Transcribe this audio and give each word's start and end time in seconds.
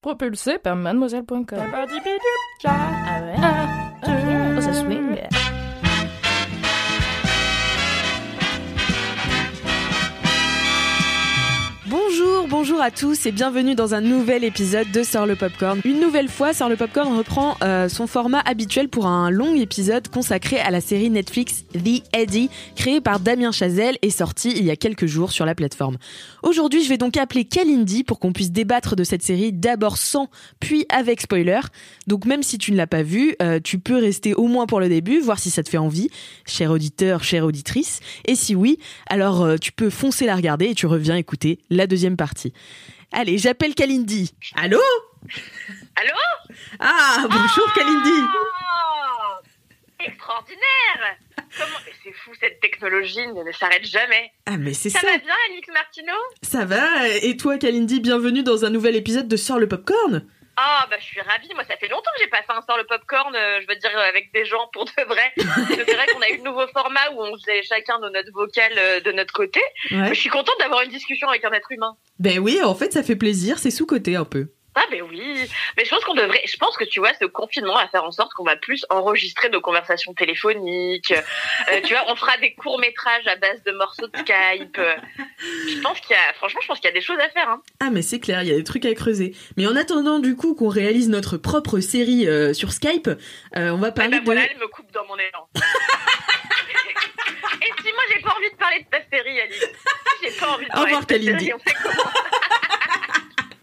Propulsé 0.00 0.58
par 0.58 0.76
mademoiselle.com. 0.76 1.44
Ah 2.64 3.20
ouais? 3.22 3.34
Ah, 3.42 3.92
oh, 4.56 4.60
ça 4.60 4.72
swing. 4.72 5.18
Bonjour, 12.48 12.80
à 12.80 12.90
tous 12.90 13.26
et 13.26 13.32
bienvenue 13.32 13.74
dans 13.74 13.94
un 13.94 14.00
nouvel 14.00 14.44
épisode 14.44 14.90
de 14.90 15.02
Sort 15.02 15.26
le 15.26 15.36
Popcorn. 15.36 15.80
Une 15.84 16.00
nouvelle 16.00 16.28
fois, 16.28 16.54
Sort 16.54 16.70
le 16.70 16.76
Popcorn 16.76 17.16
reprend 17.16 17.56
euh, 17.62 17.88
son 17.88 18.06
format 18.06 18.40
habituel 18.40 18.88
pour 18.88 19.06
un 19.06 19.30
long 19.30 19.54
épisode 19.54 20.08
consacré 20.08 20.58
à 20.58 20.70
la 20.70 20.80
série 20.80 21.10
Netflix 21.10 21.64
The 21.74 22.02
Eddie, 22.14 22.48
créée 22.76 23.00
par 23.00 23.20
Damien 23.20 23.52
Chazelle 23.52 23.98
et 24.00 24.10
sortie 24.10 24.52
il 24.56 24.64
y 24.64 24.70
a 24.70 24.76
quelques 24.76 25.06
jours 25.06 25.32
sur 25.32 25.44
la 25.44 25.54
plateforme. 25.54 25.98
Aujourd'hui, 26.42 26.82
je 26.82 26.88
vais 26.88 26.96
donc 26.96 27.16
appeler 27.16 27.44
Kalindi 27.44 28.04
pour 28.04 28.18
qu'on 28.18 28.32
puisse 28.32 28.52
débattre 28.52 28.96
de 28.96 29.04
cette 29.04 29.22
série 29.22 29.52
d'abord 29.52 29.98
sans, 29.98 30.28
puis 30.60 30.86
avec 30.88 31.20
spoiler. 31.20 31.60
Donc 32.06 32.24
même 32.24 32.42
si 32.42 32.56
tu 32.56 32.72
ne 32.72 32.76
l'as 32.76 32.86
pas 32.86 33.02
vue, 33.02 33.34
euh, 33.42 33.60
tu 33.62 33.78
peux 33.78 33.96
rester 33.96 34.34
au 34.34 34.46
moins 34.46 34.66
pour 34.66 34.80
le 34.80 34.88
début, 34.88 35.20
voir 35.20 35.38
si 35.38 35.50
ça 35.50 35.62
te 35.62 35.68
fait 35.68 35.78
envie, 35.78 36.08
cher 36.46 36.70
auditeur, 36.70 37.22
chère 37.22 37.44
auditrice. 37.44 38.00
Et 38.26 38.34
si 38.34 38.54
oui, 38.54 38.78
alors 39.08 39.42
euh, 39.42 39.56
tu 39.56 39.72
peux 39.72 39.90
foncer 39.90 40.26
la 40.26 40.36
regarder 40.36 40.66
et 40.66 40.74
tu 40.74 40.86
reviens 40.86 41.16
écouter 41.16 41.58
la 41.68 41.86
deuxième 41.86 42.16
partie. 42.16 42.29
Allez, 43.12 43.38
j'appelle 43.38 43.74
Kalindi. 43.74 44.32
Allô 44.54 44.80
Allô 45.96 46.14
Ah, 46.78 47.26
bonjour 47.28 47.72
Kalindi. 47.74 48.20
Oh 48.22 49.44
Extraordinaire 49.98 51.18
Comment... 51.58 51.78
C'est 52.02 52.12
fou, 52.12 52.30
cette 52.40 52.60
technologie 52.60 53.26
ne, 53.26 53.42
ne 53.44 53.52
s'arrête 53.52 53.84
jamais. 53.84 54.32
Ah 54.46 54.56
mais 54.56 54.72
c'est 54.72 54.88
Ça, 54.88 55.00
ça. 55.00 55.06
va 55.06 55.18
bien, 55.18 55.34
Alix 55.50 55.68
Martineau? 55.72 56.12
Ça 56.42 56.64
va 56.64 57.08
Et 57.22 57.36
toi 57.36 57.58
Kalindi, 57.58 58.00
bienvenue 58.00 58.42
dans 58.42 58.64
un 58.64 58.70
nouvel 58.70 58.96
épisode 58.96 59.28
de 59.28 59.36
Sort 59.36 59.58
le 59.58 59.68
Popcorn 59.68 60.24
Ah, 60.62 60.86
bah 60.90 60.96
je 61.00 61.04
suis 61.06 61.20
ravie. 61.22 61.48
Moi, 61.54 61.64
ça 61.64 61.76
fait 61.78 61.88
longtemps 61.88 62.10
que 62.14 62.22
j'ai 62.22 62.28
pas 62.28 62.42
fait 62.42 62.52
un 62.52 62.60
sort 62.60 62.76
le 62.76 62.84
popcorn, 62.84 63.34
euh, 63.34 63.60
je 63.62 63.66
veux 63.66 63.76
dire, 63.76 63.96
euh, 63.96 64.08
avec 64.08 64.30
des 64.34 64.44
gens 64.44 64.68
pour 64.74 64.84
de 64.84 65.04
vrai. 65.08 65.32
c'est 65.36 65.94
vrai 65.94 66.06
qu'on 66.12 66.20
a 66.20 66.28
eu 66.28 66.36
le 66.36 66.42
nouveau 66.42 66.66
format 66.68 67.10
où 67.14 67.22
on 67.22 67.34
faisait 67.38 67.62
chacun 67.62 67.98
nos 67.98 68.10
notes 68.10 68.30
vocales 68.34 68.76
euh, 68.76 69.00
de 69.00 69.10
notre 69.12 69.32
côté. 69.32 69.60
Ouais. 69.90 70.08
Je 70.10 70.20
suis 70.20 70.28
contente 70.28 70.56
d'avoir 70.58 70.82
une 70.82 70.90
discussion 70.90 71.28
avec 71.28 71.46
un 71.46 71.52
être 71.52 71.72
humain. 71.72 71.96
Ben 72.18 72.38
oui, 72.38 72.60
en 72.62 72.74
fait 72.74 72.92
ça 72.92 73.02
fait 73.02 73.16
plaisir, 73.16 73.58
c'est 73.58 73.70
sous-côté 73.70 74.16
un 74.16 74.26
peu. 74.26 74.48
Ah 74.76 74.84
ben 74.90 75.02
oui, 75.02 75.48
mais 75.76 75.84
je 75.84 75.90
pense 75.90 76.04
qu'on 76.04 76.14
devrait, 76.14 76.42
je 76.46 76.56
pense 76.56 76.76
que 76.76 76.84
tu 76.84 77.00
vois, 77.00 77.10
ce 77.20 77.24
confinement 77.24 77.74
va 77.74 77.88
faire 77.88 78.04
en 78.04 78.12
sorte 78.12 78.32
qu'on 78.34 78.44
va 78.44 78.54
plus 78.56 78.86
enregistrer 78.88 79.48
nos 79.48 79.60
conversations 79.60 80.14
téléphoniques. 80.14 81.12
Euh, 81.12 81.80
tu 81.82 81.92
vois, 81.92 82.04
on 82.06 82.14
fera 82.14 82.36
des 82.38 82.54
courts 82.54 82.78
métrages 82.78 83.26
à 83.26 83.34
base 83.36 83.60
de 83.64 83.72
morceaux 83.72 84.06
de 84.06 84.16
Skype. 84.18 84.80
Je 85.68 85.80
pense 85.82 85.98
qu'il 86.00 86.12
y 86.12 86.14
a, 86.18 86.32
franchement, 86.34 86.60
je 86.62 86.68
pense 86.68 86.78
qu'il 86.78 86.88
y 86.88 86.92
a 86.92 86.94
des 86.94 87.00
choses 87.00 87.18
à 87.18 87.28
faire. 87.30 87.48
Hein. 87.48 87.60
Ah 87.80 87.90
mais 87.90 88.02
c'est 88.02 88.20
clair, 88.20 88.42
il 88.42 88.48
y 88.48 88.52
a 88.52 88.56
des 88.56 88.62
trucs 88.64 88.86
à 88.86 88.94
creuser. 88.94 89.34
Mais 89.56 89.66
en 89.66 89.74
attendant 89.74 90.20
du 90.20 90.36
coup 90.36 90.54
qu'on 90.54 90.68
réalise 90.68 91.08
notre 91.08 91.36
propre 91.36 91.80
série 91.80 92.28
euh, 92.28 92.54
sur 92.54 92.72
Skype, 92.72 93.08
euh, 93.08 93.70
on 93.70 93.78
va 93.78 93.88
Ouais, 93.88 93.94
parler 93.94 94.10
bah, 94.12 94.18
de... 94.20 94.24
voilà, 94.24 94.42
elle 94.48 94.58
me 94.58 94.68
coupe 94.68 94.92
dans 94.92 95.04
mon 95.06 95.16
élan. 95.16 95.48
Et 97.62 97.72
si 97.82 97.92
moi 97.92 98.02
j'ai 98.14 98.20
pas 98.22 98.34
envie 98.36 98.50
de 98.50 98.56
parler 98.56 98.80
de 98.80 98.88
ta 98.88 98.98
série, 99.16 99.40
Alice? 99.40 99.58
Si 100.20 100.30
J'ai 100.30 100.30
pas 100.38 100.48
envie 100.50 100.64
de 100.66 100.70
Au 100.70 100.74
parler 100.74 100.84
revoir, 100.86 101.00
de 101.02 101.06
ta 101.06 101.14
Kalindi. 101.14 101.44
série, 101.46 101.54
on 101.54 101.58
fait 101.58 101.74
comment 101.82 102.10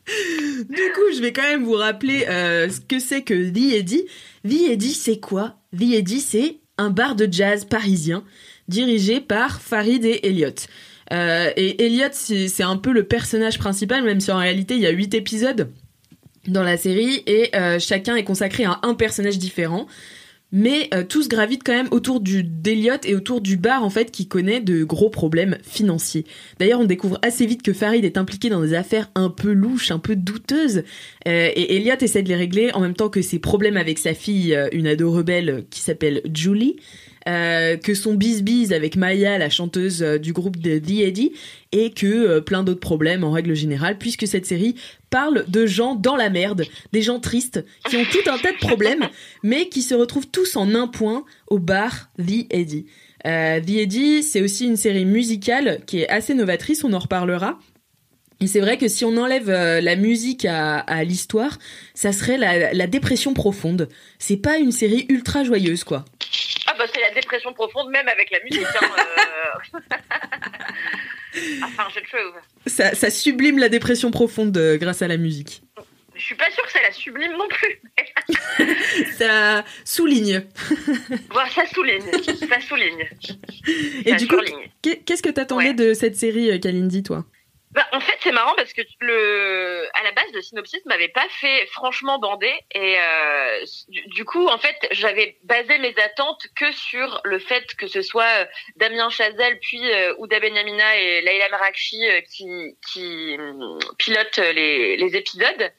Du 0.08 0.92
coup, 0.94 1.14
je 1.16 1.22
vais 1.22 1.34
quand 1.34 1.44
même 1.44 1.64
vous 1.64 1.74
rappeler 1.74 2.26
euh, 2.30 2.70
ce 2.70 2.80
que 2.80 3.00
c'est 3.00 3.24
que 3.24 3.50
The 3.50 3.76
Eddy. 3.76 4.06
The 4.48 4.72
Eddy, 4.72 4.94
c'est 4.94 5.20
quoi? 5.20 5.58
The 5.78 5.94
Eddy, 5.94 6.22
c'est 6.22 6.60
un 6.78 6.90
bar 6.90 7.16
de 7.16 7.28
jazz 7.30 7.66
parisien 7.66 8.24
dirigé 8.68 9.20
par 9.20 9.62
Farid 9.62 10.06
et 10.06 10.28
Elliot. 10.28 10.54
Euh, 11.14 11.52
et 11.56 11.86
Elliot, 11.86 12.10
c'est 12.12 12.64
un 12.64 12.78
peu 12.78 12.92
le 12.92 13.04
personnage 13.04 13.58
principal, 13.60 14.04
même 14.04 14.20
si 14.20 14.32
en 14.32 14.38
réalité, 14.38 14.76
il 14.76 14.82
y 14.82 14.88
a 14.88 14.92
huit 14.92 15.14
épisodes 15.14 15.72
dans 16.48 16.64
la 16.64 16.78
série 16.78 17.24
et 17.28 17.56
euh, 17.56 17.80
chacun 17.80 18.16
est 18.16 18.24
consacré 18.24 18.64
à 18.64 18.80
un 18.84 18.94
personnage 18.94 19.38
différent. 19.38 19.88
Mais 20.52 20.90
euh, 20.94 21.04
tous 21.04 21.28
gravitent 21.28 21.64
quand 21.66 21.74
même 21.74 21.90
autour 21.92 22.22
du 22.22 22.42
d'Eliott 22.44 23.06
et 23.06 23.16
autour 23.16 23.42
du 23.42 23.58
bar 23.58 23.84
en 23.84 23.90
fait 23.90 24.12
qui 24.12 24.28
connaît 24.28 24.62
de 24.62 24.84
gros 24.86 25.10
problèmes 25.10 25.58
financiers. 25.62 26.26
D'ailleurs, 26.60 26.80
on 26.80 26.86
découvre 26.86 27.20
assez 27.22 27.46
vite 27.46 27.62
que 27.62 27.74
Farid 27.74 28.06
est 28.06 28.18
impliqué 28.18 28.50
dans 28.50 28.62
des 28.62 28.74
affaires 28.74 29.10
un 29.16 29.30
peu 29.30 29.52
louches, 29.52 29.92
un 29.92 30.00
peu 30.00 30.16
douteuses, 30.16 30.84
euh, 31.28 31.50
et 31.54 31.76
Elliot 31.76 31.98
essaie 32.00 32.24
de 32.24 32.30
les 32.30 32.36
régler 32.36 32.72
en 32.74 32.80
même 32.80 32.94
temps 32.94 33.10
que 33.10 33.22
ses 33.22 33.40
problèmes 33.40 33.78
avec 33.78 33.98
sa 34.00 34.14
fille, 34.14 34.56
euh, 34.56 34.70
une 34.72 34.88
ado 34.88 35.12
rebelle 35.12 35.66
qui 35.70 35.82
s'appelle 35.82 36.22
Julie, 36.34 36.78
euh, 37.28 37.78
que 37.78 37.94
son 37.94 38.14
bis-bis 38.14 38.72
avec 38.72 38.96
Maya, 38.96 39.38
la 39.38 39.50
chanteuse 39.50 40.02
euh, 40.02 40.18
du 40.18 40.34
groupe 40.34 40.58
de 40.58 40.80
The 40.80 41.02
Eddie, 41.02 41.34
et 41.72 41.92
que 41.92 42.08
euh, 42.08 42.42
plein 42.42 42.64
d'autres 42.64 42.80
problèmes 42.80 43.24
en 43.24 43.32
règle 43.32 43.54
générale, 43.54 43.98
puisque 43.98 44.28
cette 44.28 44.46
série 44.46 44.76
parle 45.10 45.46
de 45.48 45.66
gens 45.66 45.96
dans 45.96 46.16
la 46.16 46.30
merde, 46.30 46.64
des 46.94 47.02
gens 47.02 47.20
tristes, 47.20 47.64
qui 47.90 47.98
ont 47.98 48.06
tout 48.06 48.30
un 48.30 48.38
tas 48.38 48.52
de 48.52 48.58
problèmes, 48.58 49.08
mais 49.44 49.70
qui 49.70 49.82
se 49.82 49.94
retrouvent 49.94 50.28
tous 50.28 50.56
en 50.56 50.74
un 50.74 50.88
point 50.88 51.26
au 51.48 51.60
bar 51.60 52.10
The 52.18 52.46
Eddie. 52.50 52.86
Euh, 53.26 53.60
The 53.60 53.70
Eddie, 53.70 54.24
c'est 54.24 54.42
aussi 54.42 54.66
une 54.66 54.78
série 54.78 55.06
musicale 55.06 55.82
qui 55.86 56.00
est 56.00 56.10
assez 56.10 56.34
novatrice, 56.34 56.84
on 56.84 56.94
en 56.94 57.00
reparlera. 57.00 57.60
Et 58.40 58.48
c'est 58.48 58.60
vrai 58.60 58.78
que 58.78 58.88
si 58.88 59.04
on 59.04 59.18
enlève 59.18 59.50
euh, 59.50 59.82
la 59.82 59.96
musique 59.96 60.46
à, 60.46 60.78
à 60.80 61.04
l'histoire, 61.04 61.58
ça 61.96 62.12
serait 62.12 62.38
la, 62.38 62.72
la 62.74 62.88
dépression 62.88 63.34
profonde. 63.34 63.90
C'est 64.20 64.38
pas 64.38 64.58
une 64.58 64.72
série 64.72 65.06
ultra 65.10 65.44
joyeuse, 65.44 65.84
quoi. 65.84 66.06
Ah 66.68 66.76
bah 66.78 66.86
c'est 66.94 67.02
la 67.02 67.12
dépression 67.12 67.54
profonde, 67.54 67.90
même 67.90 68.08
avec 68.08 68.30
la 68.30 68.38
musique. 68.44 68.68
Hein, 68.82 68.90
euh. 69.74 69.80
enfin, 71.64 71.88
je 71.96 72.00
trouve. 72.02 72.34
Ça, 72.68 72.94
ça 72.94 73.10
sublime 73.10 73.58
la 73.58 73.70
dépression 73.70 74.12
profonde 74.12 74.56
euh, 74.58 74.78
grâce 74.78 75.02
à 75.02 75.08
la 75.08 75.18
musique. 75.18 75.62
Je 76.16 76.22
suis 76.24 76.36
pas 76.36 76.50
sûre 76.52 76.64
que 76.66 76.72
ça 76.72 76.80
la 76.82 76.92
sublime 76.92 77.32
non 77.34 77.48
plus. 77.48 78.66
Ça 79.18 79.64
souligne. 79.86 80.42
Voilà, 81.30 81.50
ça 81.52 81.66
souligne, 81.68 82.02
ça 82.50 82.60
souligne. 82.60 83.08
Et 84.06 84.10
ça 84.12 84.16
du 84.16 84.28
coup, 84.28 84.36
surligne. 84.44 84.68
qu'est-ce 85.06 85.22
que 85.22 85.30
t'attendais 85.30 85.68
Ouais. 85.68 85.74
de 85.76 85.94
cette 85.94 86.16
série, 86.16 86.60
Kalindi, 86.60 87.04
toi? 87.04 87.26
Bah, 87.72 87.86
en 87.92 88.00
fait, 88.00 88.18
c'est 88.22 88.32
marrant 88.32 88.56
parce 88.56 88.72
que 88.72 88.82
le, 89.02 89.88
à 89.94 90.04
la 90.04 90.14
base, 90.14 90.32
le 90.34 90.42
synopsis 90.42 90.86
m'avait 90.86 91.10
pas 91.10 91.28
fait 91.30 91.66
franchement 91.68 92.18
bander 92.18 92.54
et 92.74 92.98
euh, 92.98 93.66
du, 94.08 94.24
coup, 94.24 94.48
en 94.48 94.58
fait, 94.58 94.76
j'avais 94.92 95.38
basé 95.44 95.78
mes 95.80 95.94
attentes 96.00 96.48
que 96.56 96.72
sur 96.72 97.20
le 97.26 97.40
fait 97.40 97.76
que 97.76 97.88
ce 97.88 98.02
soit 98.02 98.24
euh, 98.24 98.46
Damien 98.78 99.10
Chazelle 99.10 99.60
puis 99.60 99.82
euh, 99.92 100.16
Ouda 100.18 100.40
Benyamina 100.40 100.96
et 100.98 101.22
Leila 101.22 101.50
Merakchi 101.50 102.08
euh, 102.08 102.22
qui, 102.22 102.78
qui 102.90 103.36
hum, 103.38 103.80
pilotent 103.98 104.38
les, 104.38 104.96
les 104.96 105.16
épisodes. 105.18 105.74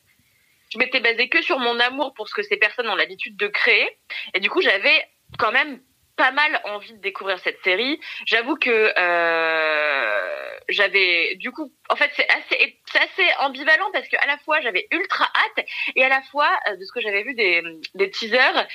Je 0.71 0.79
m'étais 0.79 1.01
basée 1.01 1.31
que 1.31 1.41
sur 1.41 1.59
mon 1.59 1.81
amour 1.81 2.13
pour 2.13 2.29
ce 2.29 2.35
que 2.35 2.43
ces 2.43 2.59
personnes 2.59 2.89
ont 2.91 2.97
l'habitude 2.97 3.37
de 3.39 3.47
créer 3.47 3.89
et 4.35 4.41
du 4.41 4.51
coup, 4.51 4.61
j'avais 4.61 5.03
quand 5.39 5.53
même 5.53 5.81
pas 6.19 6.33
mal 6.33 6.61
envie 6.65 6.93
de 6.93 7.01
découvrir 7.01 7.39
cette 7.39 7.63
série. 7.63 7.99
J'avoue 8.27 8.57
que 8.57 8.93
euh, 8.99 10.38
j'avais 10.69 11.37
du 11.37 11.51
coup 11.51 11.73
en 11.89 11.97
fait 11.97 12.11
c'est 12.15 12.29
assez 12.29 12.79
c'est 12.93 12.99
assez 12.99 13.35
ambivalent 13.41 13.91
parce 13.93 14.09
que 14.09 14.17
à 14.17 14.27
la 14.27 14.39
fois 14.39 14.61
j'avais 14.61 14.87
ultra 14.93 15.25
hâte 15.25 15.67
et 15.97 16.05
à 16.05 16.09
la 16.09 16.23
fois 16.23 16.51
euh, 16.69 16.77
de 16.77 16.85
ce 16.85 16.93
que 16.93 17.01
j'avais 17.01 17.23
vu 17.23 17.35
des 17.35 17.63
des 17.95 18.11
teasers 18.11 18.67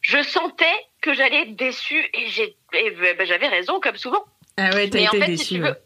je 0.00 0.22
sentais 0.22 0.86
que 1.00 1.14
j'allais 1.14 1.42
être 1.42 1.56
déçue 1.56 2.04
et 2.12 2.26
j'ai 2.28 2.56
et, 2.74 2.90
ben, 2.90 3.26
j'avais 3.26 3.48
raison 3.48 3.80
comme 3.80 3.96
souvent. 3.96 4.24
Ah 4.56 4.70
ouais, 4.74 4.90
t'as 4.90 5.00
en 5.00 5.02
été 5.02 5.20
fait, 5.20 5.26
déçue. 5.26 5.44
si 5.44 5.54
tu 5.54 5.62
ouais. 5.62 5.70
veux, 5.70 5.76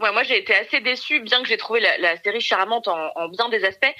ouais, 0.00 0.12
moi 0.12 0.22
j'ai 0.24 0.38
été 0.38 0.54
assez 0.54 0.80
déçue, 0.80 1.20
bien 1.20 1.42
que 1.42 1.48
j'ai 1.48 1.56
trouvé 1.56 1.80
la, 1.80 1.96
la 1.98 2.16
série 2.16 2.40
charmante 2.40 2.88
en, 2.88 3.12
en 3.14 3.28
bien 3.28 3.48
des 3.48 3.64
aspects, 3.64 3.94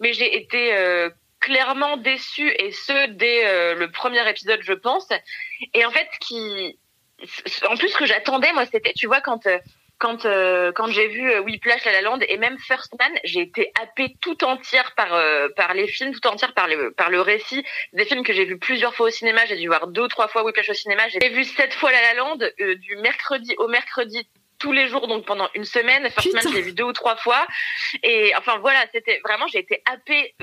mais 0.00 0.12
j'ai 0.12 0.36
été 0.36 0.74
euh, 0.74 1.10
clairement 1.40 1.96
déçue 1.96 2.50
et 2.58 2.72
ce 2.72 3.08
dès 3.10 3.46
euh, 3.46 3.74
le 3.74 3.90
premier 3.90 4.28
épisode, 4.28 4.60
je 4.62 4.72
pense. 4.72 5.08
Et 5.74 5.84
en 5.84 5.90
fait, 5.90 6.08
qui, 6.20 6.78
en 7.68 7.76
plus 7.76 7.88
ce 7.88 7.96
que 7.96 8.06
j'attendais, 8.06 8.52
moi, 8.52 8.66
c'était, 8.66 8.92
tu 8.92 9.06
vois, 9.06 9.20
quand 9.20 9.46
euh, 9.46 9.58
quand 9.98 10.24
euh, 10.26 10.72
quand 10.72 10.86
j'ai 10.88 11.08
vu 11.08 11.30
euh, 11.30 11.40
Whiplash, 11.40 11.84
La 11.84 11.92
La 11.92 12.02
Land 12.02 12.20
et 12.28 12.36
même 12.36 12.56
First 12.58 12.94
Man, 12.98 13.12
j'ai 13.24 13.40
été 13.40 13.72
happée 13.80 14.14
tout 14.20 14.44
entière 14.44 14.94
par 14.94 15.14
euh, 15.14 15.48
par 15.56 15.74
les 15.74 15.86
films, 15.86 16.12
tout 16.12 16.26
entière 16.26 16.54
par 16.54 16.68
le 16.68 16.92
par 16.92 17.10
le 17.10 17.20
récit 17.20 17.64
des 17.92 18.04
films 18.04 18.24
que 18.24 18.32
j'ai 18.32 18.44
vu 18.44 18.58
plusieurs 18.58 18.94
fois 18.94 19.08
au 19.08 19.10
cinéma. 19.10 19.44
J'ai 19.46 19.56
dû 19.56 19.66
voir 19.66 19.88
deux 19.88 20.02
ou 20.02 20.08
trois 20.08 20.28
fois 20.28 20.44
Whiplash 20.44 20.70
au 20.70 20.74
cinéma. 20.74 21.02
J'ai 21.08 21.28
vu 21.30 21.44
sept 21.44 21.74
fois 21.74 21.90
La 21.90 22.02
La 22.02 22.14
Land 22.14 22.38
euh, 22.60 22.76
du 22.76 22.96
mercredi 22.96 23.54
au 23.58 23.68
mercredi 23.68 24.28
tous 24.58 24.72
les 24.72 24.88
jours 24.88 25.06
donc 25.08 25.24
pendant 25.24 25.48
une 25.54 25.64
semaine. 25.64 26.08
First 26.10 26.32
Man, 26.32 26.42
je 26.42 26.54
l'ai 26.54 26.62
vu 26.62 26.72
deux 26.72 26.84
ou 26.84 26.92
trois 26.92 27.16
fois. 27.16 27.46
Et 28.02 28.32
enfin 28.36 28.58
voilà, 28.58 28.84
c'était 28.92 29.20
vraiment, 29.24 29.46
j'ai 29.46 29.60
été 29.60 29.82
happée 29.86 30.34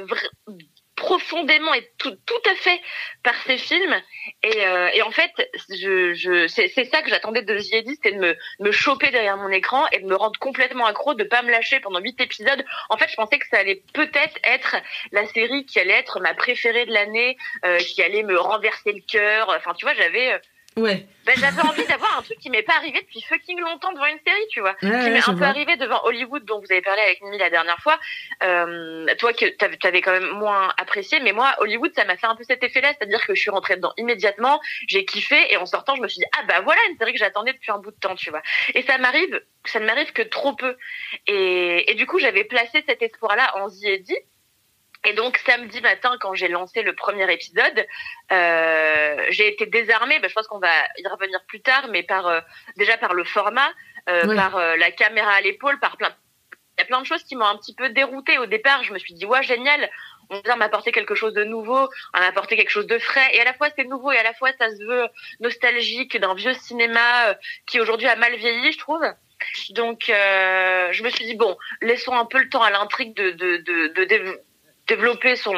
profondément 0.96 1.74
et 1.74 1.90
tout, 1.98 2.16
tout 2.26 2.50
à 2.50 2.56
fait 2.56 2.82
par 3.24 3.36
ces 3.44 3.58
films. 3.58 3.96
Et, 4.44 4.66
euh, 4.66 4.90
et 4.94 5.02
en 5.02 5.12
fait 5.12 5.32
je, 5.70 6.14
je 6.14 6.48
c'est, 6.48 6.70
ça 6.86 7.02
que 7.02 7.10
j'attendais 7.10 7.42
de 7.42 7.56
Eddy 7.56 7.96
c'était 7.96 8.16
de 8.16 8.20
me, 8.20 8.36
me 8.60 8.72
choper 8.72 9.12
derrière 9.12 9.38
mon 9.38 9.50
écran 9.50 9.86
et 9.92 10.00
de 10.00 10.06
me 10.06 10.16
rendre 10.16 10.40
complètement 10.40 10.86
accro 10.86 11.14
de 11.14 11.24
pas 11.24 11.42
me 11.42 11.52
lâcher 11.52 11.80
pendant 11.80 12.00
huit 12.00 12.20
épisodes. 12.22 12.64
En 12.90 12.98
fait 12.98 13.10
je 13.10 13.16
pensais 13.16 13.40
que 13.40 13.48
ça 13.48 13.58
allait 13.58 13.84
peut-être 13.94 14.38
être 14.44 14.78
la 15.12 15.26
série 15.28 15.66
qui 15.66 15.80
allait 15.80 15.94
être 15.94 16.20
ma 16.20 16.34
préférée 16.34 16.86
de 16.86 16.94
l'année 16.94 17.38
euh, 17.66 17.78
qui 17.78 18.02
allait 18.02 18.24
me 18.24 18.38
renverser 18.40 18.94
le 18.94 19.02
cœur. 19.02 19.50
Enfin 19.50 19.74
tu 19.74 19.86
vois 19.86 19.96
j'avais 19.96 20.34
euh, 20.34 20.40
Ouais. 20.78 21.08
Ben, 21.26 21.36
j'avais 21.38 21.62
envie 21.62 21.86
d'avoir 21.88 22.18
un 22.18 22.22
truc 22.22 22.38
qui 22.38 22.50
m'est 22.50 22.62
pas 22.62 22.76
arrivé 22.76 23.02
depuis 23.02 23.22
fucking 23.22 23.60
longtemps 23.62 23.94
devant 23.94 24.06
une 24.06 24.20
série, 24.28 24.48
tu 24.50 24.60
vois. 24.60 24.74
qui 24.76 24.88
m'est 24.88 25.28
un 25.28 25.36
peu 25.36 25.44
arrivé 25.44 25.78
devant 25.78 26.04
Hollywood, 26.04 26.44
dont 26.44 26.60
vous 26.60 26.72
avez 26.72 26.82
parlé 26.82 27.02
avec 27.02 27.22
Mimi 27.22 27.38
la 27.38 27.50
dernière 27.50 27.80
fois. 27.80 27.98
Euh, 28.44 29.06
toi, 29.18 29.34
que 29.34 29.46
t'avais 29.78 30.02
quand 30.02 30.12
même 30.12 30.30
moins 30.32 30.74
apprécié, 30.78 31.20
mais 31.22 31.32
moi, 31.32 31.56
Hollywood, 31.60 31.92
ça 31.96 32.04
m'a 32.04 32.18
fait 32.18 32.28
un 32.28 32.36
peu 32.36 32.44
cet 32.44 32.62
effet-là, 32.64 32.90
c'est-à-dire 32.90 33.26
que 33.26 33.34
je 33.34 33.40
suis 33.40 33.50
rentrée 33.50 33.78
dedans 33.78 33.94
immédiatement, 33.98 34.60
j'ai 34.88 35.06
kiffé, 35.06 35.52
et 35.52 35.58
en 35.58 35.66
sortant, 35.66 35.96
je 35.96 36.02
me 36.02 36.08
suis 36.08 36.20
dit, 36.20 36.26
ah 36.38 36.44
bah 36.48 36.62
voilà 36.62 36.82
une 36.92 36.98
série 36.98 37.14
que 37.14 37.20
j'attendais 37.20 37.54
depuis 37.54 37.72
un 37.72 37.80
bout 37.80 37.92
de 37.92 38.00
temps, 38.00 38.16
tu 38.16 38.30
vois. 38.30 38.42
Et 38.74 38.82
ça 38.84 38.98
m'arrive, 38.98 39.42
ça 39.64 39.80
ne 39.80 39.86
m'arrive 39.86 40.12
que 40.12 40.24
trop 40.24 40.54
peu. 40.54 40.76
Et, 41.28 41.90
et 41.90 41.96
du 41.96 42.06
coup, 42.06 42.20
j'avais 42.20 42.44
placé 42.44 42.84
cet 42.86 43.02
espoir-là 43.02 43.58
en 43.58 43.70
Ziedi, 43.70 44.16
et 45.06 45.14
donc 45.14 45.38
samedi 45.46 45.82
matin, 45.82 46.18
quand 46.20 46.34
j'ai 46.34 46.48
lancé 46.48 46.82
le 46.82 46.94
premier 46.94 47.32
épisode, 47.32 47.88
euh, 48.32 49.26
j'ai 49.30 49.48
été 49.48 49.66
désarmée. 49.66 50.20
Ben, 50.20 50.30
je 50.30 50.34
pense 50.34 50.48
qu'on 50.48 50.60
va 50.60 50.74
y 50.98 51.08
revenir 51.08 51.40
plus 51.48 51.62
tard, 51.62 51.88
mais 51.90 52.04
par 52.04 52.28
euh, 52.28 52.42
déjà 52.78 52.98
par 52.98 53.14
le 53.14 53.24
format, 53.24 53.70
euh, 54.10 54.36
par 54.36 54.58
la 54.78 54.92
caméra 54.92 55.32
à 55.32 55.42
l'épaule, 55.42 55.80
par 55.80 55.98
plein. 55.98 56.14
Il 56.78 56.82
y 56.82 56.84
a 56.84 56.86
plein 56.86 57.00
de 57.00 57.06
choses 57.06 57.24
qui 57.24 57.36
m'ont 57.36 57.46
un 57.46 57.58
petit 57.58 57.74
peu 57.74 57.90
déroutée 57.90 58.38
au 58.38 58.48
départ. 58.48 58.84
Je 58.84 58.92
me 58.94 59.00
suis 59.00 59.14
dit 59.14 59.26
ouais 59.26 59.44
génial, 59.44 59.90
on 60.30 60.42
vient 60.42 60.56
m'apporter 60.56 60.92
quelque 60.92 61.16
chose 61.16 61.34
de 61.34 61.44
nouveau, 61.44 61.88
on 62.14 62.20
m'apporter 62.20 62.58
quelque 62.58 62.72
chose 62.72 62.88
de 62.88 62.98
frais. 62.98 63.30
Et 63.34 63.40
à 63.40 63.46
la 63.46 63.54
fois 63.54 63.70
c'est 63.76 63.86
nouveau 63.86 64.12
et 64.12 64.18
à 64.18 64.24
la 64.24 64.34
fois 64.34 64.52
ça 64.60 64.70
se 64.70 64.84
veut 64.84 65.08
nostalgique 65.40 66.20
d'un 66.20 66.34
vieux 66.34 66.54
cinéma 66.54 67.36
qui 67.66 67.80
aujourd'hui 67.80 68.08
a 68.08 68.16
mal 68.16 68.36
vieilli, 68.36 68.72
je 68.72 68.80
trouve. 68.80 69.06
Donc 69.72 70.10
euh, 70.10 70.92
je 70.92 71.04
me 71.04 71.10
suis 71.10 71.26
dit 71.26 71.36
bon, 71.36 71.58
laissons 71.82 72.14
un 72.14 72.26
peu 72.26 72.40
le 72.40 72.50
temps 72.50 72.62
à 72.62 72.72
l'intrigue 72.72 73.16
de, 73.16 73.32
de, 73.32 73.58
de, 73.58 73.88
de 74.06 74.42
développer 74.88 75.36
son, 75.36 75.54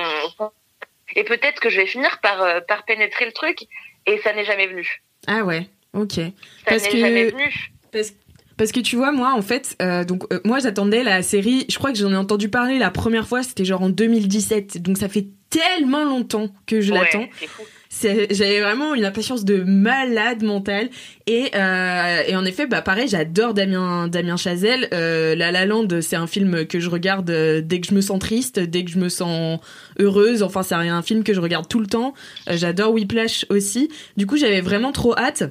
et 1.15 1.23
peut-être 1.23 1.59
que 1.59 1.69
je 1.69 1.77
vais 1.77 1.85
finir 1.87 2.19
par 2.21 2.41
euh, 2.41 2.59
par 2.67 2.85
pénétrer 2.85 3.25
le 3.25 3.31
truc 3.31 3.67
et 4.05 4.17
ça 4.19 4.33
n'est 4.33 4.45
jamais 4.45 4.67
venu. 4.67 5.01
Ah 5.27 5.43
ouais, 5.43 5.67
ok. 5.93 6.13
Ça 6.13 6.21
parce 6.65 6.83
n'est 6.83 6.89
que... 6.89 6.97
jamais 6.97 7.25
venu. 7.29 7.71
Parce... 7.91 8.13
Parce 8.57 8.71
que 8.71 8.79
tu 8.79 8.95
vois, 8.95 9.11
moi, 9.11 9.33
en 9.33 9.43
fait, 9.43 9.75
euh, 9.83 10.03
donc 10.03 10.23
euh, 10.33 10.39
moi, 10.43 10.57
j'attendais 10.57 11.03
la 11.03 11.21
série. 11.21 11.67
Je 11.69 11.77
crois 11.77 11.91
que 11.91 11.97
j'en 11.99 12.11
ai 12.11 12.15
entendu 12.15 12.49
parler 12.49 12.79
la 12.79 12.89
première 12.89 13.27
fois, 13.27 13.43
c'était 13.43 13.65
genre 13.65 13.83
en 13.83 13.89
2017. 13.89 14.81
Donc 14.81 14.97
ça 14.97 15.07
fait 15.09 15.27
tellement 15.51 16.03
longtemps 16.03 16.47
que 16.65 16.81
je 16.81 16.91
Ouais, 16.91 17.01
l'attends. 17.01 17.27
c'est 17.39 17.45
fou. 17.45 17.61
J'avais 18.01 18.61
vraiment 18.61 18.93
une 18.93 19.05
impatience 19.05 19.45
de 19.45 19.63
malade 19.63 20.43
mentale. 20.43 20.89
Et, 21.25 21.51
euh, 21.55 22.23
et 22.27 22.35
en 22.35 22.45
effet, 22.45 22.67
bah 22.67 22.81
pareil, 22.81 23.07
j'adore 23.07 23.53
Damien, 23.53 24.07
Damien 24.07 24.37
Chazelle. 24.37 24.87
Euh, 24.93 25.35
La 25.35 25.51
La 25.51 25.65
Land, 25.65 25.87
c'est 26.01 26.15
un 26.15 26.27
film 26.27 26.65
que 26.65 26.79
je 26.79 26.89
regarde 26.89 27.29
euh, 27.29 27.61
dès 27.61 27.79
que 27.79 27.87
je 27.87 27.95
me 27.95 28.01
sens 28.01 28.19
triste, 28.19 28.59
dès 28.59 28.83
que 28.83 28.91
je 28.91 28.99
me 28.99 29.09
sens 29.09 29.59
heureuse. 29.99 30.43
Enfin, 30.43 30.63
c'est 30.63 30.75
un 30.75 31.01
film 31.01 31.23
que 31.23 31.33
je 31.33 31.41
regarde 31.41 31.67
tout 31.67 31.79
le 31.79 31.87
temps. 31.87 32.13
J'adore 32.49 32.93
Whiplash 32.93 33.45
aussi. 33.49 33.89
Du 34.15 34.27
coup, 34.27 34.37
j'avais 34.37 34.61
vraiment 34.61 34.91
trop 34.91 35.17
hâte. 35.17 35.43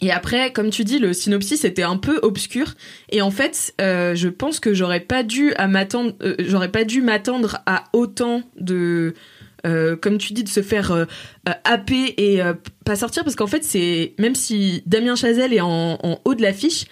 Et 0.00 0.10
après, 0.10 0.52
comme 0.52 0.70
tu 0.70 0.82
dis, 0.82 0.98
le 0.98 1.12
synopsis 1.12 1.64
était 1.64 1.84
un 1.84 1.96
peu 1.96 2.18
obscur. 2.22 2.74
Et 3.10 3.22
en 3.22 3.30
fait, 3.30 3.72
je 3.78 4.28
pense 4.28 4.58
que 4.58 4.74
j'aurais 4.74 5.00
pas 5.00 5.22
dû 5.22 5.54
m'attendre, 5.68 6.14
j'aurais 6.40 6.72
pas 6.72 6.82
dû 6.84 7.02
m'attendre 7.02 7.58
à 7.66 7.84
autant 7.92 8.42
de, 8.58 9.14
euh, 9.66 9.96
comme 9.96 10.18
tu 10.18 10.32
dis, 10.32 10.42
de 10.44 10.48
se 10.48 10.62
faire 10.62 10.90
euh, 10.92 11.04
euh, 11.48 11.52
happer 11.64 12.14
et 12.16 12.42
euh, 12.42 12.54
pas 12.84 12.96
sortir, 12.96 13.24
parce 13.24 13.36
qu'en 13.36 13.46
fait, 13.46 13.64
c'est 13.64 14.14
même 14.18 14.34
si 14.34 14.82
Damien 14.86 15.14
Chazelle 15.16 15.52
est 15.52 15.60
en, 15.60 15.98
en 16.02 16.20
haut 16.24 16.34
de 16.34 16.42
l'affiche, 16.42 16.84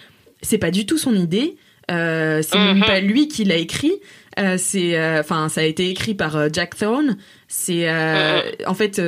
c'est 0.42 0.58
pas 0.58 0.70
du 0.70 0.86
tout 0.86 0.98
son 0.98 1.14
idée. 1.14 1.56
Euh, 1.90 2.40
c'est 2.42 2.56
même 2.56 2.78
Mhm. 2.78 2.84
pas 2.84 3.00
lui 3.00 3.26
qui 3.28 3.44
l'a 3.44 3.56
écrit. 3.56 3.92
Euh, 4.38 4.56
c'est, 4.58 4.96
enfin, 5.18 5.48
ça 5.48 5.60
a 5.62 5.64
été 5.64 5.88
écrit 5.90 6.14
par 6.14 6.52
Jack 6.52 6.76
Thorne. 6.76 7.16
C'est, 7.48 7.88
euh, 7.88 8.40
en 8.66 8.74
fait, 8.74 9.00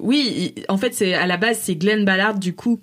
oui, 0.00 0.54
en 0.68 0.76
fait, 0.76 0.92
c'est 0.94 1.14
à 1.14 1.26
la 1.26 1.36
base, 1.36 1.60
c'est 1.62 1.76
Glenn 1.76 2.04
Ballard 2.04 2.38
du 2.38 2.54
coup 2.54 2.80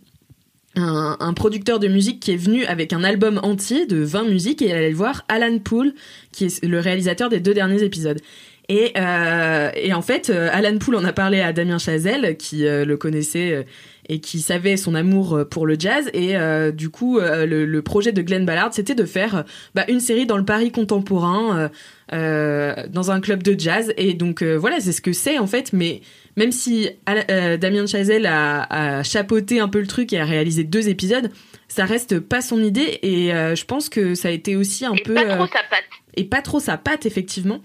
un, 0.78 1.18
un 1.19 1.33
producteur 1.33 1.80
de 1.80 1.89
musique 1.89 2.22
qui 2.22 2.31
est 2.31 2.38
venu 2.38 2.63
avec 2.66 2.94
un 2.94 3.04
album 3.04 3.42
entier 3.44 3.86
de 3.86 3.98
20 3.98 4.24
musiques 4.30 4.62
et 4.62 4.68
il 4.68 4.72
allait 4.72 4.94
voir 4.94 5.25
Alan 5.28 5.60
Poole, 5.60 5.94
qui 6.31 6.45
est 6.45 6.63
le 6.63 6.80
réalisateur 6.80 7.28
des 7.28 7.42
deux 7.42 7.54
derniers 7.54 7.83
épisodes. 7.83 8.22
Et, 8.69 8.93
euh, 8.97 9.69
et 9.75 9.93
en 9.93 10.01
fait, 10.01 10.29
euh, 10.29 10.49
Alan 10.51 10.77
Poole 10.77 10.95
en 10.95 11.03
a 11.03 11.11
parlé 11.11 11.41
à 11.41 11.51
Damien 11.51 11.77
Chazelle, 11.77 12.37
qui 12.37 12.65
euh, 12.65 12.85
le 12.85 12.95
connaissait 12.95 13.65
et 14.07 14.19
qui 14.19 14.39
savait 14.39 14.77
son 14.77 14.95
amour 14.95 15.45
pour 15.49 15.65
le 15.65 15.75
jazz. 15.77 16.09
Et 16.13 16.35
euh, 16.37 16.71
du 16.71 16.89
coup, 16.89 17.19
euh, 17.19 17.45
le, 17.45 17.65
le 17.65 17.81
projet 17.81 18.11
de 18.11 18.21
Glenn 18.21 18.45
Ballard, 18.45 18.73
c'était 18.73 18.95
de 18.95 19.05
faire 19.05 19.43
bah, 19.75 19.85
une 19.89 19.99
série 19.99 20.25
dans 20.25 20.37
le 20.37 20.45
Paris 20.45 20.71
contemporain, 20.71 21.69
euh, 22.13 22.75
dans 22.89 23.11
un 23.11 23.19
club 23.21 23.43
de 23.43 23.59
jazz. 23.59 23.93
Et 23.97 24.13
donc 24.13 24.41
voilà, 24.43 24.79
c'est 24.79 24.91
ce 24.91 25.01
que 25.01 25.13
c'est 25.13 25.37
en 25.37 25.47
fait. 25.47 25.73
Mais 25.73 26.01
même 26.37 26.51
si 26.51 26.89
Damien 27.27 27.85
Chazelle 27.87 28.25
a, 28.25 28.63
a 28.69 29.03
chapeauté 29.03 29.59
un 29.59 29.67
peu 29.67 29.79
le 29.79 29.87
truc 29.87 30.13
et 30.13 30.19
a 30.19 30.25
réalisé 30.25 30.63
deux 30.63 30.87
épisodes, 30.89 31.29
ça 31.67 31.85
reste 31.85 32.19
pas 32.19 32.41
son 32.41 32.61
idée. 32.61 32.99
Et 33.03 33.29
je 33.31 33.65
pense 33.65 33.89
que 33.89 34.15
ça 34.15 34.29
a 34.29 34.31
été 34.31 34.55
aussi 34.55 34.85
un 34.85 34.93
Et 34.93 35.03
peu 35.03 35.13
pas 35.13 35.25
trop 35.35 35.47
sa 35.47 35.63
patte. 35.69 35.83
et 36.15 36.23
pas 36.25 36.41
trop 36.41 36.59
sa 36.59 36.77
patte 36.77 37.05
effectivement 37.05 37.61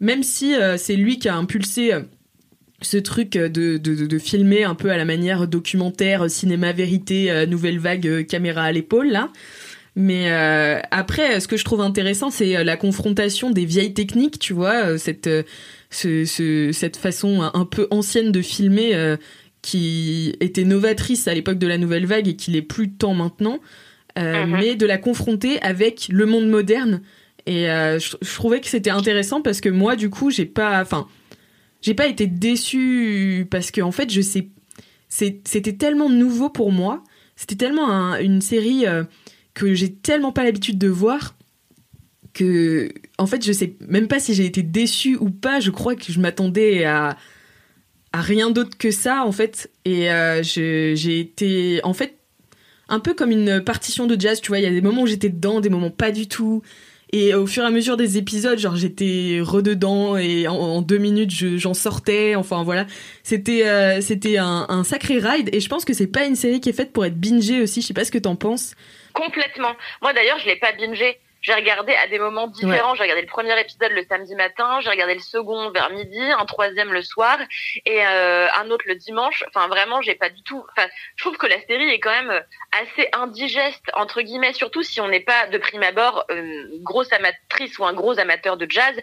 même 0.00 0.22
si 0.22 0.54
euh, 0.54 0.76
c'est 0.76 0.96
lui 0.96 1.18
qui 1.18 1.28
a 1.28 1.36
impulsé 1.36 1.92
euh, 1.92 2.00
ce 2.82 2.96
truc 2.96 3.36
euh, 3.36 3.48
de, 3.48 3.76
de, 3.76 4.18
filmer 4.18 4.64
un 4.64 4.74
peu 4.74 4.90
à 4.90 4.96
la 4.96 5.04
manière 5.04 5.48
documentaire 5.48 6.30
cinéma 6.30 6.72
vérité 6.72 7.46
nouvelle 7.48 7.78
vague 7.78 8.26
caméra 8.26 8.62
à 8.64 8.72
l'épaule 8.72 9.08
là 9.08 9.30
mais 9.96 10.30
euh, 10.30 10.78
après 10.92 11.40
ce 11.40 11.48
que 11.48 11.56
je 11.56 11.64
trouve 11.64 11.80
intéressant 11.80 12.30
c'est 12.30 12.62
la 12.62 12.76
confrontation 12.76 13.50
des 13.50 13.64
vieilles 13.64 13.94
techniques 13.94 14.38
tu 14.38 14.52
vois 14.52 14.96
cette 14.98 15.28
ce, 15.90 16.24
ce- 16.24 16.70
cette 16.72 16.96
façon 16.96 17.42
un- 17.42 17.64
peu 17.64 17.88
ancienne 17.90 18.30
de 18.30 18.42
filmer 18.42 18.94
euh, 18.94 19.16
qui 19.62 20.34
était 20.40 20.62
novatrice 20.64 21.26
à 21.26 21.34
l'époque 21.34 21.58
de 21.58 21.66
la 21.66 21.78
nouvelle 21.78 22.06
vague 22.06 22.28
et 22.28 22.36
qui 22.36 22.52
l'est 22.52 22.62
plus 22.62 22.92
tant 22.92 23.14
maintenant 23.14 23.58
euh, 24.18 24.46
Mhm. 24.46 24.56
mais 24.60 24.74
de 24.76 24.86
la 24.86 24.98
confronter 24.98 25.60
avec 25.62 26.08
le 26.10 26.26
monde 26.26 26.48
moderne 26.48 27.00
et 27.48 27.70
euh, 27.70 27.98
je, 27.98 28.34
trouvais 28.34 28.60
que 28.60 28.66
c'était 28.66 28.90
intéressant 28.90 29.40
parce 29.40 29.62
que 29.62 29.70
moi, 29.70 29.96
du 29.96 30.10
coup, 30.10 30.30
j'ai 30.30 30.44
pas, 30.44 30.82
enfin, 30.82 31.08
j'ai 31.80 31.94
pas 31.94 32.06
été 32.06 32.26
déçue 32.26 33.46
parce 33.50 33.70
que 33.70 33.80
en 33.80 33.90
fait, 33.90 34.12
je 34.12 34.20
sais, 34.20 34.50
c'était 35.08 35.72
tellement 35.72 36.10
nouveau 36.10 36.50
pour 36.50 36.72
moi. 36.72 37.02
C'était 37.36 37.56
tellement 37.56 37.90
un- 37.90 38.20
une 38.20 38.42
série 38.42 38.86
euh, 38.86 39.04
que 39.54 39.72
j'ai 39.72 39.94
tellement 39.94 40.30
pas 40.30 40.44
l'habitude 40.44 40.76
de 40.76 40.88
voir 40.88 41.36
que, 42.34 42.92
en 43.16 43.26
fait, 43.26 43.42
je 43.42 43.52
sais 43.52 43.76
même 43.88 44.08
pas 44.08 44.20
si 44.20 44.34
j'ai 44.34 44.44
été 44.44 44.62
déçue 44.62 45.16
ou 45.16 45.30
pas. 45.30 45.58
Je 45.58 45.70
crois 45.70 45.96
que 45.96 46.12
je 46.12 46.20
m'attendais 46.20 46.84
à 46.84 47.16
rien 48.12 48.50
d'autre 48.50 48.76
que 48.76 48.90
ça, 48.90 49.24
en 49.24 49.32
fait. 49.32 49.70
Et 49.86 50.12
euh, 50.12 50.42
j'ai 50.42 51.18
été, 51.18 51.80
en 51.82 51.94
fait, 51.94 52.18
un 52.90 53.00
peu 53.00 53.14
comme 53.14 53.30
une 53.30 53.62
partition 53.64 54.06
de 54.06 54.20
jazz. 54.20 54.42
Tu 54.42 54.48
vois, 54.48 54.58
il 54.58 54.64
y 54.64 54.66
a 54.66 54.70
des 54.70 54.82
moments 54.82 55.02
où 55.02 55.06
j'étais 55.06 55.30
dedans, 55.30 55.60
des 55.60 55.70
moments 55.70 55.90
pas 55.90 56.10
du 56.10 56.28
tout. 56.28 56.62
Et 57.12 57.34
au 57.34 57.46
fur 57.46 57.62
et 57.62 57.66
à 57.66 57.70
mesure 57.70 57.96
des 57.96 58.18
épisodes, 58.18 58.58
genre 58.58 58.76
j'étais 58.76 59.38
rededans 59.42 60.16
et 60.18 60.46
en, 60.46 60.82
deux 60.82 60.98
minutes 60.98 61.30
je- 61.30 61.56
j'en 61.56 61.72
sortais. 61.74 62.34
Enfin 62.34 62.62
voilà, 62.64 62.86
c'était 63.22 63.66
euh, 63.66 64.00
c'était 64.02 64.36
un, 64.38 64.66
un 64.68 64.84
sacré 64.84 65.18
ride. 65.18 65.48
Et 65.54 65.60
je 65.60 65.68
pense 65.68 65.84
que 65.86 65.94
c'est 65.94 66.06
pas 66.06 66.24
une 66.26 66.36
série 66.36 66.60
qui 66.60 66.68
est 66.68 66.74
faite 66.74 66.92
pour 66.92 67.06
être 67.06 67.18
bingée 67.18 67.62
aussi. 67.62 67.80
Je 67.80 67.86
sais 67.86 67.94
pas 67.94 68.04
ce 68.04 68.10
que 68.10 68.18
t'en 68.18 68.36
penses. 68.36 68.74
Complètement. 69.14 69.72
Moi 70.02 70.12
d'ailleurs, 70.12 70.38
je 70.40 70.46
l'ai 70.46 70.56
pas 70.56 70.72
bingé. 70.78 71.16
J'ai 71.40 71.54
regardé 71.54 71.94
à 71.94 72.06
des 72.08 72.18
moments 72.18 72.46
différents. 72.46 72.94
J'ai 72.94 73.02
regardé 73.02 73.22
le 73.22 73.28
premier 73.28 73.58
épisode 73.60 73.92
le 73.92 74.04
samedi 74.08 74.34
matin, 74.34 74.80
j'ai 74.80 74.90
regardé 74.90 75.14
le 75.14 75.20
second 75.20 75.70
vers 75.70 75.90
midi, 75.90 76.20
un 76.20 76.44
troisième 76.46 76.92
le 76.92 77.02
soir 77.02 77.38
et 77.84 78.06
euh, 78.06 78.48
un 78.58 78.70
autre 78.70 78.84
le 78.86 78.96
dimanche. 78.96 79.44
Enfin 79.48 79.68
vraiment, 79.68 80.02
j'ai 80.02 80.14
pas 80.14 80.30
du 80.30 80.42
tout. 80.42 80.64
Enfin, 80.76 80.88
je 81.16 81.24
trouve 81.24 81.36
que 81.36 81.46
la 81.46 81.60
série 81.66 81.88
est 81.90 82.00
quand 82.00 82.10
même 82.10 82.30
euh, 82.30 82.40
assez 82.72 83.08
indigeste 83.12 83.84
entre 83.94 84.22
guillemets, 84.22 84.52
surtout 84.52 84.82
si 84.82 85.00
on 85.00 85.08
n'est 85.08 85.20
pas 85.20 85.46
de 85.46 85.58
prime 85.58 85.82
abord 85.82 86.24
euh, 86.30 86.38
une 86.38 86.82
grosse 86.82 87.12
amatrice 87.12 87.78
ou 87.78 87.84
un 87.84 87.92
gros 87.92 88.18
amateur 88.18 88.56
de 88.56 88.66
jazz. 88.68 88.94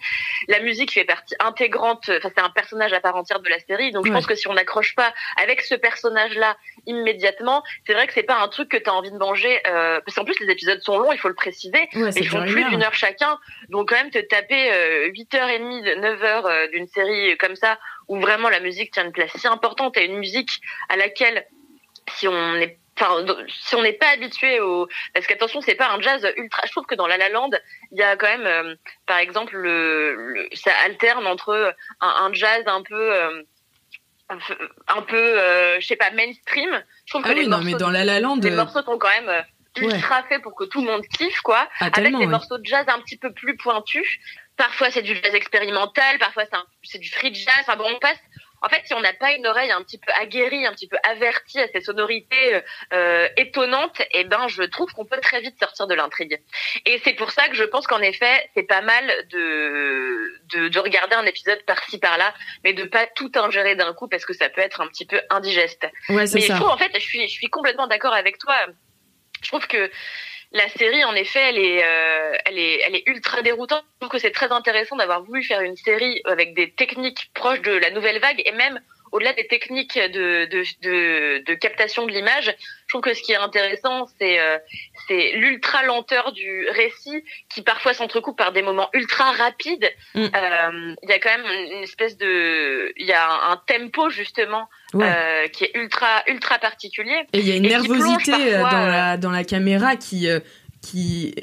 La 0.48 0.60
musique 0.60 0.92
fait 0.94 1.06
partie 1.06 1.36
intégrante. 1.40 2.10
Enfin, 2.10 2.30
c'est 2.36 2.44
un 2.44 2.50
personnage 2.50 2.94
à 2.94 3.00
part 3.00 3.16
entière 3.16 3.40
de 3.40 3.50
la 3.50 3.60
série. 3.60 3.92
Donc 3.92 4.06
je 4.06 4.12
pense 4.12 4.26
que 4.26 4.36
si 4.36 4.48
on 4.48 4.54
n'accroche 4.54 4.96
pas 4.96 5.14
avec 5.42 5.62
ce 5.62 5.76
personnage-là 5.76 6.58
immédiatement, 6.86 7.64
c'est 7.86 7.94
vrai 7.94 8.08
que 8.08 8.14
c'est 8.14 8.24
pas 8.24 8.42
un 8.42 8.48
truc 8.48 8.70
que 8.70 8.78
tu 8.78 8.90
as 8.90 8.94
envie 8.94 9.12
de 9.12 9.18
manger. 9.18 9.60
Euh, 9.68 10.00
parce 10.06 10.16
qu'en 10.16 10.26
plus 10.26 10.40
les 10.40 10.52
épisodes 10.52 10.82
sont 10.82 10.98
longs, 10.98 11.12
il 11.12 11.20
faut 11.20 11.28
le 11.28 11.36
préciser. 11.36 11.88
Ouais, 11.94 12.12
Ils 12.26 12.30
font 12.30 12.46
plus 12.46 12.64
d'une 12.66 12.84
heure 12.84 12.94
chacun. 12.94 13.40
Donc 13.70 13.90
quand 13.90 13.96
même 13.96 14.12
te 14.12 14.20
taper 14.20 14.72
euh, 14.72 15.10
8h30, 15.10 16.00
9h 16.00 16.46
euh, 16.46 16.68
d'une 16.70 16.88
série 16.88 17.38
comme 17.38 17.56
ça, 17.56 17.80
où 18.08 18.20
vraiment 18.20 18.50
la 18.50 18.60
musique 18.60 18.92
tient 18.92 19.06
une 19.06 19.12
place 19.12 19.32
si 19.36 19.48
importante 19.48 19.98
et 19.98 20.06
une 20.06 20.18
musique 20.18 20.62
à 20.90 20.96
laquelle, 20.96 21.46
si 22.10 22.28
on 22.28 22.54
n'est 22.54 22.80
enfin 22.98 23.26
si 23.48 23.76
on 23.76 23.82
n'est 23.82 23.94
pas 23.94 24.10
habitué 24.10 24.60
au 24.60 24.88
parce 25.14 25.28
qu'attention 25.28 25.62
c'est 25.62 25.76
pas 25.76 25.90
un 25.92 26.02
jazz 26.02 26.26
ultra 26.38 26.62
je 26.66 26.72
trouve 26.72 26.86
que 26.86 26.96
dans 26.96 27.08
La 27.08 27.18
La 27.18 27.30
Land 27.30 27.50
il 27.92 28.00
y 28.00 28.04
a 28.04 28.16
quand 28.16 28.28
même 28.28 28.46
euh, 28.46 28.76
par 29.06 29.18
exemple 29.18 29.58
le, 29.58 30.48
ça 30.54 30.72
alterne 30.86 31.28
entre 31.28 31.76
un, 32.02 32.34
jazz 32.34 32.64
un 32.68 32.84
peu 32.84 33.14
euh, 33.14 33.44
un 34.88 35.02
peu 35.02 35.40
euh, 35.40 35.80
je 35.80 35.88
sais 35.88 35.96
pas 35.96 36.12
mainstream 36.12 36.70
je 37.06 37.12
trouve 37.12 37.24
ah 37.26 37.30
que 37.30 37.34
oui, 37.34 37.42
les 37.42 37.48
non, 37.48 37.58
morceaux 37.58 37.66
mais 37.66 37.78
dans 37.78 37.90
La 37.90 38.06
La 38.06 38.20
Land 38.20 38.40
les 38.42 38.52
morceaux 38.52 38.82
sont 38.82 38.98
quand 38.98 39.10
même 39.10 39.44
ultra 39.78 40.24
faits 40.24 40.42
pour 40.42 40.56
que 40.56 40.64
tout 40.66 40.82
le 40.82 40.88
monde 40.92 41.06
kiffe 41.18 41.42
quoi 41.42 41.68
Ah, 41.80 41.90
avec 41.94 42.12
des 42.12 42.16
ouais. 42.18 42.26
morceaux 42.28 42.58
de 42.58 42.66
jazz 42.66 42.86
un 42.88 43.00
petit 43.02 43.18
peu 43.18 43.32
plus 43.34 43.56
pointus 43.58 44.08
parfois 44.58 44.90
c'est 44.92 45.02
du 45.02 45.16
jazz 45.16 45.34
expérimental 45.36 46.18
parfois 46.20 46.44
c'est 46.84 47.00
du 47.00 47.10
free 47.10 47.34
jazz 47.34 47.54
enfin 47.62 47.76
bon 47.76 47.86
on 47.94 48.00
passe 48.00 48.20
en 48.62 48.70
fait, 48.70 48.82
si 48.86 48.96
on 48.96 49.02
n'a 49.02 49.14
pas 49.14 49.34
une 49.34 49.46
oreille 49.46 49.70
un 49.70 49.84
petit 49.84 50.00
peu 50.00 50.12
aguerrie, 50.20 50.66
un 50.66 50.72
petit 50.72 50.88
peu 50.88 50.98
avertie 51.08 51.60
à 51.60 51.68
ces 51.68 51.82
sonorités 51.82 52.62
euh, 52.94 53.28
étonnantes, 53.38 54.02
eh 54.12 54.24
ben, 54.24 54.48
je 54.48 54.64
trouve 54.64 54.92
qu'on 54.94 55.06
peut 55.06 55.20
très 55.22 55.40
vite 55.42 55.60
sortir 55.60 55.86
de 55.86 55.94
l'intrigue. 55.94 56.42
Et 56.88 57.00
c'est 57.04 57.14
pour 57.14 57.30
ça 57.30 57.48
que 57.50 57.54
je 57.56 57.64
pense 57.66 57.86
qu'en 57.86 58.00
effet, 58.00 58.50
c'est 58.56 58.64
pas 58.64 58.82
mal 58.82 59.06
de, 59.30 60.58
de, 60.58 60.68
de 60.70 60.80
regarder 60.80 61.16
un 61.16 61.26
épisode 61.26 61.62
par-ci 61.66 62.00
par-là, 62.00 62.34
mais 62.64 62.74
de 62.74 62.86
pas 62.86 63.06
tout 63.06 63.32
ingérer 63.36 63.76
d'un 63.76 63.94
coup 63.94 64.08
parce 64.08 64.26
que 64.26 64.34
ça 64.34 64.50
peut 64.50 64.62
être 64.62 64.82
un 64.82 64.88
petit 64.88 65.06
peu 65.06 65.22
indigeste. 65.30 65.84
Ouais, 66.10 66.26
Mais 66.34 66.42
je 66.42 66.48
ça. 66.48 66.56
trouve, 66.56 66.70
en 66.70 66.78
fait, 66.78 66.90
je 66.96 67.00
suis, 67.02 67.28
je 67.28 67.34
suis 67.34 67.50
complètement 67.50 67.86
d'accord 67.86 68.14
avec 68.14 68.40
toi. 68.40 68.56
Je 69.46 69.52
trouve 69.52 69.68
que 69.68 69.92
la 70.52 70.68
série, 70.70 71.04
en 71.04 71.14
effet, 71.14 71.40
elle 71.50 71.58
est, 71.60 71.84
euh, 71.84 72.38
elle 72.46 72.58
est, 72.58 72.82
elle 72.82 72.96
est 72.96 73.08
ultra 73.08 73.42
déroutante. 73.44 73.84
Je 73.96 74.00
trouve 74.00 74.10
que 74.10 74.20
c'est 74.20 74.32
très 74.32 74.52
intéressant 74.52 74.96
d'avoir 74.96 75.24
voulu 75.24 75.44
faire 75.44 75.62
une 75.62 75.76
série 75.76 76.22
avec 76.26 76.56
des 76.56 76.72
techniques 76.72 77.30
proches 77.34 77.62
de 77.62 77.74
la 77.74 77.92
nouvelle 77.92 78.20
vague 78.20 78.42
et 78.44 78.52
même 78.54 78.80
au-delà 79.12 79.34
des 79.34 79.48
techniques 79.48 79.98
de, 79.98 80.46
de, 80.46 80.64
de, 80.82 81.44
de 81.46 81.54
captation 81.54 82.06
de 82.06 82.12
l'image. 82.12 82.56
Je 82.88 82.90
trouve 82.90 83.02
que 83.02 83.14
ce 83.14 83.22
qui 83.22 83.32
est 83.32 83.38
intéressant, 83.38 84.08
c'est, 84.20 84.40
euh, 84.40 84.58
c'est 85.08 85.34
l'ultra 85.36 85.84
lenteur 85.84 86.32
du 86.34 86.68
récit 86.70 87.24
qui 87.54 87.62
parfois 87.62 87.94
s'entrecoupe 87.94 88.38
par 88.38 88.52
des 88.52 88.62
moments 88.62 88.90
ultra 88.94 89.32
rapides. 89.32 89.90
Mm. 90.14 90.24
Euh, 90.24 90.96
Il 91.04 91.10
y 91.10 91.14
a 91.14 91.20
quand 91.20 91.30
même 91.30 91.46
une 91.72 91.84
espèce 91.84 92.18
de, 92.18 92.94
il 92.98 93.06
y 93.06 93.14
a 93.14 93.52
un, 93.52 93.62
tempo 93.68 94.10
justement 94.10 94.68
Ouais. 94.94 95.04
euh, 95.04 95.48
qui 95.48 95.66
est 95.66 95.72
ultra 95.76 96.24
ultra 96.28 96.58
particulier. 96.60 97.18
Et 97.34 97.40
il 97.40 97.50
y 97.50 97.52
a 97.52 97.56
une 97.56 97.64
nervosité 97.64 98.32
parfois, 98.32 98.70
dans 98.70 98.86
la 98.86 99.18
dans 99.18 99.32
la 99.32 99.44
caméra 99.44 99.96
qui 99.96 100.28
qui 100.82 101.34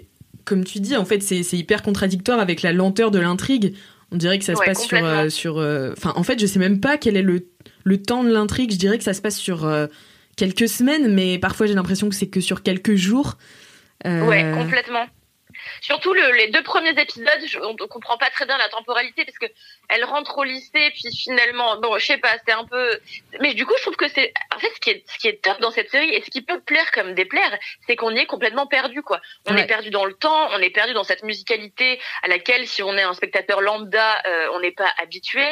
comme 0.45 0.65
tu 0.65 0.79
dis 0.81 0.97
en 0.97 1.05
fait 1.05 1.21
c'est 1.21 1.43
hyper 1.57 1.83
contradictoire 1.83 2.39
avec 2.39 2.63
la 2.63 2.73
lenteur 2.73 3.11
de 3.11 3.19
l'intrigue. 3.19 3.75
On 4.11 4.17
dirait 4.17 4.39
que 4.39 4.45
ça 4.45 4.55
se 4.55 4.63
passe 4.63 4.87
sur 4.87 5.33
sur 5.33 5.57
enfin 5.57 6.13
en 6.17 6.23
fait 6.23 6.39
je 6.39 6.47
sais 6.47 6.61
même 6.61 6.81
pas 6.81 6.97
quel 6.97 7.17
est 7.17 7.23
le 7.23 7.41
le 7.85 8.03
temps 8.03 8.25
de 8.25 8.33
l'intrigue, 8.33 8.73
je 8.73 8.79
dirais 8.79 8.99
que 8.99 9.05
ça 9.05 9.15
se 9.15 9.21
passe 9.23 9.39
sur 9.39 9.65
euh, 9.65 9.87
quelques 10.37 10.69
semaines 10.69 11.13
mais 11.15 11.39
parfois 11.39 11.67
j'ai 11.67 11.75
l'impression 11.75 12.09
que 12.09 12.15
c'est 12.15 12.29
que 12.29 12.41
sur 12.41 12.63
quelques 12.63 12.95
jours. 12.95 13.37
Euh, 14.07 14.27
Ouais, 14.27 14.51
complètement. 14.55 15.07
Surtout 15.81 16.13
le, 16.13 16.37
les 16.37 16.51
deux 16.51 16.63
premiers 16.63 16.91
épisodes, 16.91 17.29
on 17.63 17.73
ne 17.73 17.87
comprend 17.87 18.17
pas 18.19 18.31
très 18.31 18.47
bien 18.47 18.59
la 18.59 18.69
temporalité 18.69 19.25
parce 19.25 19.39
que 19.39 19.47
elle 19.95 20.05
rentre 20.05 20.39
au 20.39 20.45
lycée 20.45 20.91
puis 20.95 21.15
finalement, 21.17 21.79
bon, 21.81 21.99
je 21.99 22.07
sais 22.07 22.19
pas, 22.19 22.33
c'était 22.39 22.53
un 22.53 22.65
peu. 22.65 22.99
Mais 23.41 23.55
du 23.55 23.67
coup, 23.67 23.75
je 23.77 23.83
trouve 23.83 23.97
que 23.97 24.09
c'est, 24.09 24.33
en 24.55 24.59
fait, 24.59 24.71
ce 24.75 24.81
qui 24.81 24.91
est, 24.91 25.05
ce 25.09 25.19
qui 25.19 25.29
est 25.29 25.43
top 25.43 25.61
dans 25.61 25.71
cette 25.71 25.91
série 25.91 26.15
et 26.15 26.23
ce 26.23 26.31
qui 26.31 26.43
peut 26.43 26.61
plaire 26.61 26.91
comme 26.93 27.15
déplaire, 27.15 27.57
c'est 27.87 27.97
qu'on 27.97 28.11
y 28.11 28.19
est 28.21 28.27
complètement 28.27 28.67
perdu, 28.67 29.03
quoi. 29.03 29.21
On 29.47 29.55
Ouais. 29.55 29.63
est 29.63 29.67
perdu 29.67 29.91
dans 29.91 30.05
le 30.05 30.15
temps, 30.15 30.49
on 30.53 30.59
est 30.59 30.71
perdu 30.71 30.93
dans 30.95 31.05
cette 31.05 31.23
musicalité 31.23 32.01
à 32.23 32.29
laquelle, 32.29 32.67
si 32.67 32.83
on 32.83 32.97
est 32.97 33.03
un 33.03 33.15
spectateur 33.15 33.61
lambda, 33.61 34.23
euh, 34.27 34.49
on 34.55 34.61
n'est 34.61 34.73
pas 34.73 34.91
habitué. 35.03 35.45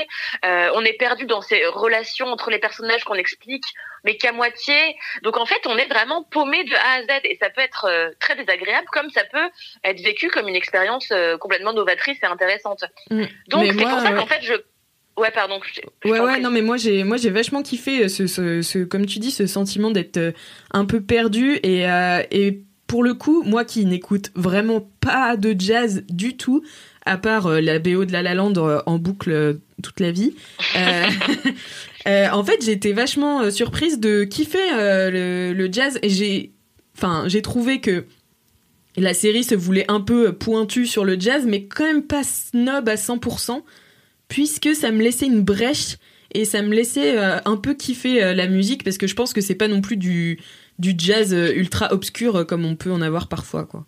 Euh, 0.44 0.70
on 0.74 0.84
est 0.84 0.94
perdu 0.94 1.26
dans 1.26 1.40
ces 1.42 1.64
relations 1.66 2.26
entre 2.26 2.50
les 2.50 2.58
personnages 2.58 3.04
qu'on 3.04 3.14
explique, 3.14 3.64
mais 4.04 4.16
qu'à 4.16 4.32
moitié. 4.32 4.96
Donc 5.22 5.36
en 5.36 5.46
fait, 5.46 5.60
on 5.66 5.76
est 5.76 5.86
vraiment 5.86 6.22
paumé 6.22 6.64
de 6.64 6.74
A 6.74 6.92
à 6.94 7.02
Z 7.02 7.20
et 7.24 7.36
ça 7.40 7.50
peut 7.50 7.60
être 7.60 7.84
euh, 7.84 8.10
très 8.18 8.34
désagréable, 8.36 8.86
comme 8.92 9.10
ça 9.10 9.24
peut 9.24 9.50
être 9.84 10.00
vécu 10.00 10.28
comme 10.30 10.48
une 10.48 10.56
expérience 10.56 11.12
complètement 11.40 11.72
novatrice 11.72 12.18
et 12.22 12.26
intéressante. 12.26 12.84
Mm. 13.10 13.24
Donc 13.48 13.66
c'est 13.66 13.84
pour 13.84 14.00
ça 14.00 14.12
qu'en 14.12 14.26
fait 14.30 14.40
je 14.46 14.52
ouais 15.20 15.30
pardon. 15.34 15.60
je- 15.62 15.80
je 16.04 16.10
Ouais 16.10 16.20
ouais 16.20 16.40
non 16.40 16.50
mais 16.50 16.62
moi 16.62 16.76
j'ai 16.76 17.04
moi 17.04 17.16
j'ai 17.16 17.30
vachement 17.30 17.62
kiffé 17.62 18.04
euh, 18.04 18.08
ce, 18.08 18.26
ce, 18.26 18.62
ce 18.62 18.78
comme 18.84 19.06
tu 19.06 19.18
dis 19.18 19.30
ce 19.30 19.46
sentiment 19.46 19.90
d'être 19.90 20.16
euh, 20.16 20.32
un 20.72 20.84
peu 20.86 21.00
perdu 21.02 21.58
et 21.62 21.86
euh, 21.88 22.22
et 22.30 22.62
pour 22.86 23.02
le 23.04 23.14
coup 23.14 23.42
moi 23.44 23.64
qui 23.64 23.84
n'écoute 23.84 24.30
vraiment 24.34 24.88
pas 25.00 25.36
de 25.36 25.54
jazz 25.58 26.02
du 26.08 26.36
tout 26.36 26.62
à 27.04 27.16
part 27.18 27.46
euh, 27.46 27.60
la 27.60 27.78
BO 27.78 28.04
de 28.04 28.12
La 28.12 28.22
La 28.22 28.34
Land 28.34 28.54
euh, 28.56 28.80
en 28.86 28.98
boucle 28.98 29.58
toute 29.82 30.00
la 30.00 30.10
vie 30.10 30.34
en 32.06 32.44
fait 32.44 32.64
j'ai 32.64 32.72
été 32.72 32.92
vachement 32.92 33.50
surprise 33.50 33.98
de 34.00 34.24
kiffer 34.24 34.58
le, 35.10 35.52
le 35.52 35.72
jazz 35.72 35.98
et 36.02 36.08
j'ai 36.08 36.52
enfin 36.96 37.24
j'ai 37.26 37.42
trouvé 37.42 37.80
que 37.80 38.04
la 38.96 39.14
série 39.14 39.44
se 39.44 39.54
voulait 39.54 39.84
un 39.90 40.00
peu 40.00 40.32
pointue 40.32 40.86
sur 40.86 41.04
le 41.04 41.18
jazz 41.18 41.44
mais 41.46 41.64
quand 41.64 41.84
même 41.84 42.02
pas 42.06 42.22
snob 42.24 42.88
à 42.88 42.94
100% 42.96 43.62
puisque 44.30 44.74
ça 44.74 44.90
me 44.92 45.02
laissait 45.02 45.26
une 45.26 45.42
brèche 45.42 45.96
et 46.32 46.46
ça 46.46 46.62
me 46.62 46.74
laissait 46.74 47.18
euh, 47.18 47.38
un 47.44 47.56
peu 47.56 47.74
kiffer 47.74 48.22
euh, 48.22 48.32
la 48.32 48.46
musique 48.46 48.84
parce 48.84 48.96
que 48.96 49.06
je 49.06 49.14
pense 49.14 49.34
que 49.34 49.42
c'est 49.42 49.56
pas 49.56 49.68
non 49.68 49.82
plus 49.82 49.98
du 49.98 50.38
jazz 50.78 51.34
euh, 51.34 51.52
ultra 51.54 51.92
obscur 51.92 52.46
comme 52.46 52.64
on 52.64 52.76
peut 52.76 52.92
en 52.92 53.02
avoir 53.02 53.28
parfois 53.28 53.66
quoi. 53.66 53.84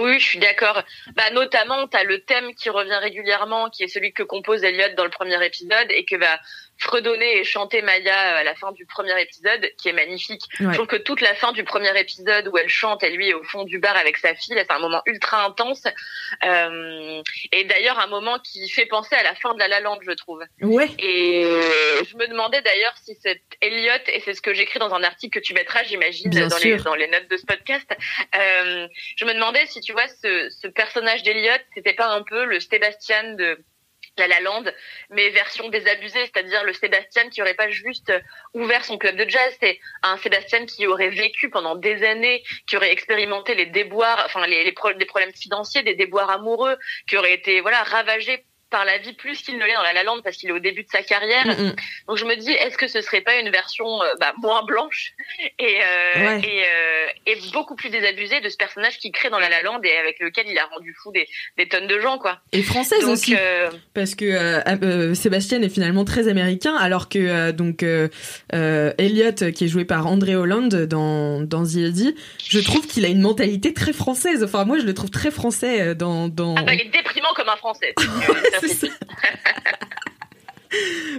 Oui, 0.00 0.18
je 0.18 0.24
suis 0.24 0.38
d'accord. 0.38 0.82
Bah, 1.16 1.30
notamment, 1.32 1.86
tu 1.86 1.98
as 1.98 2.04
le 2.04 2.22
thème 2.22 2.54
qui 2.54 2.70
revient 2.70 2.96
régulièrement, 3.02 3.68
qui 3.68 3.82
est 3.82 3.88
celui 3.88 4.14
que 4.14 4.22
compose 4.22 4.64
Elliot 4.64 4.94
dans 4.96 5.04
le 5.04 5.10
premier 5.10 5.44
épisode 5.44 5.86
et 5.90 6.06
que 6.06 6.16
va 6.16 6.40
fredonner 6.78 7.38
et 7.38 7.44
chanter 7.44 7.82
Maya 7.82 8.36
à 8.36 8.44
la 8.44 8.54
fin 8.54 8.72
du 8.72 8.86
premier 8.86 9.20
épisode, 9.20 9.70
qui 9.78 9.88
est 9.88 9.92
magnifique. 9.92 10.42
Ouais. 10.60 10.66
Je 10.70 10.74
trouve 10.74 10.86
que 10.86 10.96
toute 10.96 11.20
la 11.20 11.34
fin 11.34 11.52
du 11.52 11.64
premier 11.64 11.98
épisode 11.98 12.48
où 12.48 12.58
elle 12.58 12.68
chante, 12.68 13.02
et 13.02 13.10
lui 13.10 13.30
est 13.30 13.34
au 13.34 13.42
fond 13.44 13.64
du 13.64 13.78
bar 13.78 13.96
avec 13.96 14.16
sa 14.16 14.34
fille, 14.34 14.54
c'est 14.56 14.70
un 14.70 14.78
moment 14.78 15.02
ultra 15.06 15.44
intense. 15.44 15.84
Euh, 16.44 17.22
et 17.52 17.64
d'ailleurs, 17.64 17.98
un 17.98 18.08
moment 18.08 18.38
qui 18.38 18.68
fait 18.68 18.86
penser 18.86 19.14
à 19.14 19.22
la 19.22 19.34
fin 19.34 19.54
de 19.54 19.58
La 19.58 19.68
La 19.68 19.80
Land, 19.80 19.98
je 20.02 20.12
trouve. 20.12 20.42
Ouais. 20.60 20.88
Et 20.98 21.42
je 21.42 22.16
me 22.16 22.26
demandais 22.28 22.62
d'ailleurs 22.62 22.94
si 23.02 23.14
cette 23.14 23.40
Elliot, 23.60 23.92
et 24.08 24.20
c'est 24.20 24.34
ce 24.34 24.42
que 24.42 24.54
j'écris 24.54 24.78
dans 24.78 24.92
un 24.94 25.02
article 25.02 25.40
que 25.40 25.44
tu 25.44 25.54
mettras, 25.54 25.84
j'imagine, 25.84 26.30
dans 26.30 26.56
les, 26.56 26.76
sûr. 26.76 26.82
dans 26.82 26.94
les 26.94 27.08
notes 27.08 27.28
de 27.28 27.36
ce 27.36 27.46
podcast, 27.46 27.88
euh, 28.36 28.88
je 29.16 29.24
me 29.24 29.34
demandais 29.34 29.66
si 29.66 29.80
tu 29.80 29.92
vois 29.92 30.08
ce, 30.08 30.48
ce 30.50 30.66
personnage 30.66 31.22
d'Elliot, 31.22 31.52
c'était 31.74 31.94
pas 31.94 32.08
un 32.08 32.22
peu 32.22 32.44
le 32.44 32.60
Sébastien 32.60 33.34
de 33.34 33.58
La 34.18 34.28
La 34.28 34.40
Land, 34.40 34.64
mais 35.10 35.30
version 35.30 35.68
désabusée, 35.68 36.26
c'est-à-dire 36.26 36.64
le 36.64 36.72
Sébastien 36.74 37.30
qui 37.30 37.40
aurait 37.40 37.54
pas 37.54 37.70
juste 37.70 38.12
ouvert 38.52 38.84
son 38.84 38.98
club 38.98 39.16
de 39.16 39.28
jazz, 39.28 39.56
c'est 39.60 39.78
un 40.02 40.16
Sébastien 40.18 40.66
qui 40.66 40.86
aurait 40.86 41.10
vécu 41.10 41.48
pendant 41.48 41.76
des 41.76 42.04
années, 42.04 42.42
qui 42.66 42.76
aurait 42.76 42.92
expérimenté 42.92 43.54
les 43.54 43.66
déboires, 43.66 44.22
enfin 44.26 44.46
les, 44.46 44.64
des 44.64 45.06
problèmes 45.06 45.32
financiers, 45.32 45.82
des 45.82 45.94
déboires 45.94 46.30
amoureux, 46.30 46.76
qui 47.08 47.16
aurait 47.16 47.34
été 47.34 47.60
voilà 47.60 47.82
ravagé 47.82 48.44
par 48.72 48.84
la 48.84 48.98
vie 48.98 49.12
plus 49.12 49.40
qu'il 49.42 49.56
ne 49.58 49.64
l'est 49.64 49.74
dans 49.74 49.82
La 49.82 49.92
La 49.92 50.02
Land 50.02 50.22
parce 50.24 50.36
qu'il 50.36 50.48
est 50.48 50.52
au 50.52 50.58
début 50.58 50.82
de 50.82 50.88
sa 50.90 51.02
carrière. 51.02 51.46
Mm, 51.46 51.50
mm. 51.66 51.74
Donc 52.08 52.16
je 52.16 52.24
me 52.24 52.34
dis, 52.34 52.50
est-ce 52.50 52.76
que 52.76 52.88
ce 52.88 53.00
serait 53.02 53.20
pas 53.20 53.36
une 53.38 53.50
version 53.50 54.02
euh, 54.02 54.06
bah, 54.18 54.32
moins 54.42 54.64
blanche 54.64 55.12
et, 55.60 55.76
euh, 55.80 56.12
Ouais. 56.16 56.40
et, 56.40 56.62
euh, 56.64 57.06
et 57.26 57.36
beaucoup 57.52 57.76
plus 57.76 57.90
désabusée 57.90 58.40
de 58.40 58.48
ce 58.48 58.56
personnage 58.56 58.98
qu'il 58.98 59.12
crée 59.12 59.30
dans 59.30 59.38
La 59.38 59.48
La 59.48 59.62
Land 59.62 59.80
et 59.84 59.96
avec 59.96 60.18
lequel 60.20 60.46
il 60.48 60.58
a 60.58 60.66
rendu 60.66 60.94
fou 61.00 61.12
des, 61.12 61.26
des 61.58 61.68
tonnes 61.68 61.86
de 61.86 62.00
gens, 62.00 62.18
quoi. 62.18 62.40
Et 62.52 62.62
française 62.62 63.00
Donc, 63.02 63.12
aussi 63.12 63.36
euh, 63.38 63.70
parce 63.94 64.14
que 64.14 64.24
euh, 64.24 64.60
euh, 64.82 65.14
Sébastien 65.14 65.60
est 65.62 65.68
finalement 65.68 66.04
très 66.04 66.26
américain 66.28 66.74
alors 66.76 67.08
que 67.08 67.18
euh, 67.18 67.52
donc 67.52 67.82
euh, 67.82 68.08
euh, 68.54 68.92
Elliot 68.98 69.52
qui 69.54 69.64
est 69.64 69.68
joué 69.68 69.84
par 69.84 70.06
André 70.06 70.34
Holland 70.34 70.74
dans 70.86 71.40
dans 71.42 71.64
The 71.64 71.76
Eddie, 71.76 72.14
je 72.48 72.60
trouve 72.60 72.86
qu'il 72.86 73.04
a 73.04 73.08
une 73.08 73.20
mentalité 73.20 73.74
très 73.74 73.92
française. 73.92 74.42
Enfin 74.42 74.64
moi 74.64 74.78
je 74.78 74.84
le 74.84 74.94
trouve 74.94 75.10
très 75.10 75.30
français 75.30 75.94
dans 75.94 76.28
dans 76.28 76.54
ah 76.56 76.62
bah, 76.62 76.74
il 76.74 76.80
est 76.80 76.88
déprimant 76.88 77.32
comme 77.34 77.48
un 77.48 77.56
Français. 77.56 77.94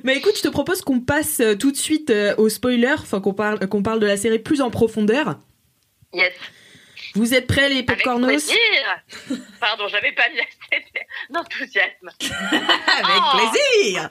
Mais 0.03 0.17
écoute, 0.17 0.33
je 0.37 0.41
te 0.41 0.47
propose 0.49 0.81
qu'on 0.81 0.99
passe 0.99 1.39
euh, 1.39 1.55
tout 1.55 1.71
de 1.71 1.77
suite 1.77 2.09
euh, 2.09 2.35
au 2.37 2.49
spoiler, 2.49 2.93
enfin 2.97 3.21
qu'on 3.21 3.33
parle, 3.33 3.67
qu'on 3.67 3.81
parle 3.83 3.99
de 3.99 4.05
la 4.05 4.17
série 4.17 4.39
plus 4.39 4.61
en 4.61 4.69
profondeur. 4.69 5.39
yes. 6.13 6.33
Vous 7.15 7.35
êtes 7.35 7.45
prêts 7.45 7.69
les 7.69 7.75
Avec 7.75 7.85
popcornos 7.87 8.27
plaisir. 8.27 8.57
Pardon, 9.59 9.87
j'avais 9.87 10.11
pas 10.13 10.23
mis 10.29 10.39
assez 10.39 10.83
d'enthousiasme. 11.29 12.09
Avec 12.51 13.21
Oh. 13.21 13.37
plaisir 13.37 14.09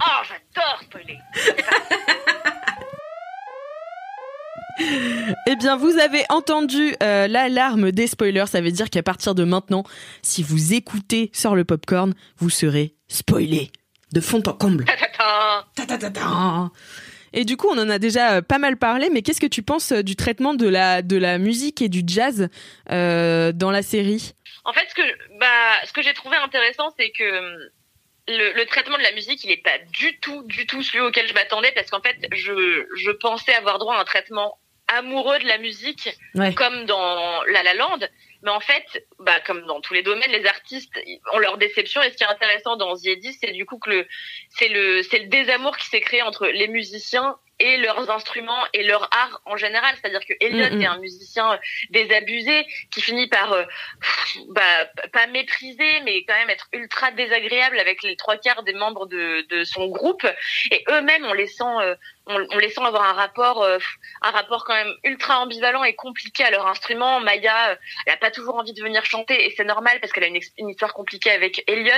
Oh, 0.00 0.22
j'adore 0.54 0.80
spoiler. 0.82 1.18
Eh 5.46 5.54
bien, 5.56 5.76
vous 5.76 5.98
avez 5.98 6.24
entendu 6.30 6.96
euh, 7.02 7.28
l'alarme 7.28 7.92
des 7.92 8.06
spoilers. 8.08 8.46
Ça 8.48 8.60
veut 8.60 8.72
dire 8.72 8.90
qu'à 8.90 9.02
partir 9.04 9.34
de 9.36 9.44
maintenant, 9.44 9.84
si 10.22 10.42
vous 10.42 10.74
écoutez 10.74 11.30
sur 11.32 11.54
le 11.54 11.64
popcorn, 11.64 12.12
vous 12.38 12.50
serez 12.50 12.94
spoilé 13.06 13.70
de 14.14 14.20
fond 14.20 14.42
en 14.46 14.52
comble. 14.52 14.84
Et 17.36 17.44
du 17.44 17.56
coup, 17.56 17.68
on 17.68 17.78
en 17.78 17.90
a 17.90 17.98
déjà 17.98 18.34
euh, 18.34 18.42
pas 18.42 18.58
mal 18.58 18.76
parlé, 18.76 19.10
mais 19.10 19.22
qu'est-ce 19.22 19.40
que 19.40 19.46
tu 19.46 19.62
penses 19.62 19.90
euh, 19.90 20.02
du 20.02 20.14
traitement 20.14 20.54
de 20.54 20.68
la, 20.68 21.02
de 21.02 21.16
la 21.16 21.38
musique 21.38 21.82
et 21.82 21.88
du 21.88 22.02
jazz 22.06 22.48
euh, 22.92 23.50
dans 23.52 23.72
la 23.72 23.82
série? 23.82 24.34
En 24.64 24.72
fait, 24.72 24.86
ce 24.88 24.94
que, 24.94 25.02
bah, 25.40 25.74
ce 25.84 25.92
que 25.92 26.00
j'ai 26.00 26.14
trouvé 26.14 26.36
intéressant, 26.36 26.94
c'est 26.96 27.10
que 27.10 27.38
hum, 27.38 27.70
le, 28.28 28.52
le 28.54 28.66
traitement 28.66 28.96
de 28.96 29.02
la 29.02 29.12
musique, 29.12 29.42
il 29.42 29.50
est 29.50 29.62
pas 29.62 29.78
du 29.92 30.16
tout, 30.20 30.44
du 30.44 30.64
tout 30.66 30.82
celui 30.82 31.00
auquel 31.00 31.26
je 31.26 31.34
m'attendais, 31.34 31.72
parce 31.74 31.90
qu'en 31.90 32.00
fait, 32.00 32.16
je, 32.32 32.84
je 32.96 33.10
pensais 33.10 33.52
avoir 33.52 33.80
droit 33.80 33.96
à 33.96 34.00
un 34.00 34.04
traitement 34.04 34.56
amoureux 34.86 35.38
de 35.40 35.46
la 35.46 35.58
musique, 35.58 36.10
comme 36.56 36.84
dans 36.84 37.42
La 37.52 37.62
La 37.64 37.74
Land. 37.74 37.98
Mais 38.44 38.50
en 38.50 38.60
fait, 38.60 39.06
bah, 39.20 39.40
comme 39.40 39.64
dans 39.66 39.80
tous 39.80 39.94
les 39.94 40.02
domaines, 40.02 40.30
les 40.30 40.44
artistes 40.46 40.92
ont 41.32 41.38
leur 41.38 41.56
déception. 41.56 42.02
Et 42.02 42.10
ce 42.10 42.16
qui 42.16 42.24
est 42.24 42.28
intéressant 42.28 42.76
dans 42.76 42.94
Ziedi, 42.94 43.32
c'est 43.32 43.52
du 43.52 43.64
coup 43.64 43.78
que 43.78 43.88
le, 43.88 44.06
c'est 44.50 44.68
le, 44.68 45.02
c'est 45.02 45.18
le 45.18 45.26
désamour 45.26 45.76
qui 45.78 45.86
s'est 45.86 46.02
créé 46.02 46.20
entre 46.22 46.46
les 46.46 46.68
musiciens 46.68 47.38
et 47.58 47.76
leurs 47.76 48.10
instruments 48.10 48.64
et 48.72 48.82
leur 48.82 49.04
art 49.12 49.40
en 49.44 49.56
général. 49.56 49.94
C'est-à-dire 49.96 50.24
que 50.26 50.34
Elliot 50.40 50.70
mm, 50.70 50.76
mm. 50.76 50.82
est 50.82 50.86
un 50.86 50.98
musicien 50.98 51.58
désabusé 51.90 52.66
qui 52.90 53.00
finit 53.00 53.28
par 53.28 53.52
euh, 53.52 53.64
bah, 54.48 54.86
pas 55.12 55.26
mépriser, 55.28 56.00
mais 56.04 56.24
quand 56.24 56.34
même 56.34 56.50
être 56.50 56.68
ultra 56.72 57.10
désagréable 57.12 57.78
avec 57.78 58.02
les 58.02 58.16
trois 58.16 58.36
quarts 58.36 58.62
des 58.62 58.72
membres 58.72 59.06
de, 59.06 59.46
de 59.48 59.64
son 59.64 59.88
groupe. 59.88 60.26
Et 60.70 60.84
eux-mêmes, 60.88 61.24
on 61.24 61.32
les 61.32 61.46
sent, 61.46 61.64
euh, 61.64 61.94
on, 62.26 62.58
les 62.58 62.70
sent 62.70 62.82
avoir 62.82 63.04
un 63.04 63.12
rapport, 63.12 63.62
euh, 63.62 63.78
un 64.22 64.30
rapport 64.30 64.64
quand 64.64 64.74
même 64.74 64.94
ultra 65.04 65.40
ambivalent 65.40 65.84
et 65.84 65.94
compliqué 65.94 66.44
à 66.44 66.50
leur 66.50 66.66
instrument. 66.66 67.20
Maya, 67.20 67.78
elle 68.06 68.12
a 68.12 68.16
pas 68.16 68.30
toujours 68.30 68.56
envie 68.56 68.72
de 68.72 68.82
venir 68.82 69.04
chanter 69.04 69.46
et 69.46 69.54
c'est 69.56 69.64
normal 69.64 69.98
parce 70.00 70.12
qu'elle 70.12 70.24
a 70.24 70.28
une, 70.28 70.40
une 70.58 70.70
histoire 70.70 70.92
compliquée 70.94 71.30
avec 71.30 71.62
Elliot. 71.66 71.92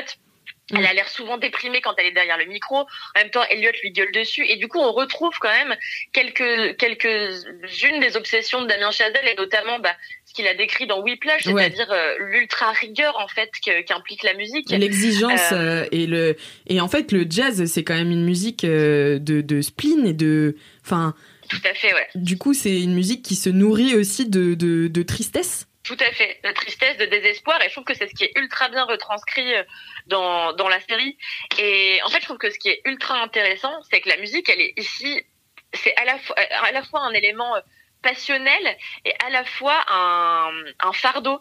Elle 0.75 0.87
a 0.87 0.93
l'air 0.93 1.09
souvent 1.09 1.39
déprimée 1.39 1.81
quand 1.81 1.95
elle 1.99 2.07
est 2.07 2.13
derrière 2.13 2.39
le 2.39 2.47
micro. 2.47 2.79
En 2.79 2.87
même 3.17 3.31
temps, 3.31 3.45
Elliot 3.51 3.71
lui 3.83 3.93
gueule 3.93 4.11
dessus. 4.13 4.45
Et 4.49 4.57
du 4.57 4.67
coup, 4.67 4.79
on 4.79 4.93
retrouve 4.93 5.39
quand 5.39 5.51
même 5.51 5.77
quelques, 6.13 6.77
quelques-unes 6.77 8.01
des 8.01 8.17
obsessions 8.17 8.63
de 8.63 8.67
Damien 8.67 8.91
Chazelle 8.91 9.29
et 9.29 9.37
notamment, 9.37 9.79
bah, 9.79 9.95
ce 10.25 10.35
qu'il 10.35 10.47
a 10.49 10.55
décrit 10.55 10.89
dans 10.89 11.03
Whiplash, 11.03 11.45
c'est-à-dire 11.45 11.91
euh, 11.93 12.17
l'ultra 12.19 12.73
rigueur, 12.73 13.17
en 13.19 13.29
fait, 13.29 13.51
qu'implique 13.87 14.25
la 14.25 14.35
musique. 14.35 14.71
L'exigence 14.71 15.53
euh, 15.53 15.83
euh, 15.85 15.89
et 15.93 16.07
le, 16.07 16.37
et 16.67 16.81
en 16.81 16.89
fait, 16.89 17.13
le 17.13 17.27
jazz, 17.29 17.65
c'est 17.67 17.85
quand 17.85 17.95
même 17.95 18.11
une 18.11 18.25
musique 18.25 18.67
de, 18.67 19.21
de 19.21 19.61
spleen 19.63 20.05
et 20.07 20.15
de, 20.15 20.57
enfin. 20.85 21.15
Tout 21.49 21.63
à 21.65 21.75
fait, 21.75 21.95
ouais. 21.95 22.09
Du 22.17 22.39
coup, 22.39 22.55
c'est 22.55 22.83
une 22.83 22.95
musique 22.95 23.23
qui 23.23 23.37
se 23.37 23.49
nourrit 23.49 23.95
aussi 23.95 24.29
de, 24.29 24.55
de, 24.55 24.89
de 24.89 25.03
tristesse. 25.05 25.69
Tout 25.87 25.97
à 26.01 26.11
fait, 26.11 26.41
de 26.43 26.51
tristesse, 26.51 26.97
de 26.97 27.07
désespoir, 27.07 27.63
et 27.63 27.69
je 27.69 27.73
trouve 27.73 27.85
que 27.85 27.95
c'est 27.95 28.09
ce 28.09 28.15
qui 28.15 28.25
est 28.25 28.33
ultra 28.37 28.69
bien 28.69 28.85
retranscrit 28.85 29.55
euh, 29.55 29.63
dans, 30.09 30.69
la 30.69 30.81
série. 30.81 31.17
Et 31.61 32.01
en 32.05 32.09
fait, 32.09 32.19
je 32.19 32.25
trouve 32.25 32.39
que 32.39 32.51
ce 32.51 32.59
qui 32.59 32.71
est 32.71 32.83
ultra 32.87 33.23
intéressant, 33.23 33.73
c'est 33.89 34.01
que 34.01 34.09
la 34.09 34.17
musique, 34.17 34.49
elle 34.49 34.61
est 34.61 34.75
ici, 34.77 35.25
c'est 35.73 35.95
à 35.97 36.05
la 36.05 36.19
fois, 36.19 36.37
la 36.73 36.83
un 37.03 37.13
élément 37.13 37.55
euh, 37.55 37.61
passionnel 38.03 38.77
et 39.05 39.15
à 39.25 39.31
la 39.31 39.45
fois 39.45 39.81
un 39.89 40.93
fardeau. 40.93 41.41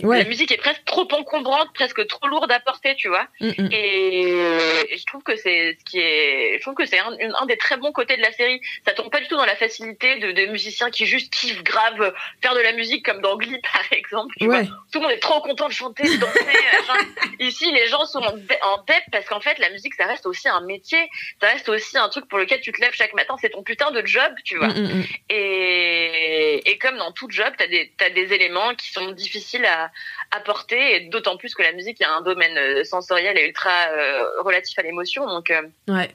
La 0.00 0.24
musique 0.24 0.52
est 0.52 0.56
presque 0.56 0.84
trop 0.84 1.08
encombrante, 1.12 1.68
presque 1.74 2.06
trop 2.06 2.26
lourde 2.28 2.50
à 2.50 2.60
porter, 2.60 2.94
tu 2.96 3.08
vois. 3.08 3.26
Mm, 3.40 3.48
mm. 3.58 3.68
Et, 3.72 4.96
je 4.96 5.04
trouve 5.06 5.22
que 5.22 5.36
c'est 5.36 5.76
ce 5.78 5.84
qui 5.84 5.98
est, 5.98 6.56
je 6.56 6.62
trouve 6.62 6.74
que 6.74 6.86
c'est 6.86 6.98
un, 6.98 7.16
un, 7.40 7.46
des 7.46 7.56
très 7.56 7.76
bons 7.76 7.92
côtés 7.92 8.16
de 8.16 8.22
la 8.22 8.32
série. 8.32 8.60
Ça 8.86 8.92
tombe 8.92 9.10
pas 9.10 9.20
du 9.20 9.28
tout 9.28 9.36
dans 9.36 9.44
la 9.44 9.56
facilité 9.56 10.18
de, 10.18 10.32
de 10.32 10.46
musiciens 10.46 10.90
qui 10.90 11.06
juste 11.06 11.32
kiffent 11.32 11.62
grave 11.62 12.12
faire 12.42 12.54
de 12.54 12.60
la 12.60 12.72
musique 12.72 13.04
comme 13.04 13.20
dans 13.20 13.36
Glee 13.36 13.60
par 13.72 13.92
exemple. 13.92 14.34
Tu 14.38 14.46
vois 14.46 14.62
tout 14.92 14.98
le 14.98 15.00
monde 15.00 15.12
est 15.12 15.20
trop 15.20 15.40
content 15.40 15.68
de 15.68 15.72
chanter, 15.72 16.04
de 16.04 16.16
danser. 16.16 16.40
Ici, 17.40 17.70
les 17.72 17.86
gens 17.88 18.04
sont 18.06 18.20
en, 18.20 18.32
en 18.32 18.82
dette 18.86 19.04
parce 19.12 19.26
qu'en 19.26 19.40
fait, 19.40 19.58
la 19.58 19.70
musique, 19.70 19.94
ça 19.94 20.06
reste 20.06 20.26
aussi 20.26 20.48
un 20.48 20.60
métier. 20.62 20.98
Ça 21.40 21.48
reste 21.48 21.68
aussi 21.68 21.98
un 21.98 22.08
truc 22.08 22.28
pour 22.28 22.38
lequel 22.38 22.60
tu 22.60 22.72
te 22.72 22.80
lèves 22.80 22.94
chaque 22.94 23.14
matin. 23.14 23.36
C'est 23.40 23.50
ton 23.50 23.62
putain 23.62 23.90
de 23.90 24.04
job, 24.06 24.32
tu 24.44 24.56
vois. 24.56 24.68
Mm, 24.68 25.04
et, 25.30 26.70
et 26.70 26.78
comme 26.78 26.96
dans 26.96 27.12
tout 27.12 27.28
job, 27.30 27.52
t'as 27.58 27.66
des, 27.66 27.92
t'as 27.96 28.10
des 28.10 28.32
éléments 28.32 28.74
qui 28.74 28.90
sont 28.90 29.10
difficiles 29.12 29.55
à, 29.64 29.90
apporter, 30.32 31.08
d'autant 31.10 31.36
plus 31.36 31.54
que 31.54 31.62
la 31.62 31.72
musique 31.72 32.00
est 32.00 32.04
un 32.04 32.20
domaine 32.20 32.56
euh, 32.58 32.84
sensoriel 32.84 33.38
et 33.38 33.46
ultra 33.46 33.70
euh, 33.70 34.42
relatif 34.42 34.78
à 34.78 34.82
l'émotion. 34.82 35.26
Donc, 35.26 35.50
euh, 35.50 35.62
ouais. 35.88 36.10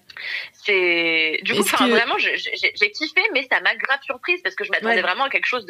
c'est 0.51 1.39
du 1.43 1.53
coup, 1.55 1.63
vraiment, 1.63 2.17
j'ai 2.17 2.91
kiffé, 2.91 3.21
mais 3.33 3.47
ça 3.49 3.61
m'a 3.61 3.75
grave 3.75 3.99
surprise 4.03 4.41
parce 4.43 4.55
que 4.55 4.63
je 4.63 4.71
m'attendais 4.71 5.01
vraiment 5.01 5.25
à 5.25 5.29
quelque 5.29 5.47
chose 5.47 5.65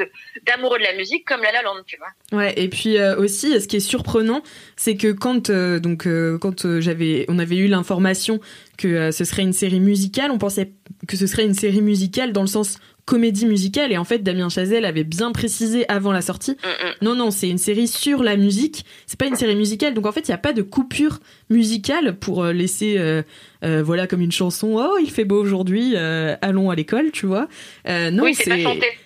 d'amoureux 0.45 0.79
de 0.79 0.83
la 0.83 0.93
musique 0.93 1.25
comme 1.25 1.41
La 1.41 1.51
La 1.51 1.61
Land, 1.61 1.83
tu 1.85 1.97
vois. 1.97 2.39
Ouais, 2.39 2.53
et 2.57 2.67
puis 2.67 3.01
aussi, 3.01 3.59
ce 3.61 3.67
qui 3.67 3.77
est 3.77 3.79
surprenant, 3.79 4.41
c'est 4.75 4.97
que 4.97 5.11
quand 5.11 5.51
donc 5.51 6.07
quand 6.39 6.79
j'avais, 6.79 7.25
on 7.29 7.39
avait 7.39 7.57
eu 7.57 7.67
l'information 7.67 8.39
que 8.77 9.11
ce 9.11 9.23
serait 9.23 9.43
une 9.43 9.53
série 9.53 9.79
musicale, 9.79 10.31
on 10.31 10.37
pensait 10.37 10.71
que 11.07 11.15
ce 11.15 11.27
serait 11.27 11.45
une 11.45 11.53
série 11.53 11.81
musicale 11.81 12.33
dans 12.33 12.41
le 12.41 12.47
sens 12.47 12.79
comédie 13.11 13.45
musicale. 13.45 13.91
Et 13.91 13.97
en 13.97 14.05
fait 14.05 14.19
Damien 14.19 14.47
Chazelle 14.47 14.85
avait 14.85 15.03
bien 15.03 15.33
précisé 15.33 15.83
avant 15.89 16.13
la 16.13 16.21
sortie 16.21 16.51
mm, 16.51 16.55
mm. 16.55 16.91
non 17.01 17.15
non 17.15 17.29
c'est 17.29 17.49
une 17.49 17.57
série 17.57 17.89
sur 17.89 18.23
la 18.23 18.37
musique. 18.37 18.85
C'est 19.05 19.19
pas 19.19 19.25
une 19.27 19.35
série 19.35 19.57
musicale. 19.57 19.93
Donc 19.93 20.05
en 20.05 20.13
fait 20.13 20.29
il 20.29 20.31
y 20.31 20.33
a 20.33 20.37
pas 20.37 20.53
de 20.53 20.61
coupure 20.61 21.19
musicale 21.49 22.15
pour 22.17 22.41
euh, 22.41 22.53
laisser 22.53 22.95
euh, 22.97 23.21
euh, 23.65 23.83
voilà 23.83 24.07
comme 24.07 24.21
une 24.21 24.31
chanson. 24.31 24.77
Oh 24.79 24.97
il 25.01 25.11
fait 25.11 25.25
beau 25.25 25.41
aujourd'hui 25.41 25.97
allons 25.97 26.69
à 26.69 26.75
l'école 26.75 27.11
tu 27.11 27.25
vois. 27.25 27.49
Non 27.85 28.23
oui, 28.23 28.33
c'est 28.33 28.63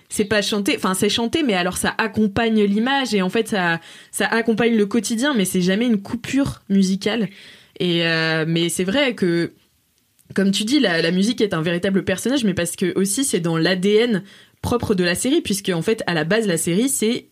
c'est 0.08 0.26
pas 0.26 0.44
chanté. 0.44 0.76
Enfin 0.78 0.94
c'est 0.94 1.10
chanté 1.10 1.42
mais 1.42 1.56
alors 1.56 1.78
ça 1.78 1.96
accompagne 1.98 2.62
l'image 2.64 3.16
et 3.16 3.24
en 3.24 3.30
fait 3.32 3.48
ça 3.48 3.80
ça 4.12 4.28
accompagne 4.28 4.78
le 4.78 4.86
quotidien 4.86 5.34
mais 5.34 5.46
c'est 5.46 5.62
jamais 5.62 5.88
une 5.88 6.00
coupure 6.00 6.62
musicale. 6.70 7.28
Et 7.80 8.04
mais 8.46 8.70
c'est 8.70 8.84
vrai 8.84 9.16
que 9.16 9.52
comme 10.34 10.52
tu 10.52 10.64
dis, 10.64 10.80
la, 10.80 11.12
musique 11.12 11.42
est 11.42 11.54
un 11.54 11.62
véritable 11.62 12.04
personnage, 12.04 12.44
mais 12.44 12.54
parce 12.54 12.76
que 12.76 12.98
aussi 12.98 13.24
c'est 13.24 13.40
dans 13.40 13.58
l'ADN 13.58 14.24
propre 14.62 14.96
de 14.96 15.04
la 15.04 15.16
série, 15.16 15.42
puisque 15.42 15.70
en 15.70 15.82
fait, 15.82 16.04
à 16.08 16.14
la 16.14 16.24
base, 16.24 16.48
la 16.48 16.58
série, 16.58 16.90
c'est 16.90 17.28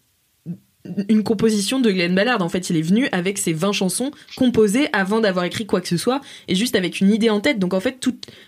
une 1.08 1.24
composition 1.24 1.80
de 1.80 1.90
Glenn 1.92 2.14
Ballard. 2.14 2.42
En 2.42 2.50
fait, 2.50 2.70
il 2.70 2.78
est 2.78 2.82
venu 2.82 3.08
avec 3.12 3.38
ses 3.38 3.54
20 3.54 3.72
chansons 3.72 4.12
composées 4.36 4.88
avant 4.94 5.22
d'avoir 5.22 5.46
écrit 5.46 5.66
quoi 5.66 5.82
que 5.82 5.88
ce 5.88 5.98
soit, 5.98 6.22
et 6.48 6.56
juste 6.56 6.76
avec 6.76 7.00
une 7.00 7.12
idée 7.12 7.30
en 7.30 7.40
tête. 7.40 7.58
Donc 7.58 7.74
en 7.74 7.80
fait, 7.80 8.00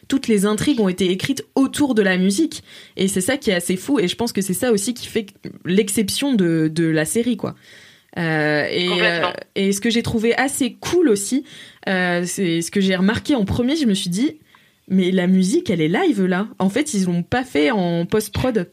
toutes 0.08 0.28
les 0.28 0.46
intrigues 0.46 0.80
ont 0.80 0.90
été 0.90 1.10
écrites 1.10 1.46
autour 1.56 1.96
de 1.96 2.02
la 2.02 2.18
musique, 2.18 2.64
et 2.98 3.08
c'est 3.08 3.22
ça 3.22 3.38
qui 3.38 3.50
est 3.50 3.56
assez 3.56 3.78
fou, 3.78 4.00
et 4.00 4.08
je 4.08 4.16
pense 4.16 4.32
que 4.32 4.42
c'est 4.42 4.54
ça 4.54 4.72
aussi 4.72 4.94
qui 4.94 5.08
fait 5.08 5.28
l'exception 5.66 6.34
de, 6.34 6.70
de 6.72 6.86
la 6.86 7.06
série, 7.06 7.38
quoi. 7.38 7.56
Euh, 8.18 8.66
et, 8.70 8.90
euh, 9.02 9.32
et 9.56 9.74
ce 9.74 9.82
que 9.82 9.90
j'ai 9.90 10.02
trouvé 10.02 10.34
assez 10.36 10.78
cool 10.80 11.10
aussi, 11.10 11.44
euh, 11.88 12.24
c'est 12.26 12.62
ce 12.62 12.72
que 12.72 12.82
j'ai 12.82 12.96
remarqué 12.96 13.36
en 13.36 13.46
premier, 13.46 13.76
je 13.76 13.86
me 13.86 13.94
suis 13.94 14.10
dit, 14.10 14.40
mais 14.88 15.12
la 15.12 15.28
musique, 15.28 15.70
elle 15.70 15.82
est 15.82 15.88
live 15.88 16.24
là. 16.26 16.48
En 16.60 16.70
fait, 16.70 16.94
ils 16.94 17.06
l'ont 17.06 17.24
pas 17.24 17.44
fait 17.44 17.72
en 17.72 18.06
post-prod. 18.06 18.70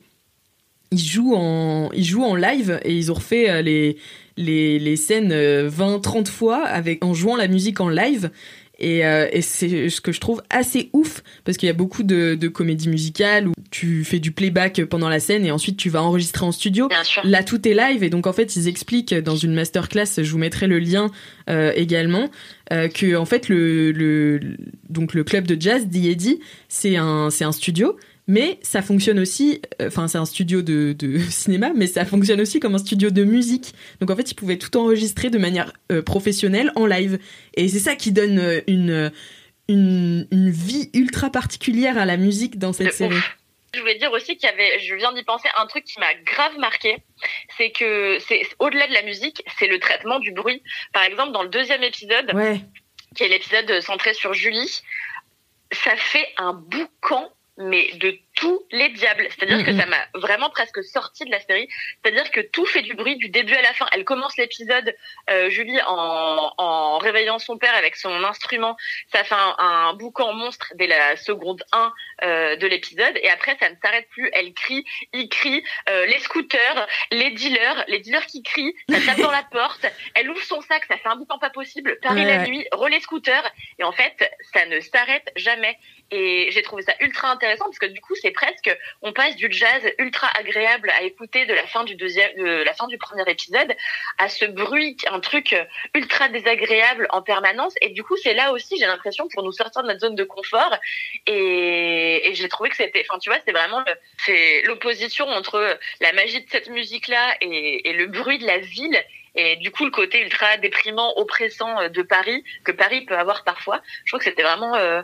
Ils 0.91 0.99
jouent 0.99 1.35
en, 1.35 1.91
live 2.37 2.79
et 2.85 2.95
ils 2.95 3.11
ont 3.11 3.15
refait 3.15 3.63
les, 3.63 3.97
les, 4.37 4.97
scènes 4.97 5.33
20-30 5.33 6.27
fois 6.27 6.67
avec, 6.67 7.03
en 7.03 7.15
jouant 7.15 7.37
la 7.37 7.49
musique 7.49 7.81
en 7.81 7.89
live. 7.89 8.31
Et, 8.83 9.07
euh, 9.07 9.29
et 9.33 9.43
c'est 9.43 9.89
ce 9.89 10.01
que 10.01 10.11
je 10.11 10.21
trouve 10.21 10.43
assez 10.51 10.91
ouf 10.93 11.23
parce 11.45 11.57
qu'il 11.57 11.69
y 11.69 11.71
a 11.71 11.73
beaucoup 11.73 12.03
de, 12.03 12.35
de 12.35 12.49
comédies 12.49 12.89
musicales 12.89 13.47
où 13.47 13.53
tu 13.71 14.05
fais 14.05 14.19
du 14.19 14.33
playback 14.33 14.85
pendant 14.87 15.09
la 15.09 15.21
scène 15.21 15.47
et 15.47 15.53
ensuite 15.53 15.77
tu 15.77 15.89
vas 15.89 16.03
enregistrer 16.03 16.45
en 16.45 16.51
studio. 16.51 16.89
Là, 17.23 17.45
tout 17.45 17.67
est 17.67 17.75
live 17.75 18.03
et 18.03 18.11
donc 18.11 18.27
en 18.27 18.33
fait 18.33 18.57
ils 18.57 18.67
expliquent 18.67 19.15
dans 19.15 19.37
une 19.37 19.55
masterclass, 19.55 20.07
je 20.19 20.31
vous 20.31 20.39
mettrai 20.39 20.67
le 20.67 20.81
lien 20.81 21.11
euh, 21.49 21.73
également, 21.77 22.29
euh, 22.73 22.89
que 22.89 23.15
en 23.15 23.25
fait 23.25 23.49
le, 23.49 23.93
le 23.93 24.41
donc 24.91 25.15
le 25.15 25.23
club 25.23 25.47
de 25.47 25.57
jazz 25.59 25.87
d'Iedi 25.87 26.41
c'est 26.69 26.97
un 26.97 27.31
c'est 27.31 27.45
un 27.45 27.53
studio 27.53 27.97
mais 28.33 28.59
ça 28.63 28.81
fonctionne 28.81 29.19
aussi, 29.19 29.61
euh, 29.83 29.89
enfin 29.89 30.09
c'est 30.09 30.17
un 30.17 30.25
studio 30.25 30.63
de, 30.63 30.97
cinéma, 31.31 31.73
mais 31.77 31.87
ça 31.87 32.07
fonctionne 32.07 32.41
aussi 32.41 32.61
comme 32.61 32.75
un 32.75 32.79
studio 32.79 33.11
de 33.11 33.25
musique. 33.25 33.75
Donc 34.01 34.11
en 34.11 34.17
fait, 34.17 34.31
ils 34.31 34.35
pouvaient 34.35 34.57
tout 34.57 34.75
enregistrer 34.79 35.29
de 35.29 35.37
manière 35.37 35.71
euh, 35.91 36.01
professionnelle 36.01 36.73
en 36.75 36.87
live. 36.87 37.19
Et 37.57 37.69
c'est 37.69 37.79
ça 37.79 37.95
qui 37.95 38.11
donne 38.11 38.39
euh, 38.39 38.63
une, 38.67 39.13
une, 39.69 40.51
vie 40.51 40.89
ultra 40.95 41.29
particulière 41.29 41.99
à 41.99 42.07
la 42.07 42.17
musique 42.17 42.59
dans 42.59 42.73
cette 42.73 42.95
série. 42.95 43.21
Je 43.75 43.81
voulais 43.81 43.99
dire 43.99 44.13
aussi 44.13 44.39
qu'il 44.39 44.49
y 44.49 44.53
avait, 44.53 44.81
je 44.81 44.95
viens 44.95 45.13
d'y 45.13 45.25
penser, 45.25 45.49
un 45.59 45.67
truc 45.67 45.85
qui 45.85 46.01
m'a 46.01 46.15
grave 46.25 46.57
marqué, 46.59 47.03
c'est 47.59 47.71
que 47.71 48.17
c'est 48.27 48.47
au-delà 48.59 48.87
de 48.87 48.95
la 48.95 49.03
musique, 49.03 49.43
c'est 49.59 49.67
le 49.67 49.79
traitement 49.79 50.21
du 50.21 50.33
bruit. 50.33 50.63
Par 50.95 51.03
exemple, 51.03 51.33
dans 51.33 51.43
le 51.43 51.51
deuxième 51.51 51.83
épisode, 51.83 52.33
qui 53.15 53.25
est 53.25 53.29
l'épisode 53.29 53.83
centré 53.83 54.15
sur 54.15 54.33
Julie, 54.33 54.81
ça 55.71 55.97
fait 55.97 56.27
un 56.39 56.55
boucan 56.55 57.31
mais 57.59 57.91
de 57.95 58.19
tous 58.35 58.65
les 58.71 58.89
diables. 58.91 59.27
C'est-à-dire 59.31 59.65
que 59.65 59.77
ça 59.77 59.87
m'a 59.87 60.07
vraiment 60.15 60.51
presque 60.51 60.83
sorti 60.83 61.25
de 61.25 61.31
la 61.31 61.41
série. 61.41 61.69
C'est-à-dire 62.03 62.31
que 62.31 62.41
tout 62.41 62.65
fait 62.65 62.83
du 62.83 62.95
bruit 62.95 63.17
du 63.17 63.29
début 63.29 63.55
à 63.55 63.63
la 63.63 63.73
fin. 63.75 63.87
Elle 63.93 64.05
commence 64.05 64.37
l'épisode, 64.37 64.95
euh, 65.31 65.51
Julie, 65.51 65.79
en, 65.87 66.53
en 66.57 66.99
réveillant 66.99 67.39
son 67.39 67.59
père 67.59 67.75
avec 67.75 67.97
son 67.97 68.25
instrument. 68.25 68.77
Ça 69.13 69.23
fait 69.25 69.35
un, 69.35 69.55
un 69.59 69.95
boucan 69.95 70.33
monstre 70.33 70.73
dès 70.77 70.87
la 70.87 71.17
seconde 71.17 71.63
1 71.73 71.93
euh, 72.23 72.57
de 72.57 72.67
l'épisode. 72.67 73.19
Et 73.23 73.29
après, 73.29 73.57
ça 73.61 73.69
ne 73.69 73.77
s'arrête 73.83 74.09
plus. 74.09 74.31
Elle 74.33 74.55
crie, 74.55 74.85
il 75.13 75.29
crie, 75.29 75.63
euh, 75.91 76.07
les 76.07 76.19
scooters, 76.21 76.89
les 77.11 77.31
dealers, 77.33 77.85
les 77.89 77.99
dealers 77.99 78.27
qui 78.27 78.43
crient, 78.43 78.75
ça 78.89 78.99
tape 79.01 79.19
dans 79.19 79.31
la 79.31 79.43
porte. 79.51 79.87
Elle 80.15 80.31
ouvre 80.31 80.43
son 80.43 80.63
sac, 80.63 80.85
ça 80.89 80.97
fait 80.97 81.09
un 81.09 81.17
boucan 81.17 81.39
pas 81.39 81.51
possible. 81.51 81.99
Paris 82.01 82.25
la 82.25 82.47
nuit, 82.47 82.67
relais 82.73 83.01
scooter. 83.01 83.43
Et 83.79 83.85
en 83.85 83.93
fait, 83.93 84.31
ça 84.55 84.65
ne 84.67 84.81
s'arrête 84.81 85.31
jamais. 85.37 85.79
Et 86.13 86.51
j'ai 86.51 86.63
trouvé 86.63 86.83
ça 86.83 86.93
ultra 87.01 87.31
intéressant 87.31 87.65
parce 87.65 87.79
que 87.79 87.87
du 87.87 88.01
coup, 88.03 88.15
c'est 88.15 88.33
presque, 88.33 88.71
on 89.01 89.15
passe 89.15 89.35
du 89.35 89.49
jazz 89.51 89.83
ultra 89.99 90.29
agréable 90.39 90.91
à 90.91 91.03
écouter 91.05 91.47
de 91.47 91.55
la 91.55 91.67
fin 91.67 91.85
du 91.85 91.97
deuxième, 91.97 92.37
de 92.37 92.63
la 92.63 92.75
fin 92.75 92.87
du 92.87 92.99
premier 92.99 93.25
épisode 93.27 93.75
à 94.19 94.29
ce 94.29 94.45
bruit, 94.45 94.99
un 95.11 95.21
truc 95.21 95.57
ultra 95.95 96.29
désagréable 96.29 97.07
en 97.11 97.23
permanence. 97.23 97.73
Et 97.81 97.89
du 97.89 98.05
coup, 98.05 98.17
c'est 98.19 98.35
là 98.35 98.53
aussi, 98.53 98.77
j'ai 98.79 98.87
l'impression, 98.87 99.27
pour 99.33 99.43
nous 99.43 99.53
sortir 99.53 99.83
de 99.83 99.89
notre 99.89 100.01
zone 100.01 100.15
de 100.15 100.25
confort. 100.25 100.77
Et, 101.27 102.31
j'ai 102.35 102.49
trouvé 102.49 102.69
que 102.69 102.77
c'était, 102.77 103.05
enfin, 103.09 103.19
tu 103.19 103.31
vois, 103.31 103.39
c'est 103.47 103.53
vraiment, 103.53 103.83
c'est 104.19 104.63
l'opposition 104.67 105.27
entre 105.29 105.79
la 106.01 106.13
magie 106.13 106.45
de 106.45 106.51
cette 106.51 106.69
musique-là 106.69 107.37
et, 107.41 107.89
et 107.89 107.93
le 107.95 108.07
bruit 108.07 108.39
de 108.39 108.47
la 108.47 108.59
ville 108.59 109.03
et 109.35 109.57
du 109.57 109.71
coup 109.71 109.85
le 109.85 109.91
côté 109.91 110.23
ultra 110.23 110.57
déprimant, 110.59 111.15
oppressant 111.17 111.89
de 111.89 112.03
Paris 112.03 112.45
que 112.65 112.73
Paris 112.73 113.03
peut 113.03 113.17
avoir 113.17 113.45
parfois. 113.45 113.81
Je 114.05 114.11
trouve 114.11 114.19
que 114.19 114.25
c'était 114.25 114.43
vraiment 114.43 114.75
euh, 114.75 115.03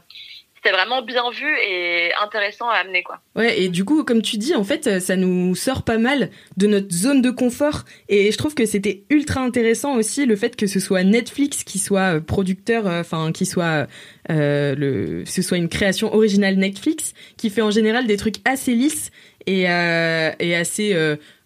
c'était 0.63 0.75
vraiment 0.75 1.03
bien 1.03 1.31
vu 1.31 1.47
et 1.67 2.11
intéressant 2.23 2.69
à 2.69 2.75
amener 2.75 3.03
quoi. 3.03 3.21
Ouais 3.37 3.61
et 3.61 3.69
du 3.69 3.85
coup 3.85 4.05
comme 4.05 4.23
tu 4.23 4.37
dis 4.37 4.55
en 4.55 4.65
fait 4.65 5.01
ça 5.01 5.17
nous 5.17 5.55
sort 5.55 5.83
pas 5.83 5.99
mal 5.99 6.31
de 6.57 6.67
notre 6.67 6.91
zone 6.93 7.23
de 7.23 7.31
confort 7.31 7.85
et 8.09 8.31
je 8.33 8.37
trouve 8.39 8.55
que 8.55 8.67
c'était 8.67 9.03
ultra 9.11 9.41
intéressant 9.41 9.95
aussi 9.97 10.27
le 10.27 10.37
fait 10.37 10.57
que 10.57 10.67
ce 10.67 10.81
soit 10.81 11.05
Netflix 11.05 11.65
qui 11.65 11.79
soit 11.79 12.17
euh, 12.17 12.21
producteur 12.21 12.87
enfin 12.87 13.33
qui 13.33 13.47
soit 13.47 13.87
euh, 14.31 14.75
le 14.77 15.25
ce 15.27 15.43
soit 15.43 15.57
une 15.57 15.69
création 15.69 16.13
originale 16.15 16.57
Netflix 16.57 17.15
qui 17.37 17.51
fait 17.51 17.63
en 17.63 17.71
général 17.71 18.07
des 18.07 18.17
trucs 18.17 18.37
assez 18.45 18.75
lisses 18.75 19.11
et, 19.47 19.71
euh, 19.71 20.31
et 20.41 20.55
assez 20.55 20.93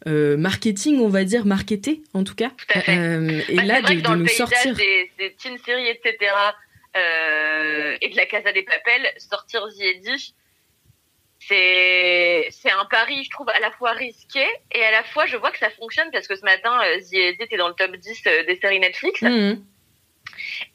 euh, 0.09 0.37
marketing, 0.37 0.99
on 0.99 1.09
va 1.09 1.23
dire, 1.23 1.47
marketé 1.47 2.03
en 2.15 2.25
tout 2.25 2.35
cas. 2.35 2.49
Tout 2.49 2.79
à 2.79 2.81
fait. 2.81 2.99
Euh, 2.99 3.41
et 3.49 3.55
Bah, 3.55 3.65
là, 3.65 3.83
de, 3.83 3.95
de 3.95 4.15
nous 4.17 4.27
sortir. 4.27 4.75
des, 4.75 5.11
des 5.19 5.33
teen 5.41 5.57
séries, 5.65 5.87
etc., 5.89 6.33
euh, 6.97 7.97
et 8.01 8.09
de 8.09 8.17
la 8.17 8.27
Casa 8.27 8.53
des 8.53 8.63
Papels, 8.63 9.09
sortir 9.19 9.67
The 9.69 9.81
Eddy, 9.81 10.35
c'est 11.49 12.49
c'est 12.51 12.71
un 12.71 12.85
pari, 12.91 13.25
je 13.25 13.31
trouve, 13.31 13.49
à 13.49 13.61
la 13.61 13.71
fois 13.73 13.93
risqué 13.93 14.45
et 14.75 14.83
à 14.85 14.91
la 14.91 15.03
fois, 15.03 15.27
je 15.27 15.37
vois 15.37 15.51
que 15.51 15.59
ça 15.59 15.71
fonctionne 15.71 16.09
parce 16.13 16.29
que 16.29 16.37
ce 16.37 16.43
matin, 16.43 16.79
euh, 16.85 16.99
The 16.99 17.15
Eddy 17.15 17.43
était 17.43 17.57
dans 17.57 17.69
le 17.69 17.75
top 17.75 17.97
10 17.97 18.23
euh, 18.27 18.45
des 18.47 18.59
séries 18.61 18.81
Netflix. 18.81 19.23
Mhm. 19.23 19.65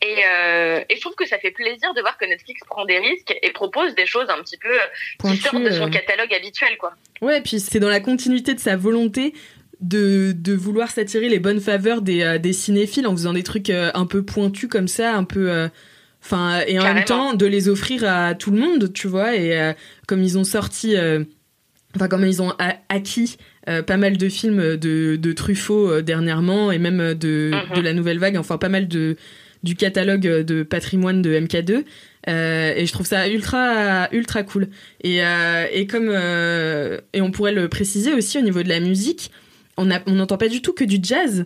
Et, 0.01 0.17
euh, 0.31 0.83
et 0.89 0.95
je 0.95 1.01
trouve 1.01 1.15
que 1.15 1.27
ça 1.27 1.39
fait 1.39 1.51
plaisir 1.51 1.93
de 1.93 2.01
voir 2.01 2.17
que 2.17 2.25
Netflix 2.25 2.61
prend 2.67 2.85
des 2.85 2.99
risques 2.99 3.35
et 3.41 3.51
propose 3.51 3.95
des 3.95 4.05
choses 4.05 4.29
un 4.29 4.41
petit 4.43 4.57
peu 4.57 4.71
euh, 4.71 4.85
qui 5.11 5.17
Pointu, 5.19 5.41
sortent 5.41 5.63
de 5.63 5.71
son 5.71 5.89
catalogue 5.89 6.33
habituel, 6.33 6.77
quoi. 6.77 6.93
Ouais, 7.21 7.41
puis 7.41 7.59
c'est 7.59 7.79
dans 7.79 7.89
la 7.89 7.99
continuité 7.99 8.53
de 8.53 8.59
sa 8.59 8.75
volonté 8.75 9.33
de, 9.79 10.33
de 10.35 10.53
vouloir 10.53 10.89
s'attirer 10.89 11.29
les 11.29 11.39
bonnes 11.39 11.61
faveurs 11.61 12.01
des, 12.01 12.39
des 12.39 12.53
cinéphiles 12.53 13.07
en 13.07 13.11
faisant 13.11 13.33
des 13.33 13.43
trucs 13.43 13.69
un 13.69 14.05
peu 14.05 14.23
pointus 14.23 14.69
comme 14.69 14.87
ça, 14.87 15.13
un 15.13 15.23
peu. 15.23 15.69
Enfin, 16.29 16.61
et 16.67 16.77
en 16.77 16.83
même 16.83 17.05
temps, 17.05 17.33
de 17.35 17.45
les 17.45 17.69
offrir 17.69 18.03
à 18.03 18.35
tout 18.35 18.51
le 18.51 18.59
monde, 18.59 18.91
tu 18.91 19.07
vois, 19.07 19.35
et 19.35 19.57
euh, 19.59 19.71
comme 20.07 20.21
ils 20.23 20.37
ont 20.37 20.43
sorti. 20.43 20.95
euh, 20.97 21.23
Enfin, 21.95 22.09
comme 22.09 22.25
ils 22.25 22.41
ont 22.43 22.53
acquis 22.89 23.37
euh, 23.69 23.81
pas 23.81 23.95
mal 23.97 24.17
de 24.17 24.29
films 24.29 24.75
de, 24.75 25.15
de 25.15 25.31
Truffaut 25.31 26.01
dernièrement, 26.01 26.71
et 26.71 26.77
même 26.79 27.13
de, 27.15 27.51
Mhm. 27.53 27.75
de 27.77 27.81
la 27.81 27.93
nouvelle 27.93 28.19
vague, 28.19 28.35
enfin, 28.37 28.57
pas 28.57 28.67
mal 28.69 28.87
de, 28.89 29.15
du 29.63 29.75
catalogue 29.75 30.21
de 30.43 30.63
patrimoine 30.63 31.21
de 31.23 31.31
MK2. 31.39 31.85
Euh, 32.27 32.73
et 32.75 32.85
je 32.85 32.91
trouve 32.91 33.05
ça 33.07 33.27
ultra 33.29 34.09
ultra 34.11 34.43
cool 34.43 34.67
et, 35.01 35.21
et 35.71 35.87
comme 35.87 36.09
et 37.13 37.21
on 37.21 37.31
pourrait 37.31 37.53
le 37.53 37.69
préciser 37.69 38.13
aussi 38.13 38.37
au 38.37 38.41
niveau 38.41 38.61
de 38.63 38.69
la 38.69 38.81
musique 38.81 39.31
on 39.77 39.85
n'entend 39.85 40.37
pas 40.37 40.49
du 40.49 40.61
tout 40.61 40.73
que 40.73 40.83
du 40.83 40.97
jazz 41.01 41.45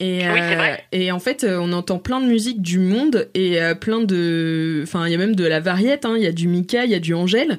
Et 0.00 0.18
Oui, 0.28 0.38
c'est 0.38 0.58
euh, 0.58 0.76
et 0.92 1.12
en 1.12 1.18
fait 1.20 1.44
euh, 1.44 1.58
on 1.60 1.72
entend 1.72 1.98
plein 1.98 2.20
de 2.20 2.26
musique 2.26 2.60
du 2.62 2.78
monde 2.78 3.28
et 3.34 3.60
euh, 3.62 3.74
plein 3.74 4.00
de 4.00 4.80
enfin 4.82 5.06
il 5.06 5.12
y 5.12 5.14
a 5.14 5.18
même 5.18 5.36
de 5.36 5.44
la 5.46 5.60
variette 5.60 6.04
hein. 6.04 6.14
il 6.16 6.22
y 6.22 6.26
a 6.26 6.32
du 6.32 6.48
Mika 6.48 6.84
il 6.86 6.90
y 6.90 6.94
a 6.94 6.98
du 7.00 7.12
Angèle 7.14 7.58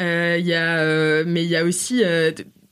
euh, 0.00 0.38
y 0.40 0.54
a 0.54 1.24
mais 1.24 1.44
il 1.44 1.48
y 1.50 1.56
a 1.56 1.64
aussi 1.64 2.02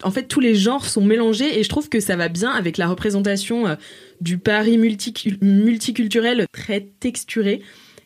en 0.03 0.11
fait 0.11 0.25
tous 0.25 0.40
les 0.40 0.55
genres 0.55 0.87
sont 0.87 1.05
mélangés 1.05 1.59
et 1.59 1.62
je 1.62 1.68
trouve 1.68 1.88
que 1.88 2.01
ça 2.01 2.16
va 2.16 2.29
bien 2.29 2.51
avec 2.51 2.79
la 2.79 2.88
représentation 2.88 3.77
du 4.20 4.38
Paris 4.38 4.79
multicul- 4.79 5.38
multiculturel 5.44 6.46
très 6.53 6.81
texturé 6.98 7.62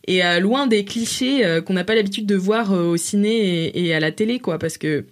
et 0.08 0.20
loin 0.40 0.66
des 0.66 0.84
clichés 0.84 1.60
qu'on 1.64 1.72
n'a 1.74 1.84
pas 1.84 1.94
l'habitude 1.94 2.26
de 2.26 2.36
voir 2.36 2.72
au 2.72 2.96
ciné 2.96 3.66
et, 3.68 3.86
et 3.86 3.94
à 3.94 4.00
la 4.00 4.12
télé 4.12 4.38
quoi 4.40 4.58
parce 4.58 4.76
que 4.76 5.06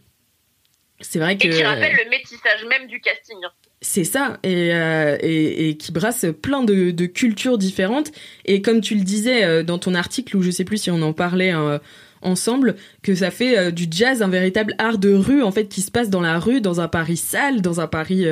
c'est 1.01 1.19
vrai 1.19 1.37
que 1.39 1.47
Et 1.47 1.51
qui 1.51 1.63
rappelle 1.63 1.95
le 2.05 2.11
métissage 2.11 2.65
même 2.69 2.87
du 2.89 3.01
casting. 3.01 3.37
hein. 3.45 3.51
C'est 3.87 4.05
ça, 4.05 4.39
et, 4.43 4.73
euh, 4.73 5.19
et, 5.21 5.69
et 5.69 5.77
qui 5.77 5.93
brasse 5.93 6.25
plein 6.41 6.65
de, 6.65 6.91
de 6.91 7.07
cultures 7.07 7.59
différentes. 7.59 8.13
Et 8.47 8.63
comme 8.63 8.81
tu 8.81 8.95
le 8.95 9.03
disais 9.03 9.45
euh, 9.45 9.63
dans 9.63 9.79
ton 9.79 9.95
article, 9.95 10.39
ou 10.39 10.43
je 10.43 10.51
sais 10.51 10.65
plus 10.65 10.79
si 10.79 10.91
on 10.91 11.03
en 11.03 11.13
parlait 11.13 11.55
euh, 11.55 11.79
ensemble, 12.23 12.77
que 13.03 13.15
ça 13.15 13.31
fait 13.31 13.59
euh, 13.59 13.71
du 13.71 13.87
jazz 13.91 14.23
un 14.23 14.29
véritable 14.29 14.75
art 14.79 14.97
de 14.97 15.13
rue, 15.13 15.43
en 15.43 15.51
fait, 15.51 15.67
qui 15.67 15.83
se 15.83 15.91
passe 15.91 16.09
dans 16.09 16.23
la 16.23 16.39
rue, 16.39 16.63
dans 16.63 16.81
un 16.81 16.89
Paris 16.89 17.19
sale, 17.19 17.61
dans 17.61 17.79
un 17.81 17.87
Paris... 17.87 18.25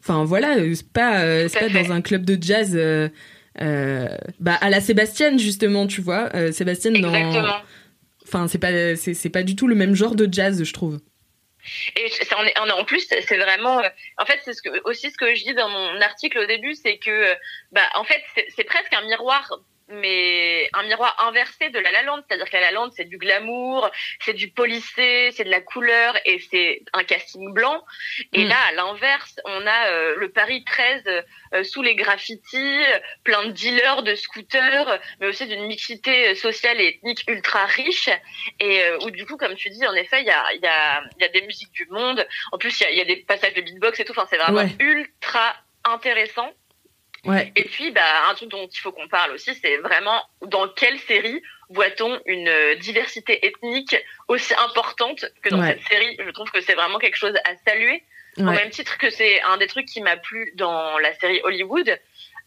Enfin 0.00 0.24
voilà, 0.24 0.56
c'est 0.74 0.86
pas, 0.88 1.22
pas 1.48 1.68
dans 1.70 1.90
un 1.90 2.02
club 2.02 2.26
de 2.26 2.36
jazz... 2.40 2.78
bah 3.56 4.54
à 4.60 4.68
la 4.68 4.80
Sébastien 4.80 5.36
justement 5.38 5.86
tu 5.88 6.00
vois 6.00 6.30
Sébastien 6.52 6.92
dans 6.92 7.12
Exactement. 7.12 7.56
enfin 8.24 8.46
c'est 8.46 8.58
pas 8.58 8.94
c'est 8.94 9.30
pas 9.30 9.42
du 9.42 9.56
tout 9.56 9.66
le 9.66 9.74
même 9.74 9.96
genre 9.96 10.14
de 10.14 10.28
jazz 10.30 10.62
je 10.62 10.72
trouve 10.72 11.00
Et 11.96 12.08
c'est- 12.10 12.32
en, 12.34 12.44
en, 12.64 12.70
en 12.70 12.84
plus, 12.84 13.06
c'est 13.08 13.36
vraiment. 13.38 13.80
euh, 13.80 13.88
En 14.18 14.24
fait, 14.26 14.40
c'est 14.44 14.52
aussi 14.84 15.10
ce 15.10 15.16
que 15.16 15.34
je 15.34 15.42
dis 15.44 15.54
dans 15.54 15.68
mon 15.68 16.00
article 16.00 16.38
au 16.38 16.46
début, 16.46 16.74
c'est 16.74 16.98
que, 16.98 17.10
euh, 17.10 17.34
bah, 17.72 17.86
en 17.94 18.04
fait, 18.04 18.22
c'est 18.56 18.64
presque 18.64 18.92
un 18.92 19.02
miroir, 19.02 19.50
mais 19.88 20.68
un 20.74 20.82
miroir 20.84 21.16
inversé 21.26 21.70
de 21.70 21.78
La 21.78 21.90
La 21.90 22.02
Land. 22.02 22.20
C'est-à-dire 22.28 22.48
que 22.48 22.56
La 22.56 22.60
La 22.62 22.70
Land, 22.72 22.90
c'est 22.96 23.04
du 23.04 23.18
glamour, 23.18 23.90
c'est 24.20 24.34
du 24.34 24.50
polissé, 24.50 25.30
c'est 25.32 25.44
de 25.44 25.50
la 25.50 25.60
couleur 25.60 26.16
et 26.24 26.38
c'est 26.50 26.82
un 26.92 27.04
casting 27.04 27.52
blanc. 27.52 27.84
Et 28.32 28.44
Mm. 28.44 28.48
là, 28.48 28.56
à 28.68 28.72
l'inverse, 28.72 29.40
on 29.44 29.66
a 29.66 29.88
euh, 29.90 30.14
le 30.16 30.30
Paris 30.30 30.64
13 30.64 31.02
euh, 31.54 31.64
sous 31.64 31.82
les 31.82 31.94
graffitis, 31.94 32.56
euh, 32.84 32.98
plein 33.24 33.46
de 33.46 33.52
dealers, 33.52 34.02
de 34.02 34.14
scooters, 34.14 35.00
mais 35.20 35.28
aussi 35.28 35.46
d'une 35.46 35.66
mixité 35.66 36.34
sociale 36.34 36.80
et 36.80 36.88
ethnique 36.88 37.24
ultra 37.28 37.64
riche 37.66 38.08
et 38.60 38.82
euh, 38.82 38.98
où 39.04 39.10
du 39.10 39.24
coup 39.26 39.36
comme 39.36 39.54
tu 39.54 39.70
dis 39.70 39.86
en 39.86 39.94
effet 39.94 40.20
il 40.20 40.26
y 40.26 40.30
a 40.30 40.44
il 40.54 40.60
y 40.62 40.66
a 40.66 41.02
il 41.16 41.22
y 41.22 41.24
a 41.24 41.28
des 41.28 41.42
musiques 41.42 41.72
du 41.72 41.86
monde 41.90 42.26
en 42.52 42.58
plus 42.58 42.78
il 42.80 42.84
y 42.84 42.86
a, 42.86 42.90
il 42.90 42.98
y 42.98 43.00
a 43.00 43.04
des 43.04 43.16
passages 43.16 43.54
de 43.54 43.60
beatbox 43.62 43.98
et 44.00 44.04
tout 44.04 44.12
enfin 44.12 44.26
c'est 44.30 44.36
vraiment 44.36 44.58
Ouais. 44.58 44.76
ultra 44.80 45.54
intéressant 45.84 46.50
ouais. 47.24 47.52
Et 47.56 47.64
puis 47.64 47.90
bah 47.90 48.28
un 48.30 48.34
truc 48.34 48.48
dont 48.50 48.66
il 48.66 48.78
faut 48.78 48.92
qu'on 48.92 49.08
parle 49.08 49.32
aussi 49.32 49.54
c'est 49.54 49.76
vraiment 49.78 50.22
dans 50.42 50.68
quelle 50.68 50.98
série 51.00 51.42
voit-on 51.70 52.20
une 52.26 52.48
euh, 52.48 52.74
diversité 52.76 53.46
ethnique 53.46 53.96
aussi 54.28 54.54
importante 54.54 55.24
que 55.42 55.48
dans 55.50 55.60
Ouais. 55.60 55.68
cette 55.68 55.88
série? 55.88 56.16
Je 56.24 56.30
trouve 56.30 56.50
que 56.50 56.60
c'est 56.60 56.74
vraiment 56.74 56.98
quelque 56.98 57.16
chose 57.16 57.34
à 57.44 57.56
saluer. 57.66 58.02
Au 58.38 58.42
même 58.42 58.70
titre 58.70 58.98
que 58.98 59.10
c'est 59.10 59.40
un 59.42 59.56
des 59.56 59.66
trucs 59.66 59.86
qui 59.86 60.00
m'a 60.00 60.16
plu 60.16 60.52
dans 60.54 60.96
la 60.98 61.12
série 61.14 61.40
Hollywood 61.42 61.98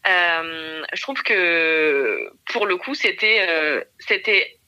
euh, 0.08 0.82
je 0.92 1.02
trouve 1.02 1.22
que 1.22 2.32
pour 2.52 2.66
le 2.66 2.76
coup 2.76 2.94
c'était 2.94 3.46
euh, 3.48 3.84
c'était 4.00 4.58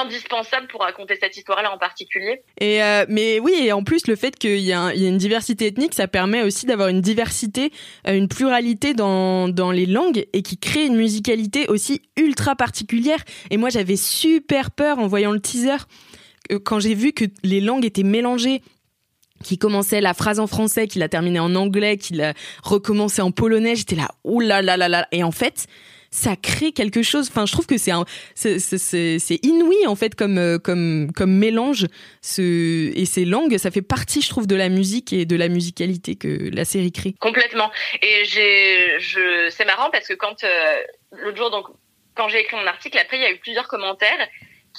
indispensable 0.00 0.66
pour 0.68 0.82
raconter 0.82 1.16
cette 1.20 1.36
histoire-là 1.36 1.72
en 1.72 1.78
particulier. 1.78 2.42
Et 2.60 2.82
euh, 2.82 3.04
mais 3.08 3.38
oui, 3.40 3.54
et 3.60 3.72
en 3.72 3.82
plus 3.82 4.06
le 4.06 4.16
fait 4.16 4.36
qu'il 4.36 4.58
y, 4.58 4.68
y 4.68 4.72
a 4.72 4.92
une 4.92 5.18
diversité 5.18 5.66
ethnique, 5.66 5.94
ça 5.94 6.08
permet 6.08 6.42
aussi 6.42 6.66
d'avoir 6.66 6.88
une 6.88 7.00
diversité, 7.00 7.72
euh, 8.06 8.14
une 8.14 8.28
pluralité 8.28 8.94
dans 8.94 9.48
dans 9.48 9.70
les 9.70 9.86
langues 9.86 10.26
et 10.32 10.42
qui 10.42 10.58
crée 10.58 10.86
une 10.86 10.96
musicalité 10.96 11.68
aussi 11.68 12.02
ultra 12.16 12.56
particulière. 12.56 13.22
Et 13.50 13.56
moi, 13.56 13.70
j'avais 13.70 13.96
super 13.96 14.70
peur 14.70 14.98
en 14.98 15.06
voyant 15.06 15.32
le 15.32 15.40
teaser 15.40 15.76
euh, 16.52 16.58
quand 16.58 16.80
j'ai 16.80 16.94
vu 16.94 17.12
que 17.12 17.24
les 17.42 17.60
langues 17.60 17.84
étaient 17.84 18.02
mélangées 18.02 18.62
qui 19.42 19.58
commençait 19.58 20.00
la 20.00 20.14
phrase 20.14 20.40
en 20.40 20.46
français, 20.46 20.88
qui 20.88 20.98
la 20.98 21.08
terminait 21.08 21.38
en 21.38 21.54
anglais, 21.54 21.98
qui 21.98 22.14
la 22.14 22.32
recommençait 22.62 23.22
en 23.22 23.30
polonais, 23.30 23.76
j'étais 23.76 23.96
là, 23.96 24.08
ouh 24.24 24.40
là 24.40 24.62
là 24.62 24.76
là 24.76 24.88
là. 24.88 25.06
Et 25.12 25.22
en 25.22 25.32
fait, 25.32 25.66
ça 26.14 26.36
crée 26.36 26.70
quelque 26.70 27.02
chose. 27.02 27.28
Enfin, 27.28 27.44
je 27.44 27.52
trouve 27.52 27.66
que 27.66 27.76
c'est 27.76 27.90
c'est, 28.36 29.38
inouï 29.42 29.86
en 29.88 29.96
fait 29.96 30.14
comme 30.14 30.38
euh, 30.38 30.58
comme 30.58 31.10
comme 31.12 31.32
mélange. 31.32 31.86
Ce 32.22 32.40
et 32.96 33.04
ces 33.04 33.24
langues, 33.24 33.58
ça 33.58 33.72
fait 33.72 33.82
partie, 33.82 34.22
je 34.22 34.28
trouve, 34.28 34.46
de 34.46 34.54
la 34.54 34.68
musique 34.68 35.12
et 35.12 35.24
de 35.24 35.34
la 35.34 35.48
musicalité 35.48 36.14
que 36.14 36.54
la 36.54 36.64
série 36.64 36.92
crée. 36.92 37.14
Complètement. 37.18 37.70
Et 38.00 38.24
j'ai, 38.26 39.00
je, 39.00 39.50
c'est 39.50 39.64
marrant 39.64 39.90
parce 39.90 40.06
que 40.06 40.14
quand 40.14 40.44
euh, 40.44 40.76
l'autre 41.10 41.36
jour, 41.36 41.50
donc 41.50 41.66
quand 42.14 42.28
j'ai 42.28 42.40
écrit 42.40 42.56
mon 42.56 42.66
article, 42.66 42.96
après 42.96 43.16
il 43.16 43.22
y 43.22 43.26
a 43.26 43.32
eu 43.32 43.38
plusieurs 43.38 43.66
commentaires 43.66 44.28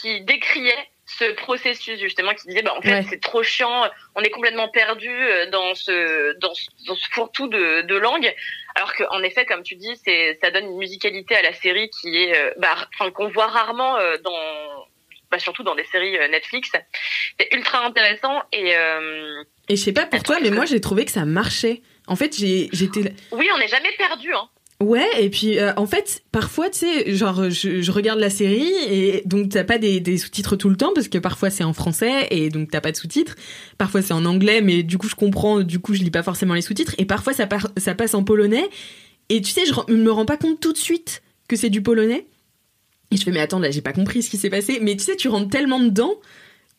qui 0.01 0.21
décriaient 0.21 0.87
ce 1.05 1.33
processus 1.33 1.99
justement 1.99 2.33
qui 2.33 2.47
disait 2.47 2.63
bah 2.63 2.73
en 2.75 2.81
fait 2.81 3.03
c'est 3.09 3.21
trop 3.21 3.43
chiant 3.43 3.83
on 4.15 4.21
est 4.21 4.31
complètement 4.31 4.69
perdu 4.69 5.11
euh, 5.11 5.47
dans 5.51 5.75
ce 5.75 6.33
dans 6.39 6.53
ce, 6.55 6.65
dans 6.87 6.95
ce 6.95 7.07
fourre-tout 7.11 7.47
de, 7.47 7.81
de 7.81 7.95
langue 7.95 8.33
alors 8.75 8.93
qu'en 8.93 9.23
effet 9.23 9.45
comme 9.45 9.63
tu 9.63 9.75
dis 9.75 9.99
c'est 10.03 10.37
ça 10.41 10.51
donne 10.51 10.65
une 10.65 10.77
musicalité 10.77 11.35
à 11.35 11.41
la 11.41 11.53
série 11.53 11.89
qui 11.89 12.15
est 12.15 12.37
euh, 12.37 12.51
bah 12.57 12.75
enfin 12.93 13.11
qu'on 13.11 13.29
voit 13.29 13.47
rarement 13.47 13.97
euh, 13.97 14.17
dans 14.23 14.87
bah, 15.31 15.39
surtout 15.39 15.63
dans 15.63 15.75
des 15.75 15.85
séries 15.85 16.17
Netflix. 16.29 16.71
C'est 17.39 17.53
ultra 17.53 17.85
intéressant 17.85 18.43
et 18.53 18.73
et 19.69 19.75
je 19.75 19.81
sais 19.81 19.93
pas 19.93 20.05
pour 20.05 20.23
toi 20.23 20.37
mais 20.41 20.51
moi 20.51 20.65
j'ai 20.65 20.81
trouvé 20.81 21.05
que 21.05 21.11
ça 21.11 21.25
marchait. 21.25 21.81
En 22.07 22.15
fait 22.15 22.37
j'ai 22.37 22.69
j'étais 22.71 23.13
oui 23.31 23.49
on 23.53 23.57
n'est 23.57 23.67
jamais 23.67 23.91
perdu 23.97 24.33
hein 24.33 24.49
Ouais, 24.81 25.07
et 25.21 25.29
puis 25.29 25.57
euh, 25.57 25.71
en 25.77 25.85
fait, 25.85 26.23
parfois, 26.33 26.69
tu 26.69 26.79
sais, 26.79 27.15
genre, 27.15 27.49
je, 27.49 27.81
je, 27.81 27.91
regarde 27.91 28.19
la 28.19 28.29
série 28.29 28.73
et 28.89 29.21
donc 29.25 29.49
t'as 29.49 29.63
pas 29.63 29.77
des, 29.77 30.17
sous-titres 30.17 30.57
tout 30.57 30.67
le 30.67 30.75
temps 30.75 30.91
parce 30.93 31.07
que 31.07 31.17
parfois 31.17 31.49
c'est 31.49 31.63
en 31.63 31.71
français 31.71 32.27
et 32.29 32.49
donc 32.49 32.71
t'as 32.71 32.81
pas 32.81 32.91
de 32.91 32.97
sous-titres. 32.97 33.35
Parfois 33.77 34.01
c'est 34.01 34.13
en 34.13 34.25
anglais, 34.25 34.61
mais 34.61 34.83
du 34.83 34.97
coup 34.97 35.07
je 35.07 35.15
comprends, 35.15 35.61
du 35.61 35.79
coup 35.79 35.93
je 35.93 36.03
lis 36.03 36.11
pas 36.11 36.23
forcément 36.23 36.53
les 36.53 36.61
sous-titres. 36.61 36.93
Et 36.97 37.05
parfois 37.05 37.31
ça, 37.31 37.47
ça 37.77 37.95
passe 37.95 38.13
en 38.15 38.23
polonais 38.25 38.67
et 39.29 39.41
tu 39.41 39.51
sais, 39.51 39.61
je 39.65 39.93
me 39.93 40.11
rends 40.11 40.25
pas 40.25 40.37
compte 40.37 40.59
tout 40.59 40.73
de 40.73 40.77
suite 40.77 41.23
que 41.47 41.55
c'est 41.55 41.69
du 41.69 41.81
polonais. 41.81 42.27
Et 43.11 43.17
je 43.17 43.23
fais 43.23 43.31
mais 43.31 43.39
attends 43.39 43.59
là 43.59 43.71
j'ai 43.71 43.81
pas 43.81 43.93
compris 43.93 44.23
ce 44.23 44.29
qui 44.29 44.37
s'est 44.37 44.49
passé. 44.49 44.79
Mais 44.81 44.97
tu 44.97 45.05
sais, 45.05 45.15
tu 45.15 45.29
rentres 45.29 45.49
tellement 45.49 45.79
dedans 45.79 46.15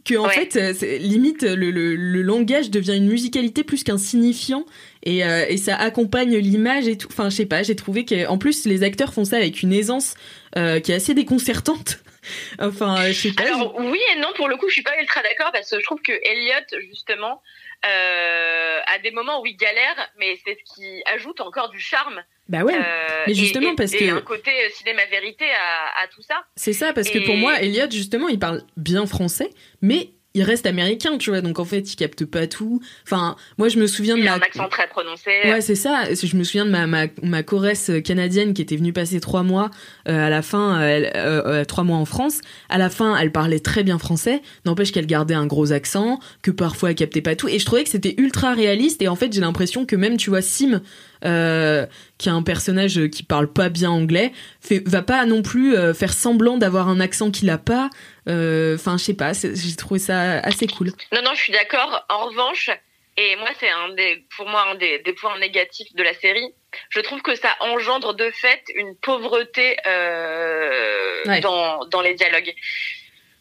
que 0.07 0.17
en 0.17 0.29
fait 0.29 0.57
euh, 0.57 0.99
limite 0.99 1.43
le, 1.43 1.71
le, 1.71 1.95
le, 1.95 2.23
langage 2.23 2.71
devient 2.71 2.97
une 2.97 3.09
musicalité 3.09 3.65
plus 3.65 3.85
qu'un 3.85 3.99
signifiant 3.99 4.65
et, 5.03 5.25
euh, 5.25 5.47
et 5.49 5.57
ça 5.57 5.77
accompagne 5.77 6.37
l'image 6.37 6.89
et 6.89 6.97
tout 6.97 7.09
enfin 7.11 7.31
je 7.31 7.37
sais 7.37 7.47
pas 7.47 7.63
j'ai 7.63 7.77
trouvé 7.77 8.05
qu'en 8.05 8.39
plus 8.39 8.67
les 8.67 8.83
acteurs 8.83 9.13
font 9.13 9.25
ça 9.25 9.37
avec 9.37 9.63
une 9.63 9.73
aisance 9.73 10.15
euh, 10.57 10.81
qui 10.81 10.93
est 10.93 10.97
assez 10.97 11.15
déconcertante 11.15 11.99
enfin 12.61 13.07
je 13.09 13.13
sais 13.13 13.33
pas 13.33 13.45
alors 13.45 13.75
oui 13.79 14.01
et 14.15 14.21
non 14.21 14.29
pour 14.37 14.49
le 14.49 14.57
coup 14.57 14.69
je 14.69 14.75
suis 14.75 14.83
pas 14.83 14.99
ultra 15.01 15.23
d'accord 15.23 15.51
parce 15.53 15.71
que 15.71 15.79
je 15.79 15.85
trouve 15.85 16.01
que 16.03 16.13
Elliot 16.13 16.81
justement 16.89 17.43
euh, 17.85 18.81
à 18.87 18.99
des 18.99 19.11
moments 19.11 19.41
où 19.43 19.47
il 19.47 19.57
galère, 19.57 20.11
mais 20.19 20.39
c'est 20.45 20.59
ce 20.59 20.75
qui 20.75 21.03
ajoute 21.07 21.41
encore 21.41 21.69
du 21.69 21.79
charme. 21.79 22.23
Bah 22.49 22.63
ouais. 22.63 22.75
Euh, 22.75 23.25
mais 23.27 23.35
justement 23.35 23.75
parce 23.75 23.93
et 23.95 23.99
que 23.99 24.11
un 24.11 24.21
côté 24.21 24.51
cinéma 24.75 25.03
vérité 25.11 25.45
à, 25.45 26.05
à 26.05 26.07
tout 26.09 26.23
ça. 26.23 26.45
C'est 26.55 26.73
ça 26.73 26.93
parce 26.93 27.11
que 27.11 27.19
pour 27.25 27.37
moi, 27.37 27.61
Elliot 27.61 27.91
justement, 27.91 28.29
il 28.29 28.39
parle 28.39 28.63
bien 28.77 29.07
français, 29.07 29.51
mais 29.83 30.11
il 30.37 30.43
reste 30.43 30.67
américain, 30.67 31.17
tu 31.17 31.31
vois. 31.31 31.41
Donc 31.41 31.59
en 31.59 31.65
fait, 31.65 31.93
il 31.93 31.97
capte 31.97 32.27
pas 32.27 32.47
tout. 32.47 32.81
Enfin, 33.05 33.37
moi 33.57 33.69
je 33.69 33.79
me 33.79 33.87
souviens 33.87 34.19
de 34.19 34.23
ma. 34.23 34.35
un 34.35 34.41
accent 34.41 34.69
très 34.69 34.87
prononcé. 34.87 35.31
Ouais, 35.45 35.63
c'est 35.63 35.75
ça. 35.75 36.05
Je 36.13 36.37
me 36.37 36.45
souviens 36.45 36.67
de 36.67 36.71
ma 36.71 36.87
ma, 36.87 37.07
ma 37.23 37.43
choresse 37.43 37.91
canadienne 38.05 38.53
qui 38.53 38.61
était 38.61 38.77
venue 38.77 38.93
passer 38.93 39.19
trois 39.19 39.43
mois 39.43 39.71
euh, 40.09 40.27
à 40.27 40.29
la 40.29 40.43
fin, 40.43 40.81
elle, 40.83 41.11
euh, 41.17 41.43
euh, 41.47 41.65
trois 41.65 41.85
mois 41.85 41.97
en 41.97 42.05
France. 42.05 42.43
À 42.69 42.77
la 42.77 42.91
fin, 42.91 43.17
elle 43.17 43.33
parlait 43.33 43.61
très 43.61 43.83
bien 43.83 43.99
français. 43.99 44.43
N'empêche 44.67 44.93
qu'elle 44.93 45.07
gardait 45.07 45.35
un 45.35 45.47
gros 45.47 45.73
accent, 45.73 46.21
que 46.43 46.51
parfois 46.51 46.91
elle 46.91 46.97
captait 46.97 47.23
pas 47.23 47.35
tout. 47.35 47.49
Et 47.49 47.59
je 47.59 47.65
trouvais 47.65 47.85
que 47.85 47.91
c'était 47.91 48.15
ultra 48.19 48.53
réaliste. 48.53 49.01
Et 49.01 49.09
en 49.09 49.17
fait, 49.17 49.33
j'ai 49.33 49.41
l'impression 49.41 49.87
que 49.87 49.97
même 49.97 50.19
tu 50.19 50.29
vois 50.29 50.43
Sim. 50.43 50.83
Euh, 51.25 51.87
qui 52.19 52.29
est 52.29 52.33
un 52.33 52.43
personnage 52.43 53.09
qui 53.09 53.23
parle 53.23 53.53
pas 53.53 53.69
bien 53.69 53.91
anglais, 53.91 54.33
fait, 54.61 54.83
va 54.87 55.03
pas 55.03 55.25
non 55.25 55.43
plus 55.43 55.75
faire 55.95 56.13
semblant 56.13 56.59
d'avoir 56.59 56.89
un 56.89 57.01
accent 57.01 57.31
qu'il 57.31 57.51
a 57.51 57.59
pas. 57.59 57.91
Euh, 58.29 58.75
enfin, 58.75 58.97
je 58.99 59.05
sais 59.05 59.15
pas, 59.15 59.33
j'ai 59.33 59.77
trouvé 59.77 60.01
ça 60.01 60.39
assez 60.41 60.67
cool. 60.67 60.93
Non, 61.13 61.23
non, 61.23 61.31
je 61.35 61.41
suis 61.41 61.53
d'accord. 61.53 62.05
En 62.09 62.27
revanche, 62.27 62.71
et 63.17 63.37
moi, 63.37 63.49
c'est 63.59 63.71
un 63.71 63.91
des, 63.91 64.25
pour 64.37 64.49
moi 64.49 64.67
un 64.71 64.75
des, 64.75 64.99
des, 64.99 65.13
points 65.13 65.39
négatifs 65.39 65.95
de 65.95 66.03
la 66.03 66.13
série. 66.13 66.55
Je 66.91 67.01
trouve 67.01 67.23
que 67.23 67.35
ça 67.35 67.57
engendre 67.61 68.15
de 68.15 68.31
fait 68.31 68.63
une 68.75 68.97
pauvreté 68.97 69.77
euh, 69.87 71.41
dans, 71.41 71.85
dans 71.87 72.01
les 72.01 72.15
dialogues. 72.15 72.53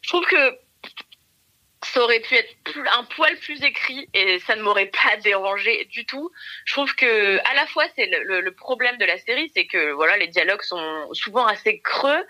Je 0.01 0.09
trouve 0.09 0.25
que 0.25 0.57
ça 1.95 2.03
aurait 2.03 2.19
pu 2.19 2.35
être 2.35 2.53
un 2.97 3.03
poil 3.05 3.37
plus 3.37 3.63
écrit 3.63 4.09
et 4.13 4.39
ça 4.39 4.57
ne 4.57 4.61
m'aurait 4.61 4.87
pas 4.87 5.15
dérangé 5.23 5.85
du 5.85 6.05
tout. 6.05 6.29
Je 6.65 6.73
trouve 6.73 6.93
que 6.95 7.37
à 7.37 7.53
la 7.55 7.65
fois 7.67 7.85
c'est 7.95 8.07
le, 8.07 8.41
le, 8.41 8.51
problème 8.51 8.97
de 8.97 9.05
la 9.05 9.17
série, 9.17 9.49
c'est 9.55 9.65
que 9.65 9.91
voilà 9.91 10.17
les 10.17 10.27
dialogues 10.27 10.61
sont 10.61 11.13
souvent 11.13 11.45
assez 11.45 11.79
creux 11.79 12.25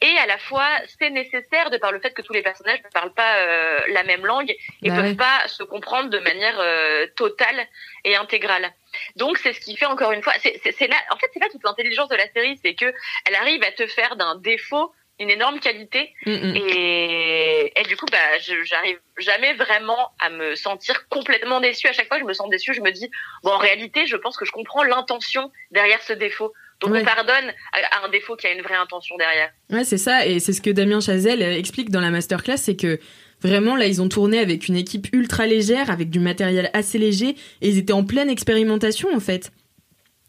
et 0.00 0.18
à 0.18 0.26
la 0.26 0.38
fois 0.38 0.66
c'est 0.98 1.10
nécessaire 1.10 1.70
de 1.70 1.78
par 1.78 1.92
le 1.92 2.00
fait 2.00 2.12
que 2.12 2.22
tous 2.22 2.32
les 2.32 2.42
personnages 2.42 2.82
ne 2.82 2.88
parlent 2.88 3.14
pas 3.14 3.36
euh, 3.36 3.80
la 3.88 4.02
même 4.02 4.26
langue 4.26 4.50
et 4.82 4.90
bah 4.90 4.96
peuvent 4.96 5.16
pas 5.16 5.46
se 5.46 5.62
comprendre 5.62 6.10
de 6.10 6.18
manière 6.18 6.58
euh, 6.58 7.06
totale 7.14 7.68
et 8.04 8.16
intégrale. 8.16 8.72
Donc 9.14 9.38
c'est 9.38 9.52
ce 9.52 9.60
qui 9.60 9.76
fait 9.76 9.86
encore 9.86 10.10
une 10.12 10.22
fois, 10.22 10.32
c'est 10.40 10.88
là, 10.88 10.96
en 11.10 11.16
fait 11.16 11.30
c'est 11.32 11.40
là 11.40 11.46
toute 11.50 11.62
l'intelligence 11.62 12.08
de 12.08 12.16
la 12.16 12.28
série, 12.32 12.58
c'est 12.64 12.74
que 12.74 12.92
elle 13.26 13.34
arrive 13.36 13.62
à 13.62 13.70
te 13.70 13.86
faire 13.86 14.16
d'un 14.16 14.36
défaut 14.36 14.92
une 15.20 15.30
énorme 15.30 15.60
qualité. 15.60 16.12
Et, 16.26 17.72
et 17.76 17.82
du 17.84 17.96
coup 17.96 18.06
bah 18.10 18.18
j'arrive 18.64 18.98
jamais 19.18 19.54
vraiment 19.54 20.10
à 20.18 20.30
me 20.30 20.54
sentir 20.54 21.08
complètement 21.08 21.60
déçue. 21.60 21.86
À 21.86 21.92
chaque 21.92 22.08
fois 22.08 22.16
que 22.16 22.22
je 22.22 22.28
me 22.28 22.32
sens 22.32 22.48
déçue 22.50 22.74
je 22.74 22.80
me 22.80 22.90
dis 22.90 23.10
bon 23.42 23.50
en 23.50 23.58
réalité 23.58 24.06
je 24.06 24.16
pense 24.16 24.36
que 24.36 24.44
je 24.44 24.52
comprends 24.52 24.82
l'intention 24.82 25.50
derrière 25.70 26.02
ce 26.02 26.12
défaut. 26.12 26.52
Donc 26.80 26.92
on 26.94 27.04
pardonne 27.04 27.52
à 27.72 28.04
un 28.04 28.08
défaut 28.08 28.36
qui 28.36 28.46
a 28.46 28.52
une 28.52 28.62
vraie 28.62 28.74
intention 28.74 29.16
derrière. 29.16 29.50
Ouais 29.70 29.84
c'est 29.84 29.98
ça. 29.98 30.26
Et 30.26 30.40
c'est 30.40 30.52
ce 30.52 30.60
que 30.60 30.70
Damien 30.70 31.00
Chazelle 31.00 31.42
explique 31.42 31.90
dans 31.90 32.00
la 32.00 32.10
masterclass 32.10 32.56
c'est 32.56 32.76
que 32.76 32.98
Vraiment, 33.42 33.76
là, 33.76 33.86
ils 33.86 34.00
ont 34.00 34.08
tourné 34.08 34.38
avec 34.38 34.68
une 34.68 34.76
équipe 34.76 35.06
ultra 35.12 35.46
légère, 35.46 35.90
avec 35.90 36.08
du 36.08 36.18
matériel 36.18 36.70
assez 36.72 36.96
léger, 36.96 37.36
et 37.60 37.68
ils 37.68 37.76
étaient 37.76 37.92
en 37.92 38.02
pleine 38.02 38.30
expérimentation, 38.30 39.14
en 39.14 39.20
fait. 39.20 39.52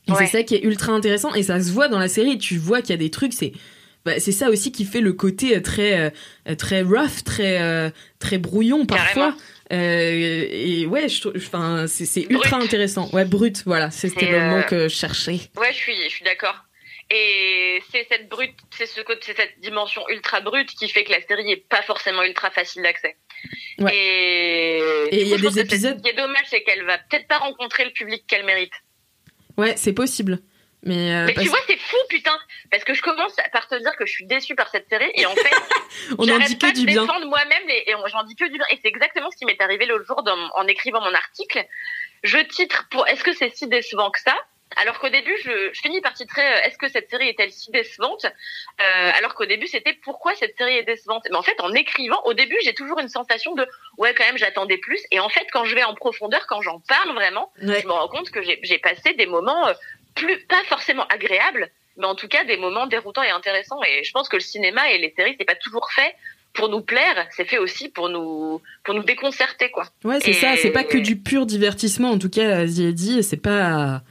Et 0.10 0.12
c'est 0.18 0.28
ça 0.28 0.44
qui 0.44 0.56
est 0.56 0.64
ultra 0.64 0.92
intéressant, 0.92 1.34
et 1.34 1.42
ça 1.42 1.62
se 1.62 1.72
voit 1.72 1.88
dans 1.88 1.98
la 1.98 2.10
série. 2.10 2.38
Tu 2.38 2.58
vois 2.58 2.82
qu'il 2.82 2.90
y 2.90 2.94
a 2.94 2.98
des 2.98 3.12
trucs, 3.12 3.32
c'est 3.32 3.54
bah, 4.06 4.20
c'est 4.20 4.32
ça 4.32 4.50
aussi 4.50 4.72
qui 4.72 4.86
fait 4.86 5.02
le 5.02 5.14
côté 5.14 5.58
euh, 5.58 5.62
très 5.62 6.12
euh, 6.48 6.56
très 6.56 6.84
rough, 6.84 7.24
très 7.26 7.60
euh, 7.62 7.90
très 8.20 8.38
brouillon 8.38 8.86
parfois. 8.86 9.36
Euh, 9.74 10.46
et 10.50 10.86
ouais, 10.86 11.08
enfin 11.36 11.86
c'est 11.88 12.28
ultra 12.30 12.58
intéressant. 12.58 13.10
Ouais, 13.14 13.26
brut, 13.26 13.64
voilà, 13.66 13.90
c'était 13.90 14.32
le 14.32 14.42
mot 14.42 14.62
que 14.70 14.88
je 14.88 14.96
cherchais. 14.96 15.40
Ouais, 15.58 15.72
je 15.72 15.78
suis 15.78 15.96
je 16.04 16.10
suis 16.10 16.24
d'accord. 16.24 16.56
Et 17.12 17.82
c'est 17.92 18.06
cette 18.10 18.30
brute, 18.30 18.56
c'est 18.76 18.88
ce 18.88 19.02
c'est 19.22 19.36
cette 19.36 19.60
dimension 19.62 20.02
ultra 20.10 20.42
brute 20.42 20.70
qui 20.70 20.90
fait 20.90 21.04
que 21.04 21.12
la 21.12 21.22
série 21.22 21.52
est 21.52 21.68
pas 21.68 21.82
forcément 21.84 22.24
ultra 22.24 22.50
facile 22.50 22.82
d'accès. 22.84 23.16
Ouais. 23.80 23.96
Et 25.12 25.22
il 25.22 25.28
y 25.28 25.34
a 25.34 25.38
des 25.38 25.60
épisodes. 25.60 25.98
Ce 25.98 26.04
qui 26.04 26.10
est 26.10 26.18
dommage, 26.18 26.46
c'est 26.48 26.64
qu'elle 26.64 26.84
va 26.84 26.98
peut-être 26.98 27.28
pas 27.28 27.38
rencontrer 27.38 27.86
le 27.86 27.92
public 27.92 28.24
qu'elle 28.28 28.46
mérite. 28.46 28.74
Ouais, 29.58 29.76
c'est 29.78 29.94
possible. 29.94 30.40
Mais, 30.86 31.14
euh, 31.16 31.28
tu 31.34 31.48
vois, 31.50 31.60
c'est 31.68 31.80
fou, 31.80 31.98
putain, 32.10 32.38
parce 32.70 32.84
que 32.84 32.94
je 32.94 33.02
commence 33.02 33.36
par 33.52 33.68
te 33.68 33.76
dire 33.76 33.96
que 33.98 34.06
je 34.06 34.12
suis 34.12 34.26
déçue 34.26 34.54
par 34.54 34.70
cette 34.70 34.88
série 34.88 35.12
et 35.16 35.26
en 35.26 35.34
fait, 35.34 35.56
on 36.20 36.30
en 36.30 36.38
dit 36.38 36.58
que 36.60 36.74
du 36.74 36.86
bien. 36.86 37.02
défendre 37.02 37.26
moi-même 37.26 37.70
et 37.70 37.92
j'en 38.08 38.24
dis 38.24 38.36
que 38.36 38.46
du 38.46 38.58
bien. 38.58 38.66
Et 38.72 38.80
c'est 38.82 38.88
exactement 38.88 39.32
ce 39.32 39.38
qui 39.38 39.46
m'est 39.46 39.60
arrivé 39.62 39.88
l'autre 39.88 40.06
jour 40.06 40.24
en 40.54 40.68
écrivant 40.68 41.02
mon 41.02 41.14
article. 41.14 41.66
Je 42.24 42.38
titre 42.38 42.88
pour 42.92 43.08
Est-ce 43.08 43.24
que 43.24 43.34
c'est 43.34 43.56
si 43.56 43.68
décevant 43.68 44.12
que 44.12 44.20
ça? 44.20 44.36
Alors 44.78 45.00
qu'au 45.00 45.10
début, 45.10 45.36
je, 45.44 45.72
je, 45.74 45.80
finis 45.80 46.02
par 46.02 46.14
titrer 46.14 46.42
euh, 46.42 46.62
Est-ce 46.64 46.78
que 46.78 46.90
cette 46.90 47.10
série 47.10 47.30
est-elle 47.30 47.52
si 47.52 47.72
décevante? 47.72 48.26
Euh, 48.26 49.12
Alors 49.18 49.36
qu'au 49.36 49.46
début, 49.46 49.68
c'était 49.68 49.94
Pourquoi 49.94 50.36
cette 50.36 50.58
série 50.58 50.78
est 50.78 50.84
décevante? 50.84 51.26
Mais 51.30 51.38
en 51.38 51.44
fait, 51.44 51.60
en 51.62 51.74
écrivant, 51.74 52.22
au 52.26 52.34
début, 52.34 52.58
j'ai 52.64 52.74
toujours 52.74 53.00
une 53.00 53.08
sensation 53.08 53.54
de 53.56 53.66
Ouais, 53.98 54.14
quand 54.14 54.26
même, 54.26 54.38
j'attendais 54.38 54.78
plus. 54.78 55.00
Et 55.12 55.20
en 55.20 55.30
fait, 55.30 55.48
quand 55.52 55.66
je 55.66 55.76
vais 55.76 55.84
en 55.84 55.96
profondeur, 55.96 56.46
quand 56.48 56.62
j'en 56.62 56.80
parle 56.80 57.14
vraiment, 57.14 57.52
je 57.58 57.68
me 57.68 57.92
rends 57.92 58.10
compte 58.10 58.32
que 58.32 58.42
j'ai 58.42 58.78
passé 58.80 59.14
des 59.14 59.28
moments 59.28 59.68
plus 60.16 60.40
pas 60.48 60.64
forcément 60.68 61.06
agréable, 61.08 61.70
mais 61.98 62.06
en 62.06 62.16
tout 62.16 62.28
cas 62.28 62.44
des 62.46 62.58
moments 62.58 62.88
déroutants 62.88 63.24
et 63.24 63.30
intéressants. 63.30 63.80
Et 63.88 64.04
je 64.04 64.12
pense 64.12 64.30
que 64.30 64.38
le 64.38 64.42
cinéma 64.42 64.90
et 64.92 64.98
les 64.98 65.14
séries, 65.16 65.36
c'est 65.38 65.46
pas 65.46 65.56
toujours 65.56 65.90
fait 65.92 66.16
pour 66.54 66.70
nous 66.70 66.82
plaire, 66.82 67.28
c'est 67.32 67.46
fait 67.46 67.58
aussi 67.58 67.90
pour 67.90 68.10
nous 68.10 68.62
pour 68.84 68.96
nous 68.96 69.04
déconcerter 69.04 69.70
quoi. 69.72 69.86
Ouais, 70.04 70.20
c'est 70.22 70.34
ça, 70.34 70.56
c'est 70.56 70.72
pas 70.72 70.86
que 70.86 70.98
du 70.98 71.18
pur 71.18 71.46
divertissement 71.46 72.12
en 72.12 72.18
tout 72.18 72.30
cas, 72.30 72.66
dit 72.66 73.22
c'est 73.24 73.38
pas 73.38 74.02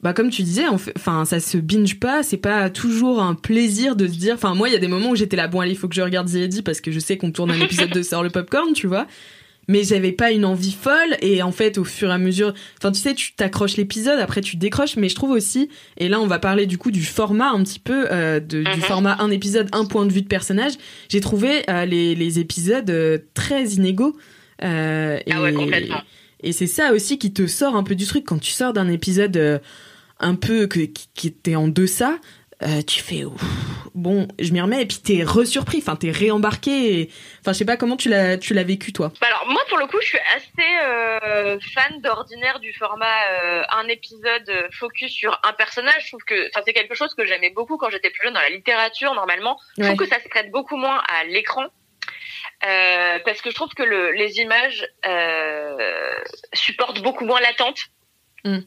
bah 0.00 0.12
comme 0.12 0.30
tu 0.30 0.42
disais 0.42 0.66
enfin 0.68 1.24
ça 1.24 1.40
se 1.40 1.56
binge 1.56 1.98
pas, 1.98 2.22
c'est 2.22 2.36
pas 2.36 2.68
toujours 2.68 3.22
un 3.22 3.34
plaisir 3.34 3.96
de 3.96 4.06
se 4.06 4.16
dire 4.16 4.34
enfin 4.34 4.54
moi 4.54 4.68
il 4.68 4.72
y 4.72 4.76
a 4.76 4.80
des 4.80 4.88
moments 4.88 5.10
où 5.10 5.16
j'étais 5.16 5.36
là 5.36 5.48
bon 5.48 5.60
allez, 5.60 5.72
il 5.72 5.78
faut 5.78 5.88
que 5.88 5.94
je 5.94 6.02
regarde 6.02 6.28
The 6.28 6.62
parce 6.62 6.80
que 6.80 6.90
je 6.90 6.98
sais 6.98 7.16
qu'on 7.16 7.30
tourne 7.30 7.50
un 7.50 7.60
épisode 7.60 7.90
de 7.90 8.02
Sort 8.08 8.22
le 8.22 8.30
popcorn, 8.30 8.72
tu 8.72 8.86
vois 8.88 9.06
mais 9.68 9.84
j'avais 9.84 10.12
pas 10.12 10.32
une 10.32 10.44
envie 10.44 10.72
folle 10.72 11.16
et 11.20 11.42
en 11.42 11.52
fait 11.52 11.78
au 11.78 11.84
fur 11.84 12.10
et 12.10 12.12
à 12.12 12.18
mesure 12.18 12.54
enfin 12.78 12.90
tu 12.90 12.98
sais 12.98 13.14
tu 13.14 13.34
t'accroches 13.34 13.76
l'épisode 13.76 14.18
après 14.18 14.40
tu 14.40 14.56
décroches 14.56 14.96
mais 14.96 15.08
je 15.08 15.14
trouve 15.14 15.30
aussi 15.30 15.68
et 15.98 16.08
là 16.08 16.18
on 16.20 16.26
va 16.26 16.38
parler 16.38 16.66
du 16.66 16.78
coup 16.78 16.90
du 16.90 17.04
format 17.04 17.50
un 17.50 17.62
petit 17.62 17.78
peu 17.78 18.08
euh, 18.10 18.40
de, 18.40 18.62
du 18.62 18.70
mhm. 18.70 18.80
format 18.80 19.16
un 19.20 19.30
épisode 19.30 19.68
un 19.72 19.84
point 19.84 20.06
de 20.06 20.12
vue 20.12 20.22
de 20.22 20.28
personnage 20.28 20.72
j'ai 21.08 21.20
trouvé 21.20 21.62
euh, 21.70 21.84
les, 21.84 22.14
les 22.14 22.38
épisodes 22.38 22.90
euh, 22.90 23.18
très 23.34 23.64
inégaux 23.66 24.16
ah 24.60 25.18
ouais, 25.40 25.52
complètement. 25.52 26.02
et 26.42 26.50
c'est 26.50 26.66
ça 26.66 26.92
aussi 26.92 27.18
qui 27.18 27.32
te 27.32 27.46
sort 27.46 27.76
un 27.76 27.84
peu 27.84 27.94
du 27.94 28.06
truc 28.06 28.24
quand 28.24 28.38
tu 28.38 28.50
sors 28.50 28.72
d'un 28.72 28.88
épisode 28.88 29.60
un 30.18 30.34
peu 30.34 30.66
que, 30.66 30.80
qui 30.80 31.28
était 31.28 31.54
en 31.54 31.68
deçà 31.68 32.18
euh, 32.62 32.82
tu 32.82 33.00
fais 33.02 33.24
ouf, 33.24 33.40
bon, 33.94 34.26
je 34.38 34.52
m'y 34.52 34.60
remets 34.60 34.82
et 34.82 34.86
puis 34.86 34.98
t'es 34.98 35.22
resurpris, 35.22 35.78
enfin 35.78 35.96
t'es 35.96 36.10
réembarqué. 36.10 37.00
et- 37.00 37.10
Enfin, 37.40 37.52
je 37.52 37.58
sais 37.58 37.64
pas 37.64 37.76
comment 37.76 37.96
tu 37.96 38.08
l'as 38.08 38.36
tu 38.36 38.52
l'as 38.54 38.64
vécu 38.64 38.92
toi. 38.92 39.12
Bah 39.20 39.28
alors 39.28 39.46
moi 39.48 39.62
pour 39.68 39.78
le 39.78 39.86
coup 39.86 39.98
je 40.00 40.06
suis 40.08 40.18
assez 40.36 40.68
euh, 40.84 41.58
fan 41.74 42.00
d'ordinaire 42.02 42.58
du 42.60 42.72
format 42.74 43.06
euh, 43.30 43.62
un 43.70 43.86
épisode 43.88 44.68
focus 44.72 45.12
sur 45.12 45.38
un 45.44 45.52
personnage. 45.52 46.02
Je 46.04 46.08
trouve 46.08 46.24
que 46.24 46.48
enfin 46.48 46.62
c'est 46.66 46.72
quelque 46.72 46.94
chose 46.94 47.14
que 47.14 47.24
j'aimais 47.24 47.50
beaucoup 47.50 47.76
quand 47.76 47.90
j'étais 47.90 48.10
plus 48.10 48.24
jeune 48.24 48.34
dans 48.34 48.40
la 48.40 48.50
littérature 48.50 49.14
normalement. 49.14 49.56
Je 49.76 49.82
Ouais. 49.82 49.88
trouve 49.94 50.06
que 50.06 50.12
ça 50.12 50.20
se 50.20 50.28
prête 50.28 50.50
beaucoup 50.50 50.76
moins 50.76 51.00
à 51.08 51.24
l'écran. 51.24 51.64
Parce 52.60 53.40
que 53.40 53.50
je 53.50 53.54
trouve 53.54 53.72
que 53.74 53.84
le, 53.84 54.10
les 54.12 54.38
images 54.40 54.84
supportent 56.54 57.00
beaucoup 57.02 57.24
moins 57.24 57.40
l'attente 57.40 57.78
Mm. 58.48 58.58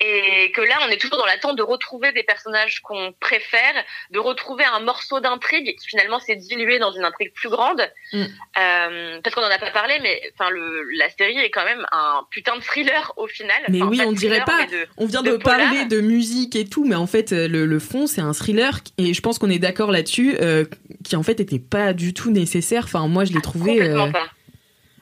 et 0.00 0.52
que 0.52 0.60
là 0.60 0.76
on 0.86 0.88
est 0.90 0.98
toujours 1.00 1.16
dans 1.18 1.26
l'attente 1.26 1.56
de 1.56 1.62
retrouver 1.62 2.12
des 2.12 2.22
personnages 2.22 2.80
qu'on 2.80 3.12
préfère, 3.20 3.74
de 4.10 4.18
retrouver 4.18 4.64
un 4.64 4.80
morceau 4.80 5.20
d'intrigue 5.20 5.74
qui 5.78 5.86
finalement 5.88 6.18
s'est 6.20 6.36
dilué 6.36 6.78
dans 6.78 6.92
une 6.92 7.04
intrigue 7.04 7.32
plus 7.32 7.48
grande. 7.48 7.80
Mm. 8.12 8.24
Euh, 8.58 9.20
parce 9.22 9.34
qu'on 9.34 9.42
en 9.42 9.50
a 9.50 9.58
pas 9.58 9.70
parlé, 9.70 9.98
mais 10.02 10.20
enfin 10.38 10.50
la 10.98 11.08
série 11.10 11.38
est 11.38 11.50
quand 11.50 11.64
même 11.64 11.84
un 11.92 12.24
putain 12.30 12.56
de 12.56 12.62
thriller 12.62 13.12
au 13.16 13.26
final. 13.26 13.56
Mais 13.68 13.80
Enfin, 13.82 13.90
oui, 13.90 14.00
on 14.06 14.12
dirait 14.12 14.44
pas. 14.44 14.64
de- 14.66 14.86
On 14.96 15.06
vient 15.06 15.22
de 15.22 15.36
parler 15.36 15.84
de 15.86 16.00
musique 16.00 16.56
et 16.56 16.64
tout, 16.66 16.84
mais 16.84 16.94
en 16.94 17.06
fait, 17.06 17.32
euh, 17.32 17.48
le, 17.48 17.66
le 17.66 17.78
fond, 17.78 18.06
c'est 18.06 18.20
un 18.20 18.32
thriller 18.32 18.78
et 18.98 19.14
je 19.14 19.20
pense 19.20 19.38
qu'on 19.38 19.50
est 19.50 19.58
d'accord 19.58 19.90
là-dessus, 19.90 20.36
euh, 20.40 20.64
qui 21.04 21.16
en 21.16 21.22
fait 21.22 21.40
était 21.40 21.58
pas 21.58 21.92
du 21.92 22.14
tout 22.14 22.30
nécessaire. 22.30 22.84
Enfin, 22.84 23.06
moi, 23.08 23.24
je 23.24 23.32
l'ai 23.32 23.40
trouvé. 23.40 23.72
Complètement 23.72 24.06
euh, 24.08 24.12
pas. 24.12 24.26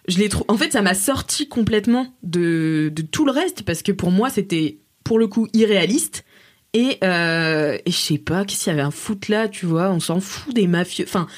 Je 0.09 0.19
l'ai 0.19 0.29
En 0.49 0.57
fait, 0.57 0.73
ça 0.73 0.83
m'a 0.83 0.95
sorti 0.95 1.49
complètement 1.49 2.15
de, 2.23 2.91
de 2.93 3.03
tout 3.03 3.25
le 3.25 3.33
reste 3.33 3.63
parce 3.65 3.83
que 3.83 3.93
pour 3.93 4.11
moi, 4.11 4.31
c'était 4.31 4.79
pour 5.05 5.19
le 5.19 5.27
coup 5.27 5.49
irréaliste. 5.53 6.25
Et, 6.73 6.99
euh, 7.05 7.79
je 7.87 7.93
sais 7.93 8.19
pas, 8.19 8.45
qu'est-ce 8.45 8.65
qu'il 8.65 8.73
y 8.73 8.75
avait 8.75 8.83
un 8.83 8.91
foot 8.91 9.29
là, 9.29 9.49
tu 9.49 9.65
vois, 9.65 9.91
on 9.91 10.01
s'en 10.01 10.21
fout 10.21 10.53
des 10.53 10.67
mafieux. 10.67 11.05
Enfin, 11.07 11.29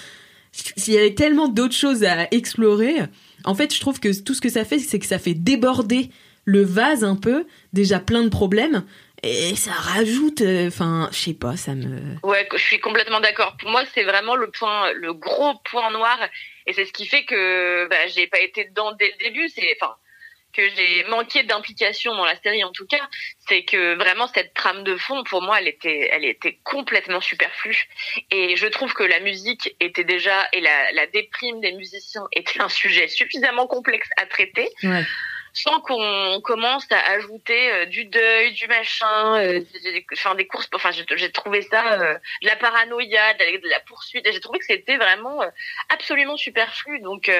s'il 0.53 0.95
y 0.95 0.99
avait 0.99 1.15
tellement 1.15 1.49
d'autres 1.49 1.75
choses 1.75 2.05
à 2.05 2.27
explorer. 2.31 2.95
En 3.45 3.55
fait, 3.55 3.75
je 3.75 3.81
trouve 3.81 4.01
que 4.01 4.19
tout 4.23 4.35
ce 4.35 4.41
que 4.41 4.49
ça 4.49 4.65
fait, 4.65 4.79
c'est 4.79 4.99
que 4.99 5.07
ça 5.07 5.19
fait 5.19 5.35
déborder 5.35 6.11
le 6.47 6.63
vase 6.63 7.05
un 7.05 7.17
peu, 7.17 7.47
déjà 7.73 7.99
plein 8.01 8.23
de 8.23 8.29
problèmes, 8.29 8.85
et 9.23 9.55
ça 9.57 9.73
rajoute, 9.73 10.41
euh, 10.41 10.69
enfin, 10.69 11.09
je 11.13 11.19
sais 11.19 11.35
pas, 11.35 11.57
ça 11.57 11.75
me. 11.75 11.99
Ouais, 12.23 12.49
je 12.53 12.63
suis 12.63 12.81
complètement 12.81 13.21
d'accord. 13.21 13.57
Pour 13.59 13.71
moi, 13.71 13.83
c'est 13.95 14.05
vraiment 14.05 14.37
le 14.37 14.51
point, 14.51 14.93
le 14.93 15.13
gros 15.13 15.55
point 15.71 15.91
noir, 15.91 16.19
et 16.67 16.73
c'est 16.73 16.85
ce 16.85 16.93
qui 16.93 17.07
fait 17.07 17.25
que 17.25 17.87
bah, 17.89 18.07
j'ai 18.09 18.27
pas 18.27 18.41
été 18.41 18.65
dedans 18.65 18.93
dès 18.93 19.11
le 19.11 19.25
début. 19.25 19.49
C'est, 19.49 19.77
enfin, 19.81 19.95
que 20.57 20.63
j'ai 20.71 21.05
manqué 21.05 21.43
d'implication 21.43 22.15
dans 22.15 22.25
la 22.25 22.37
série 22.41 22.65
en 22.65 22.73
tout 22.73 22.87
cas. 22.87 23.09
C'est 23.49 23.65
que 23.65 23.95
vraiment 23.95 24.27
cette 24.27 24.55
trame 24.55 24.85
de 24.85 24.97
fond, 24.97 25.23
pour 25.25 25.43
moi, 25.43 25.61
elle 25.61 25.69
était, 25.69 26.09
elle 26.13 26.25
était 26.25 26.59
complètement 26.65 27.21
superflue. 27.21 27.89
Et 28.31 28.57
je 28.57 28.67
trouve 28.67 28.93
que 28.95 29.05
la 29.05 29.21
musique 29.21 29.77
était 29.81 30.05
déjà 30.05 30.49
et 30.53 30.61
la, 30.61 30.93
la 30.93 31.07
déprime 31.07 31.61
des 31.61 31.73
musiciens 31.73 32.27
était 32.33 32.61
un 32.61 32.69
sujet 32.69 33.09
suffisamment 33.09 33.67
complexe 33.67 34.09
à 34.17 34.27
traiter 34.27 34.69
Ouais. 34.83 35.05
Sans 35.57 35.81
qu'on 35.81 36.41
commence 36.43 36.87
à 36.93 37.13
ajouter 37.13 37.73
euh, 37.73 37.87
du 37.87 38.05
deuil, 38.05 38.53
du 38.53 38.69
machin, 38.69 39.39
euh, 39.39 39.61
enfin 40.13 40.35
des 40.35 40.47
courses. 40.47 40.69
Enfin, 40.75 40.91
j'ai 40.91 41.33
trouvé 41.33 41.63
ça 41.63 41.95
euh, 41.95 42.15
de 42.43 42.47
la 42.47 42.57
paranoïa, 42.57 43.33
de 43.35 43.69
la, 43.69 43.81
poursuite. 43.81 44.31
J'ai 44.31 44.41
trouvé 44.41 44.59
que 44.59 44.67
c'était 44.67 44.99
vraiment 44.99 45.41
absolument 45.89 46.37
superflu. 46.37 47.01
Donc 47.01 47.31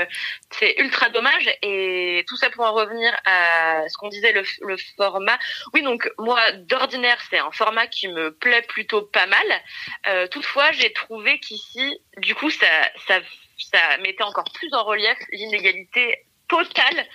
c'est 0.51 0.77
ultra 0.79 1.11
dommage. 1.11 1.47
Et 1.61 2.25
tout 2.27 2.37
ça 2.37 2.49
pour 2.49 2.65
en 2.65 2.73
revenir 2.73 3.15
à 3.27 3.87
ce 3.89 3.97
qu'on 3.99 4.09
disait 4.09 4.33
le, 4.33 4.45
le 4.63 4.77
format. 4.97 5.39
Oui, 5.75 5.83
donc 5.83 6.11
moi 6.19 6.41
d'ordinaire 6.53 7.19
c'est 7.29 7.39
un 7.39 7.51
format 7.53 7.87
qui 7.87 8.09
me 8.09 8.33
plaît 8.33 8.63
plutôt 8.63 9.03
pas 9.03 9.27
mal. 9.27 10.29
Toutefois, 10.31 10.73
j'ai 10.73 10.93
trouvé 10.93 11.39
qu'ici, 11.41 12.01
du 12.17 12.35
coup, 12.35 12.49
ça 12.49 12.67
ça 13.07 13.21
ça 13.59 13.99
mettait 13.99 14.23
encore 14.23 14.51
plus 14.55 14.73
en 14.73 14.85
relief 14.85 15.19
l'inégalité 15.33 16.25
totale 16.49 17.07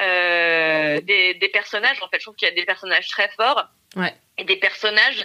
euh, 0.00 1.00
des, 1.00 1.34
des 1.34 1.48
personnages. 1.48 2.02
En 2.02 2.08
fait, 2.08 2.18
je 2.18 2.24
trouve 2.24 2.34
qu'il 2.36 2.48
y 2.48 2.50
a 2.50 2.54
des 2.54 2.64
personnages 2.64 3.08
très 3.08 3.28
forts 3.36 3.68
Ouais. 3.96 4.12
et 4.38 4.44
des 4.44 4.56
personnages 4.56 5.24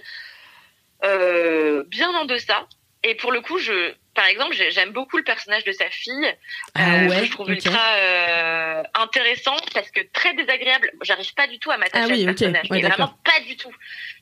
euh, 1.03 1.84
bien 1.88 2.10
en 2.12 2.25
deçà. 2.25 2.67
Et 3.03 3.15
pour 3.15 3.32
le 3.32 3.41
coup, 3.41 3.58
je, 3.58 3.93
par 4.19 4.27
exemple, 4.27 4.53
j'ai- 4.53 4.69
j'aime 4.71 4.91
beaucoup 4.91 5.15
le 5.17 5.23
personnage 5.23 5.63
de 5.63 5.71
sa 5.71 5.89
fille. 5.89 6.36
Ah 6.75 6.79
euh, 7.03 7.08
ouais, 7.08 7.23
je 7.25 7.32
trouve 7.32 7.49
ultra 7.49 7.79
euh, 7.95 8.84
intéressant 8.95 9.55
parce 9.73 9.89
que 9.91 10.01
très 10.12 10.34
désagréable. 10.34 10.91
J'arrive 11.03 11.34
pas 11.36 11.47
du 11.47 11.58
tout 11.58 11.71
à 11.71 11.77
m'attacher 11.77 12.03
Ah 12.03 12.08
oui, 12.13 12.15
à 12.15 12.19
ce 12.19 12.25
personnage. 12.25 12.69
Ouais, 12.69 12.82
mais 12.82 12.88
vraiment 12.89 13.13
pas 13.23 13.39
du 13.47 13.55
tout. 13.55 13.71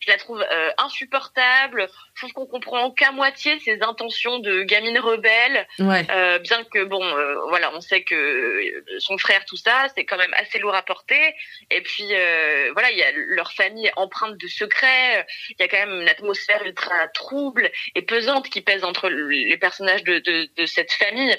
Je 0.02 0.12
la 0.12 0.18
trouve 0.18 0.40
euh, 0.52 0.70
insupportable. 0.78 1.88
Je 2.14 2.22
trouve 2.22 2.34
qu'on 2.34 2.46
comprend 2.46 2.92
qu'à 2.92 3.12
moitié 3.12 3.58
ses 3.62 3.82
intentions 3.82 4.38
de 4.38 4.62
gamine 4.62 5.00
rebelle. 5.00 5.68
Ouais. 5.80 6.06
Euh, 6.12 6.38
bien 6.38 6.64
que 6.66 6.84
bon, 6.84 7.04
voilà, 7.50 7.72
on 7.74 7.82
sait 7.82 8.04
que 8.04 8.84
son 9.00 9.18
frère, 9.18 9.46
tout 9.46 9.58
ça, 9.58 9.88
c'est 9.96 10.06
quand 10.06 10.18
même 10.18 10.34
assez 10.36 10.60
lourd 10.60 10.76
à 10.76 10.84
porter. 10.84 11.34
Et 11.72 11.82
puis 11.82 12.06
voilà, 12.74 12.92
il 12.92 12.98
y 13.00 13.04
a 13.04 13.12
leur 13.14 13.52
famille 13.52 13.90
empreinte 13.96 14.38
de 14.38 14.48
secrets. 14.48 15.26
Il 15.50 15.56
y 15.60 15.64
a 15.64 15.68
quand 15.68 15.78
même 15.88 16.02
une 16.02 16.10
atmosphère 16.10 16.64
ultra 16.66 17.08
trouble 17.08 17.72
et 17.96 18.04
pesante 18.04 18.48
qui 18.50 18.62
pèse 18.62 18.84
entre 18.84 19.10
le- 19.10 19.28
les 19.30 19.58
personnages 19.58 19.87
de, 20.04 20.20
de, 20.20 20.50
de 20.56 20.66
cette 20.66 20.92
famille. 20.92 21.36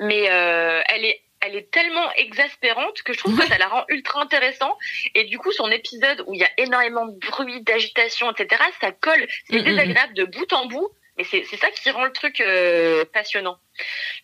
Mais 0.00 0.30
euh, 0.30 0.80
elle 0.88 1.04
est 1.04 1.20
elle 1.42 1.56
est 1.56 1.70
tellement 1.70 2.12
exaspérante 2.16 3.00
que 3.02 3.14
je 3.14 3.18
trouve 3.18 3.34
Ouais. 3.38 3.44
que 3.46 3.50
ça 3.50 3.56
la 3.56 3.68
rend 3.68 3.84
ultra 3.88 4.20
intéressant 4.20 4.76
et 5.14 5.24
du 5.24 5.38
coup 5.38 5.50
son 5.52 5.70
épisode 5.70 6.22
où 6.26 6.34
il 6.34 6.40
y 6.40 6.44
a 6.44 6.50
énormément 6.58 7.06
de 7.06 7.18
bruit 7.18 7.62
d'agitation 7.62 8.30
etc 8.30 8.62
ça 8.80 8.92
colle 8.92 9.26
c'est 9.48 9.56
Mm, 9.56 9.58
mm, 9.58 9.60
mm. 9.62 9.64
désagréable 9.64 10.14
de 10.14 10.24
bout 10.24 10.52
en 10.52 10.66
bout 10.66 10.88
mais 11.16 11.24
c'est 11.24 11.44
c'est 11.48 11.56
ça 11.56 11.70
qui 11.70 11.88
rend 11.90 12.04
le 12.04 12.12
truc 12.12 12.42
euh, 12.42 13.06
passionnant 13.10 13.56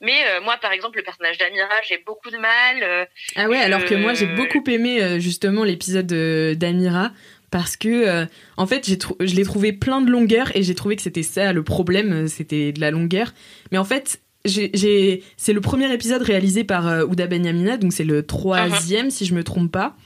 mais 0.02 0.26
euh, 0.28 0.42
moi 0.42 0.58
par 0.58 0.72
exemple 0.72 0.98
le 0.98 1.04
personnage 1.04 1.38
d'Amira 1.38 1.80
j'ai 1.88 1.96
beaucoup 1.98 2.30
de 2.30 2.36
mal 2.36 2.82
euh, 2.82 3.06
Ah 3.34 3.48
ouais, 3.48 3.60
alors 3.60 3.86
que 3.86 3.94
moi 3.94 4.12
j'ai 4.12 4.26
beaucoup 4.26 4.62
aimé 4.70 5.18
justement 5.18 5.64
l'épisode 5.64 6.06
de- 6.06 6.52
d'Amira 6.54 7.12
parce 7.50 7.76
que 7.76 7.88
euh, 7.88 8.26
en 8.56 8.66
fait 8.66 8.86
j'ai 8.86 8.98
je 9.20 9.34
l'ai 9.34 9.44
trouvé 9.44 9.72
plein 9.72 10.00
de 10.00 10.10
longueur 10.10 10.50
et 10.56 10.62
j'ai 10.62 10.74
trouvé 10.74 10.96
que 10.96 11.02
c'était 11.02 11.22
ça 11.22 11.52
le 11.52 11.62
problème, 11.62 12.12
euh, 12.12 12.26
c'était 12.26 12.72
de 12.72 12.80
la 12.80 12.90
longueur. 12.90 13.32
Mais 13.72 13.78
en 13.78 13.84
fait 13.84 14.20
j'ai- 14.44 15.22
c'est 15.36 15.52
le 15.52 15.60
premier 15.60 15.92
épisode 15.92 16.22
réalisé 16.22 16.62
par 16.64 16.86
euh, 16.86 17.04
Ouda 17.04 17.26
Benyamina, 17.26 17.76
donc 17.78 17.92
c'est 17.92 18.04
le 18.04 18.24
troisième 18.24 19.10
si 19.10 19.26
je 19.26 19.34
me 19.34 19.42
trompe 19.42 19.72
pas. 19.72 19.96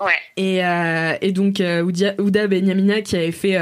ouais 0.00 0.12
Et, 0.36 0.64
euh, 0.64 1.14
et 1.20 1.30
donc 1.32 1.60
Ouda 2.18 2.46
Benyamina 2.48 3.02
qui 3.02 3.16
avait 3.16 3.30
fait 3.32 3.56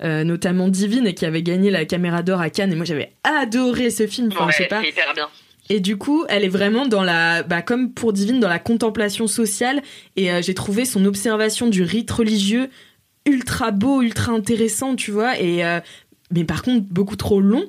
notamment 0.00 0.68
Divine 0.68 1.06
et 1.06 1.14
qui 1.14 1.26
avait 1.26 1.42
gagné 1.42 1.70
la 1.70 1.84
caméra 1.84 2.22
d'or 2.22 2.40
à 2.40 2.50
Cannes 2.50 2.72
et 2.72 2.76
moi 2.76 2.84
j'avais 2.84 3.12
adoré 3.24 3.90
ce 3.90 4.06
film. 4.06 4.28
Enfin 4.32 4.46
ouais, 4.46 4.52
je 4.52 4.58
sais 4.58 4.66
pas. 4.66 4.82
hyper 4.84 5.12
bien 5.14 5.28
Et 5.74 5.80
du 5.80 5.96
coup, 5.96 6.26
elle 6.28 6.44
est 6.44 6.50
vraiment 6.50 6.84
dans 6.86 7.02
la, 7.02 7.42
bah, 7.44 7.62
comme 7.62 7.92
pour 7.94 8.12
Divine, 8.12 8.40
dans 8.40 8.48
la 8.50 8.58
contemplation 8.58 9.26
sociale. 9.26 9.80
Et 10.16 10.30
euh, 10.30 10.42
j'ai 10.42 10.52
trouvé 10.52 10.84
son 10.84 11.06
observation 11.06 11.66
du 11.66 11.82
rite 11.82 12.10
religieux 12.10 12.68
ultra 13.24 13.70
beau, 13.70 14.02
ultra 14.02 14.32
intéressant, 14.32 14.96
tu 14.96 15.10
vois. 15.12 15.40
Et 15.40 15.64
euh, 15.64 15.80
mais 16.30 16.44
par 16.44 16.62
contre, 16.62 16.84
beaucoup 16.90 17.16
trop 17.16 17.40
long. 17.40 17.64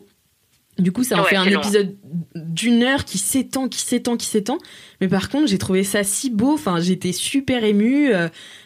Du 0.80 0.92
coup, 0.92 1.06
ça 1.06 1.18
en 1.18 1.24
Ouais, 1.24 1.30
fait 1.30 1.36
un 1.38 1.46
long. 1.46 1.62
épisode 1.62 1.96
d'une 2.36 2.84
heure 2.84 3.06
qui 3.06 3.20
s'étend, 3.20 3.70
qui 3.70 3.80
s'étend, 3.80 4.18
qui 4.18 4.26
s'étend. 4.26 4.58
Mais 5.00 5.08
par 5.08 5.30
contre, 5.30 5.48
j'ai 5.48 5.58
trouvé 5.58 5.86
ça 5.86 6.04
si 6.04 6.30
beau. 6.30 6.54
Enfin, 6.56 6.82
j'étais 6.82 7.13
super 7.13 7.63
émue. 7.63 8.12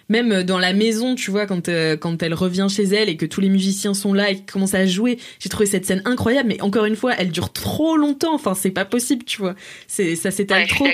Euh, 0.09 0.13
même 0.13 0.43
dans 0.43 0.59
la 0.59 0.73
maison, 0.73 1.15
tu 1.15 1.31
vois, 1.31 1.45
quand, 1.45 1.69
euh, 1.69 1.97
quand 1.97 2.21
elle 2.23 2.33
revient 2.33 2.67
chez 2.69 2.83
elle 2.83 3.09
et 3.09 3.17
que 3.17 3.25
tous 3.25 3.41
les 3.41 3.49
musiciens 3.49 3.93
sont 3.93 4.13
là 4.13 4.31
et 4.31 4.35
qu'ils 4.35 4.45
commencent 4.45 4.73
à 4.73 4.85
jouer, 4.85 5.19
j'ai 5.39 5.49
trouvé 5.49 5.65
cette 5.65 5.85
scène 5.85 6.01
incroyable. 6.05 6.49
Mais 6.49 6.61
encore 6.61 6.85
une 6.85 6.95
fois, 6.95 7.13
elle 7.17 7.31
dure 7.31 7.51
trop 7.51 7.97
longtemps. 7.97 8.33
Enfin, 8.33 8.53
c'est 8.53 8.71
pas 8.71 8.85
possible, 8.85 9.23
tu 9.25 9.39
vois. 9.39 9.55
C'est 9.87 10.15
ça 10.15 10.31
s'étale 10.31 10.63
ouais, 10.63 10.67
trop. 10.67 10.87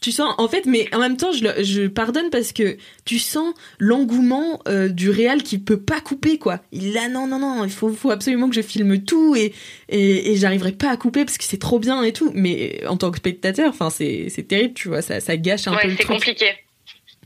Tu 0.00 0.12
sens, 0.12 0.32
en 0.38 0.46
fait, 0.46 0.64
mais 0.64 0.86
en 0.94 1.00
même 1.00 1.16
temps, 1.16 1.32
je, 1.32 1.88
pardonne 1.88 2.30
parce 2.30 2.52
que 2.52 2.76
tu 3.04 3.18
sens 3.18 3.52
l'engouement 3.80 4.60
euh, 4.68 4.88
du 4.88 5.10
réal 5.10 5.42
qui 5.42 5.58
peut 5.58 5.80
pas 5.80 6.00
couper, 6.00 6.38
quoi. 6.38 6.60
Il 6.70 6.96
a 6.96 7.08
non, 7.08 7.26
non, 7.26 7.40
non, 7.40 7.64
il 7.64 7.70
faut, 7.70 7.92
faut 7.92 8.12
absolument 8.12 8.48
que 8.48 8.54
je 8.54 8.62
filme 8.62 9.02
tout 9.02 9.34
et, 9.34 9.52
et, 9.88 10.30
et 10.30 10.36
j'arriverai 10.36 10.70
pas 10.70 10.90
à 10.90 10.96
couper 10.96 11.24
parce 11.24 11.36
que 11.36 11.42
c'est 11.42 11.58
trop 11.58 11.80
bien 11.80 12.04
et 12.04 12.12
tout. 12.12 12.30
Mais 12.34 12.86
en 12.86 12.96
tant 12.96 13.10
que 13.10 13.16
spectateur, 13.16 13.70
enfin, 13.70 13.90
c'est, 13.90 14.28
c'est 14.28 14.44
terrible, 14.44 14.74
tu 14.74 14.86
vois, 14.86 15.02
ça, 15.02 15.18
ça 15.18 15.36
gâche 15.36 15.66
un 15.66 15.72
peu 15.72 15.88
ouais 15.88 15.94
c'est 15.98 16.06
compliqué 16.06 16.46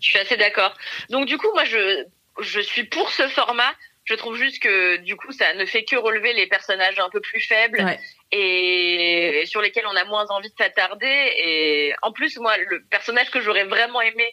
je 0.02 0.10
suis 0.10 0.18
assez 0.18 0.36
d'accord 0.36 0.76
donc 1.08 1.26
du 1.26 1.38
coup 1.38 1.48
moi 1.54 1.64
je 1.64 2.04
je 2.40 2.60
suis 2.60 2.84
pour 2.84 3.10
ce 3.10 3.26
format 3.28 3.72
je 4.04 4.14
trouve 4.14 4.36
juste 4.36 4.60
que 4.62 4.96
du 4.96 5.16
coup 5.16 5.32
ça 5.32 5.54
ne 5.54 5.64
fait 5.64 5.84
que 5.84 5.96
relever 5.96 6.32
les 6.32 6.46
personnages 6.48 6.98
un 6.98 7.08
peu 7.10 7.20
plus 7.20 7.40
faibles 7.40 7.80
Ouais. 7.82 7.98
et 8.32 9.44
sur 9.46 9.60
lesquels 9.60 9.84
on 9.86 9.96
a 9.96 10.04
moins 10.04 10.26
envie 10.30 10.48
de 10.48 10.54
s'attarder. 10.58 11.06
Et 11.38 11.92
en 12.02 12.12
plus, 12.12 12.36
moi, 12.38 12.56
le 12.68 12.82
personnage 12.90 13.30
que 13.30 13.40
j'aurais 13.40 13.64
vraiment 13.64 14.00
aimé 14.00 14.24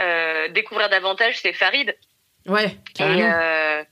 euh, 0.00 0.48
découvrir 0.48 0.88
davantage, 0.88 1.38
c'est 1.40 1.52
Farid. 1.52 1.96
Ouais, 2.46 2.76
Et, 2.98 3.02
euh, 3.22 3.82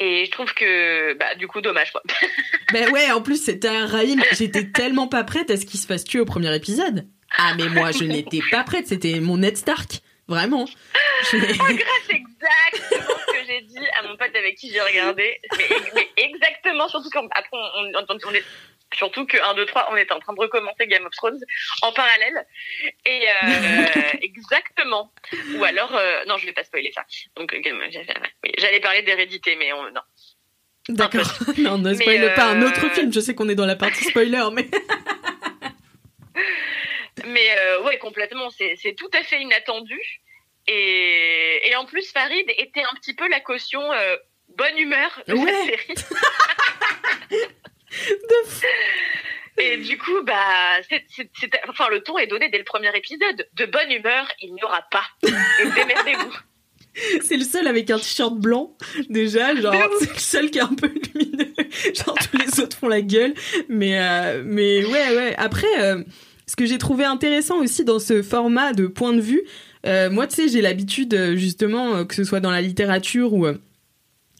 et 0.00 0.24
je 0.24 0.30
trouve 0.32 0.52
que, 0.54 1.14
bah, 1.14 1.34
du 1.36 1.46
coup, 1.46 1.60
dommage, 1.60 1.92
quoi. 1.92 2.02
Ben 2.72 2.90
ouais, 2.90 3.10
en 3.12 3.22
plus, 3.22 3.42
c'était 3.44 3.68
un 3.68 3.86
Raïm. 3.86 4.20
J'étais 4.32 4.70
tellement 4.72 5.06
pas 5.06 5.22
prête 5.22 5.50
à 5.50 5.56
ce 5.56 5.64
qu'il 5.64 5.78
se 5.78 5.86
fasse 5.86 6.02
tuer 6.04 6.18
au 6.18 6.24
premier 6.24 6.52
épisode. 6.56 7.06
Ah, 7.38 7.54
mais 7.56 7.68
moi, 7.68 7.92
je 7.92 8.02
n'étais 8.04 8.40
pas 8.50 8.64
prête. 8.64 8.88
C'était 8.88 9.20
mon 9.20 9.36
Ned 9.38 9.56
Stark. 9.56 10.00
Vraiment. 10.28 10.66
Je- 11.30 11.36
grâce, 11.38 12.10
exactement 12.10 13.16
ce 13.26 13.32
que 13.32 13.46
j'ai 13.46 13.60
dit 13.62 13.86
à 13.98 14.02
mon 14.02 14.16
pote 14.16 14.34
avec 14.34 14.56
qui 14.56 14.70
j'ai 14.72 14.80
regardé. 14.80 15.40
Mais, 15.56 15.68
mais 15.94 16.08
exactement 16.16 16.88
surtout 16.88 17.10
quand 17.10 17.26
après 17.30 17.48
on, 17.52 17.92
on, 17.94 18.18
on 18.26 18.34
est 18.34 18.44
surtout 18.94 19.26
que 19.26 19.36
1, 19.36 19.54
2, 19.54 19.66
3, 19.66 19.88
on 19.92 19.96
était 19.96 20.12
en 20.12 20.20
train 20.20 20.34
de 20.34 20.40
recommencer 20.40 20.86
Game 20.86 21.04
of 21.04 21.12
Thrones 21.12 21.40
en 21.82 21.92
parallèle. 21.92 22.46
Et 23.04 23.26
euh, 23.28 24.18
exactement. 24.22 25.12
Ou 25.56 25.64
alors, 25.64 25.94
euh, 25.94 26.24
non, 26.26 26.36
je 26.38 26.46
vais 26.46 26.52
pas 26.52 26.64
spoiler 26.64 26.92
ça. 26.92 27.04
Donc, 27.36 27.52
euh, 27.52 27.60
j'allais 28.58 28.80
parler 28.80 29.02
d'hérédité, 29.02 29.56
mais 29.56 29.72
on, 29.72 29.82
non. 29.92 30.00
D'accord. 30.88 31.26
non, 31.58 31.78
ne 31.78 31.94
spoil 31.94 32.32
pas 32.34 32.46
un 32.46 32.62
autre 32.62 32.88
film. 32.90 33.12
Je 33.12 33.20
sais 33.20 33.34
qu'on 33.34 33.48
est 33.48 33.54
dans 33.56 33.66
la 33.66 33.76
partie 33.76 34.04
spoiler, 34.04 34.44
mais. 34.52 34.68
Mais 37.26 37.48
ouais, 37.84 37.98
complètement. 37.98 38.50
C'est 38.50 38.94
tout 38.96 39.10
à 39.12 39.22
fait 39.22 39.40
inattendu. 39.40 40.00
Et, 40.68 41.68
et 41.68 41.76
en 41.76 41.84
plus, 41.84 42.10
Farid 42.10 42.50
était 42.58 42.82
un 42.82 42.94
petit 42.96 43.14
peu 43.14 43.28
la 43.28 43.40
caution 43.40 43.82
bonne 44.56 44.78
humeur 44.78 45.22
de 45.28 45.34
ouais. 45.34 45.44
la 45.44 45.64
série. 45.64 45.94
Et 49.58 49.78
du 49.78 49.96
coup, 49.96 50.22
bah, 50.22 50.80
enfin, 51.68 51.88
le 51.90 52.02
ton 52.02 52.18
est 52.18 52.26
donné 52.26 52.50
dès 52.50 52.58
le 52.58 52.64
premier 52.64 52.94
épisode. 52.94 53.48
De 53.54 53.64
bonne 53.64 53.90
humeur, 53.90 54.30
il 54.42 54.52
n'y 54.52 54.62
aura 54.62 54.82
pas. 54.90 55.04
Démerdez-vous. 55.22 56.32
C'est 57.22 57.36
le 57.36 57.44
seul 57.44 57.66
avec 57.66 57.90
un 57.90 57.98
t-shirt 57.98 58.34
blanc, 58.34 58.74
déjà, 59.10 59.54
genre, 59.54 59.74
c'est 59.98 60.12
le 60.12 60.18
seul 60.18 60.50
qui 60.50 60.58
est 60.58 60.62
un 60.62 60.74
peu 60.74 60.88
lumineux. 60.88 61.52
Genre, 61.94 62.14
tous 62.14 62.38
les 62.38 62.60
autres 62.60 62.78
font 62.78 62.88
la 62.88 63.02
gueule. 63.02 63.34
Mais, 63.68 64.00
euh, 64.00 64.42
mais 64.44 64.82
ouais, 64.82 65.16
ouais. 65.16 65.34
Après, 65.36 65.66
euh, 65.78 66.02
ce 66.46 66.56
que 66.56 66.66
j'ai 66.66 66.78
trouvé 66.78 67.04
intéressant 67.04 67.58
aussi 67.58 67.84
dans 67.84 67.98
ce 67.98 68.22
format 68.22 68.72
de 68.72 68.86
point 68.86 69.12
de 69.12 69.20
vue, 69.20 69.42
euh, 69.86 70.10
moi, 70.10 70.26
tu 70.26 70.34
sais, 70.36 70.48
j'ai 70.48 70.60
l'habitude, 70.60 71.34
justement, 71.34 72.04
que 72.04 72.14
ce 72.14 72.24
soit 72.24 72.40
dans 72.40 72.50
la 72.50 72.60
littérature 72.60 73.32
ou 73.34 73.46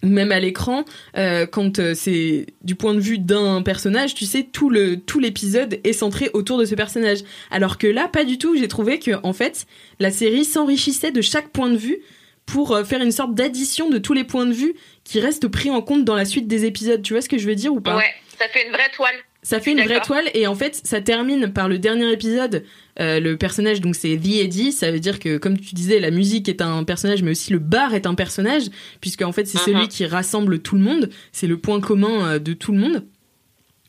même 0.03 0.33
à 0.33 0.41
l'écran, 0.41 0.85
euh, 1.17 1.47
quand 1.47 1.79
euh, 1.79 1.95
c'est 1.95 2.47
du 2.63 2.75
point 2.75 2.95
de 2.95 3.01
vue 3.01 3.19
d'un 3.19 3.63
personnage, 3.63 4.15
tu 4.15 4.25
sais, 4.25 4.43
tout 4.45 4.73
tout 5.07 5.21
l'épisode 5.21 5.81
est 5.85 5.93
centré 5.93 6.31
autour 6.33 6.59
de 6.59 6.65
ce 6.65 6.75
personnage. 6.75 7.19
Alors 7.51 7.79
que 7.79 7.87
là, 7.87 8.09
pas 8.09 8.25
du 8.25 8.39
tout. 8.39 8.57
J'ai 8.57 8.69
trouvé 8.69 8.99
que 8.99 9.13
en 9.23 9.33
fait, 9.33 9.67
la 9.99 10.11
série 10.11 10.45
s'enrichissait 10.45 11.13
de 11.13 11.21
chaque 11.21 11.49
point 11.49 11.71
de 11.71 11.77
vue 11.77 11.99
pour 12.45 12.73
euh, 12.73 12.85
faire 12.85 13.03
une 13.03 13.13
sorte 13.13 13.35
d'addition 13.35 13.91
de 13.91 13.99
tous 13.99 14.13
les 14.13 14.25
points 14.25 14.47
de 14.47 14.53
vue 14.53 14.75
qui 15.05 15.21
restent 15.21 15.49
pris 15.49 15.71
en 15.71 15.83
compte 15.83 16.05
dans 16.05 16.15
la 16.15 16.25
suite 16.25 16.47
des 16.47 16.65
épisodes. 16.65 17.03
Tu 17.03 17.13
vois 17.13 17.23
ce 17.23 17.29
que 17.29 17.39
je 17.39 17.47
veux 17.47 17.55
dire 17.55 17.73
ou 17.73 17.81
pas? 17.81 17.97
Ouais, 17.97 18.15
ça 18.39 18.49
fait 18.49 18.67
une 18.67 18.73
vraie 18.73 18.91
toile. 18.95 19.17
Ça 19.47 19.61
fait 19.61 19.71
une 19.71 19.81
vraie 19.81 20.01
toile 20.01 20.25
et 20.35 20.49
en 20.49 20.57
fait, 20.57 20.81
ça 20.83 21.01
termine 21.01 21.53
par 21.53 21.69
le 21.69 21.79
dernier 21.79 22.11
épisode. 22.13 22.65
Euh, 22.99 23.21
le 23.21 23.37
personnage, 23.37 23.81
donc 23.81 23.95
c'est 23.95 24.17
The 24.17 24.41
Eddie, 24.43 24.73
ça 24.73 24.91
veut 24.91 24.99
dire 24.99 25.21
que, 25.21 25.37
comme 25.39 25.57
tu 25.57 25.77
disais, 25.77 26.01
la 26.01 26.11
musique 26.11 26.49
est 26.49 26.61
un 26.61 26.83
personnage, 26.83 27.23
mais 27.23 27.31
aussi 27.31 27.53
le 27.53 27.61
bar 27.61 27.95
est 27.95 28.07
un 28.07 28.17
personnage, 28.17 28.65
puisque 29.01 29.23
en 29.23 29.31
fait, 29.31 29.45
c'est 29.45 29.59
celui 29.59 29.83
Mhm. 29.83 29.89
qui 29.89 30.05
rassemble 30.05 30.59
tout 30.59 30.75
le 30.75 30.81
monde. 30.83 31.11
C'est 31.31 31.47
le 31.47 31.59
point 31.59 31.81
commun 31.81 32.27
euh, 32.29 32.39
de 32.41 32.55
tout 32.55 32.73
le 32.73 32.79
monde. 32.79 33.05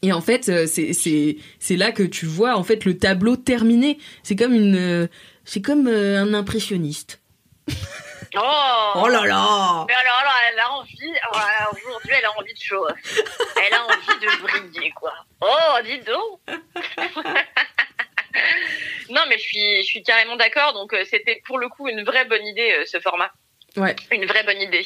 Et 0.04 0.14
en 0.14 0.22
fait, 0.22 0.48
euh, 0.48 0.68
c'est 0.68 1.76
là 1.76 1.92
que 1.92 2.04
tu 2.04 2.28
vois 2.28 2.56
en 2.56 2.64
fait 2.64 2.86
le 2.86 2.96
tableau 2.96 3.36
terminé. 3.36 3.98
C'est 4.22 4.36
comme 4.36 4.54
une 4.54 5.10
c'est 5.44 5.62
comme 5.62 5.88
un 5.88 6.36
impressionniste. 6.36 7.20
Oh, 8.40 8.92
Oh 8.96 9.08
là 9.08 9.26
là 9.26 9.86
Mais 9.88 9.94
alors, 9.94 10.18
alors, 10.18 10.34
elle 10.52 10.60
a 10.60 10.72
envie, 10.74 11.14
aujourd'hui, 11.78 12.12
elle 12.18 12.26
a 12.26 12.38
envie 12.38 12.54
de 12.54 12.60
show. 12.60 12.88
Elle 13.66 13.74
a 13.74 13.86
envie 13.86 14.20
de 14.20 14.42
briller, 14.42 14.92
quoi. 14.92 15.14
Oh, 15.42 15.80
dis 15.84 16.00
donc 16.00 16.40
Non, 19.10 19.22
mais 19.30 19.38
je 19.38 19.44
suis, 19.44 19.78
je 19.78 19.86
suis 19.88 20.04
carrément 20.04 20.36
d'accord. 20.36 20.74
Donc, 20.74 20.94
euh, 20.94 21.04
c'était 21.06 21.42
pour 21.46 21.58
le 21.58 21.70
coup 21.70 21.88
une 21.88 22.04
vraie 22.04 22.26
bonne 22.26 22.46
idée, 22.46 22.76
euh, 22.80 22.86
ce 22.86 23.00
format. 23.00 23.32
Ouais. 23.76 23.96
Une 24.12 24.26
vraie 24.26 24.44
bonne 24.44 24.62
idée. 24.62 24.86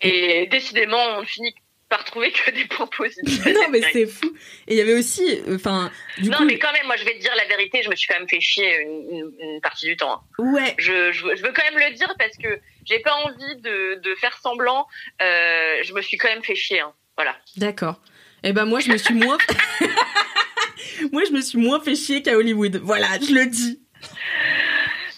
Et 0.00 0.46
décidément, 0.46 1.02
on 1.16 1.24
finit 1.24 1.54
par 1.88 2.04
trouver 2.04 2.30
que 2.32 2.50
des 2.50 2.64
points 2.66 2.86
positifs. 2.86 3.44
non 3.54 3.68
mais 3.70 3.80
c'est 3.92 4.06
fou. 4.06 4.26
Et 4.66 4.74
il 4.74 4.76
y 4.76 4.80
avait 4.80 4.94
aussi, 4.94 5.40
enfin, 5.54 5.90
non, 6.22 6.36
coup, 6.38 6.44
mais 6.44 6.58
quand 6.58 6.72
même, 6.72 6.86
moi, 6.86 6.96
je 6.96 7.04
vais 7.04 7.14
te 7.14 7.20
dire 7.20 7.32
la 7.36 7.46
vérité, 7.46 7.80
je 7.82 7.88
me 7.88 7.96
suis 7.96 8.06
quand 8.08 8.18
même 8.18 8.28
fait 8.28 8.40
chier 8.40 8.80
une, 8.82 9.60
partie 9.62 9.86
du 9.86 9.96
temps. 9.96 10.12
hein. 10.12 10.20
ouais, 10.52 10.74
Je, 10.78 11.12
je, 11.12 11.24
veux- 11.24 11.34
je 11.36 11.42
veux 11.42 11.52
quand 11.52 11.64
même 11.64 11.78
le 11.88 11.94
dire 11.94 12.12
parce 12.18 12.36
que 12.36 12.60
j'ai 12.84 12.98
pas 13.00 13.14
envie 13.14 13.56
de, 13.62 14.00
de 14.02 14.14
faire 14.16 14.36
semblant. 14.38 14.86
Euh, 15.22 15.76
je 15.82 15.92
me 15.94 16.02
suis 16.02 16.16
quand 16.18 16.28
même 16.28 16.42
fait 16.44 16.54
chier. 16.54 16.80
hein. 16.80 16.92
Voilà. 17.16 17.36
D'accord. 17.56 18.00
Eh 18.44 18.52
ben 18.52 18.64
moi 18.66 18.78
je 18.80 18.90
me 18.92 18.96
suis 18.98 19.14
moins 19.14 19.36
Moi 21.12 21.22
je 21.26 21.32
me 21.32 21.40
suis 21.40 21.58
moins 21.58 21.80
fait 21.80 21.96
chier 21.96 22.22
qu'à 22.22 22.36
Hollywood. 22.36 22.76
Voilà, 22.84 23.08
je 23.20 23.32
le 23.34 23.46
dis. 23.46 23.80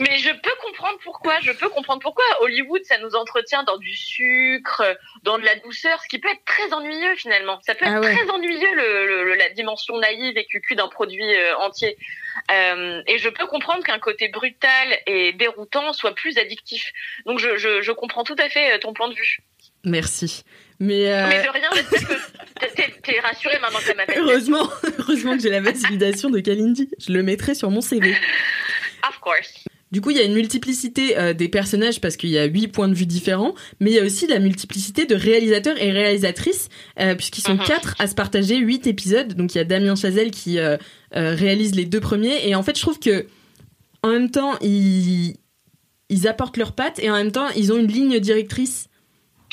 Mais 0.00 0.18
je 0.18 0.30
peux 0.30 0.54
comprendre 0.62 0.98
pourquoi. 1.04 1.38
Je 1.42 1.52
peux 1.52 1.68
comprendre 1.68 2.00
pourquoi. 2.00 2.24
Hollywood, 2.40 2.82
ça 2.84 2.98
nous 2.98 3.14
entretient 3.14 3.62
dans 3.64 3.76
du 3.76 3.94
sucre, 3.94 4.82
dans 5.24 5.38
de 5.38 5.44
la 5.44 5.56
douceur, 5.56 6.00
ce 6.02 6.08
qui 6.08 6.18
peut 6.18 6.28
être 6.30 6.44
très 6.46 6.72
ennuyeux 6.72 7.14
finalement. 7.16 7.60
Ça 7.66 7.74
peut 7.74 7.84
être 7.84 7.92
Ah 7.96 8.00
ouais. 8.00 8.14
très 8.16 8.30
ennuyeux 8.30 8.74
le, 8.74 9.34
la 9.34 9.50
dimension 9.50 9.98
naïve 9.98 10.36
et 10.38 10.46
cucu 10.46 10.74
d'un 10.74 10.88
produit 10.88 11.22
euh, 11.34 11.56
entier. 11.58 11.98
Euh, 12.50 13.02
et 13.06 13.18
je 13.18 13.28
peux 13.28 13.46
comprendre 13.46 13.84
qu'un 13.84 13.98
côté 13.98 14.28
brutal 14.28 14.98
et 15.06 15.32
déroutant 15.34 15.92
soit 15.92 16.14
plus 16.14 16.38
addictif. 16.38 16.92
Donc 17.26 17.38
je, 17.38 17.56
je, 17.56 17.82
je 17.82 17.92
comprends 17.92 18.24
tout 18.24 18.36
à 18.38 18.48
fait 18.48 18.72
euh, 18.74 18.78
ton 18.78 18.92
point 18.94 19.08
de 19.08 19.14
vue. 19.14 19.38
Merci. 19.84 20.44
Mais, 20.78 21.12
euh, 21.12 21.26
Mais 21.28 21.42
de 21.42 21.48
rien, 21.50 21.68
j'espère 21.74 22.00
que 22.08 22.60
t'es- 22.60 22.70
t'es- 22.74 23.00
t'es 23.02 23.20
rassuré 23.20 23.58
maintenant 23.58 23.78
que 23.80 23.84
ça 23.84 23.94
m'appelle. 23.94 24.18
heureusement, 24.18 24.66
heureusement 24.98 25.36
que 25.36 25.42
j'ai 25.42 25.50
la 25.50 25.60
validation 25.60 26.30
de 26.30 26.40
Kalindi. 26.40 26.88
Je 26.98 27.12
le 27.12 27.22
mettrai 27.22 27.54
sur 27.54 27.70
mon 27.70 27.82
CV. 27.82 28.14
Of 29.06 29.18
course. 29.20 29.64
Du 29.92 30.00
coup, 30.00 30.10
il 30.10 30.16
y 30.16 30.20
a 30.20 30.24
une 30.24 30.34
multiplicité 30.34 31.18
euh, 31.18 31.32
des 31.32 31.48
personnages 31.48 32.00
parce 32.00 32.16
qu'il 32.16 32.30
y 32.30 32.38
a 32.38 32.44
huit 32.44 32.68
points 32.68 32.86
de 32.86 32.94
vue 32.94 33.06
différents, 33.06 33.54
mais 33.80 33.90
il 33.90 33.94
y 33.96 33.98
a 33.98 34.04
aussi 34.04 34.28
la 34.28 34.38
multiplicité 34.38 35.04
de 35.04 35.16
réalisateurs 35.16 35.80
et 35.82 35.90
réalisatrices 35.90 36.68
euh, 37.00 37.16
puisqu'ils 37.16 37.40
sont 37.42 37.54
Mhm. 37.54 37.64
quatre 37.64 37.96
à 37.98 38.06
se 38.06 38.14
partager 38.14 38.56
huit 38.58 38.86
épisodes. 38.86 39.34
Donc 39.34 39.54
il 39.54 39.58
y 39.58 39.60
a 39.60 39.64
Damien 39.64 39.96
Chazelle 39.96 40.30
qui 40.30 40.58
euh, 40.60 40.76
réalise 41.12 41.74
les 41.74 41.86
deux 41.86 41.98
premiers 42.00 42.48
et 42.48 42.54
en 42.54 42.62
fait, 42.62 42.76
je 42.76 42.82
trouve 42.82 43.00
que 43.00 43.26
en 44.02 44.08
même 44.10 44.30
temps, 44.30 44.56
ils 44.60 45.34
ils 46.08 46.26
apportent 46.28 46.56
leurs 46.56 46.74
pattes 46.74 46.98
et 47.00 47.10
en 47.10 47.14
même 47.16 47.30
temps, 47.32 47.48
ils 47.56 47.72
ont 47.72 47.76
une 47.78 47.86
ligne 47.86 48.18
directrice, 48.20 48.88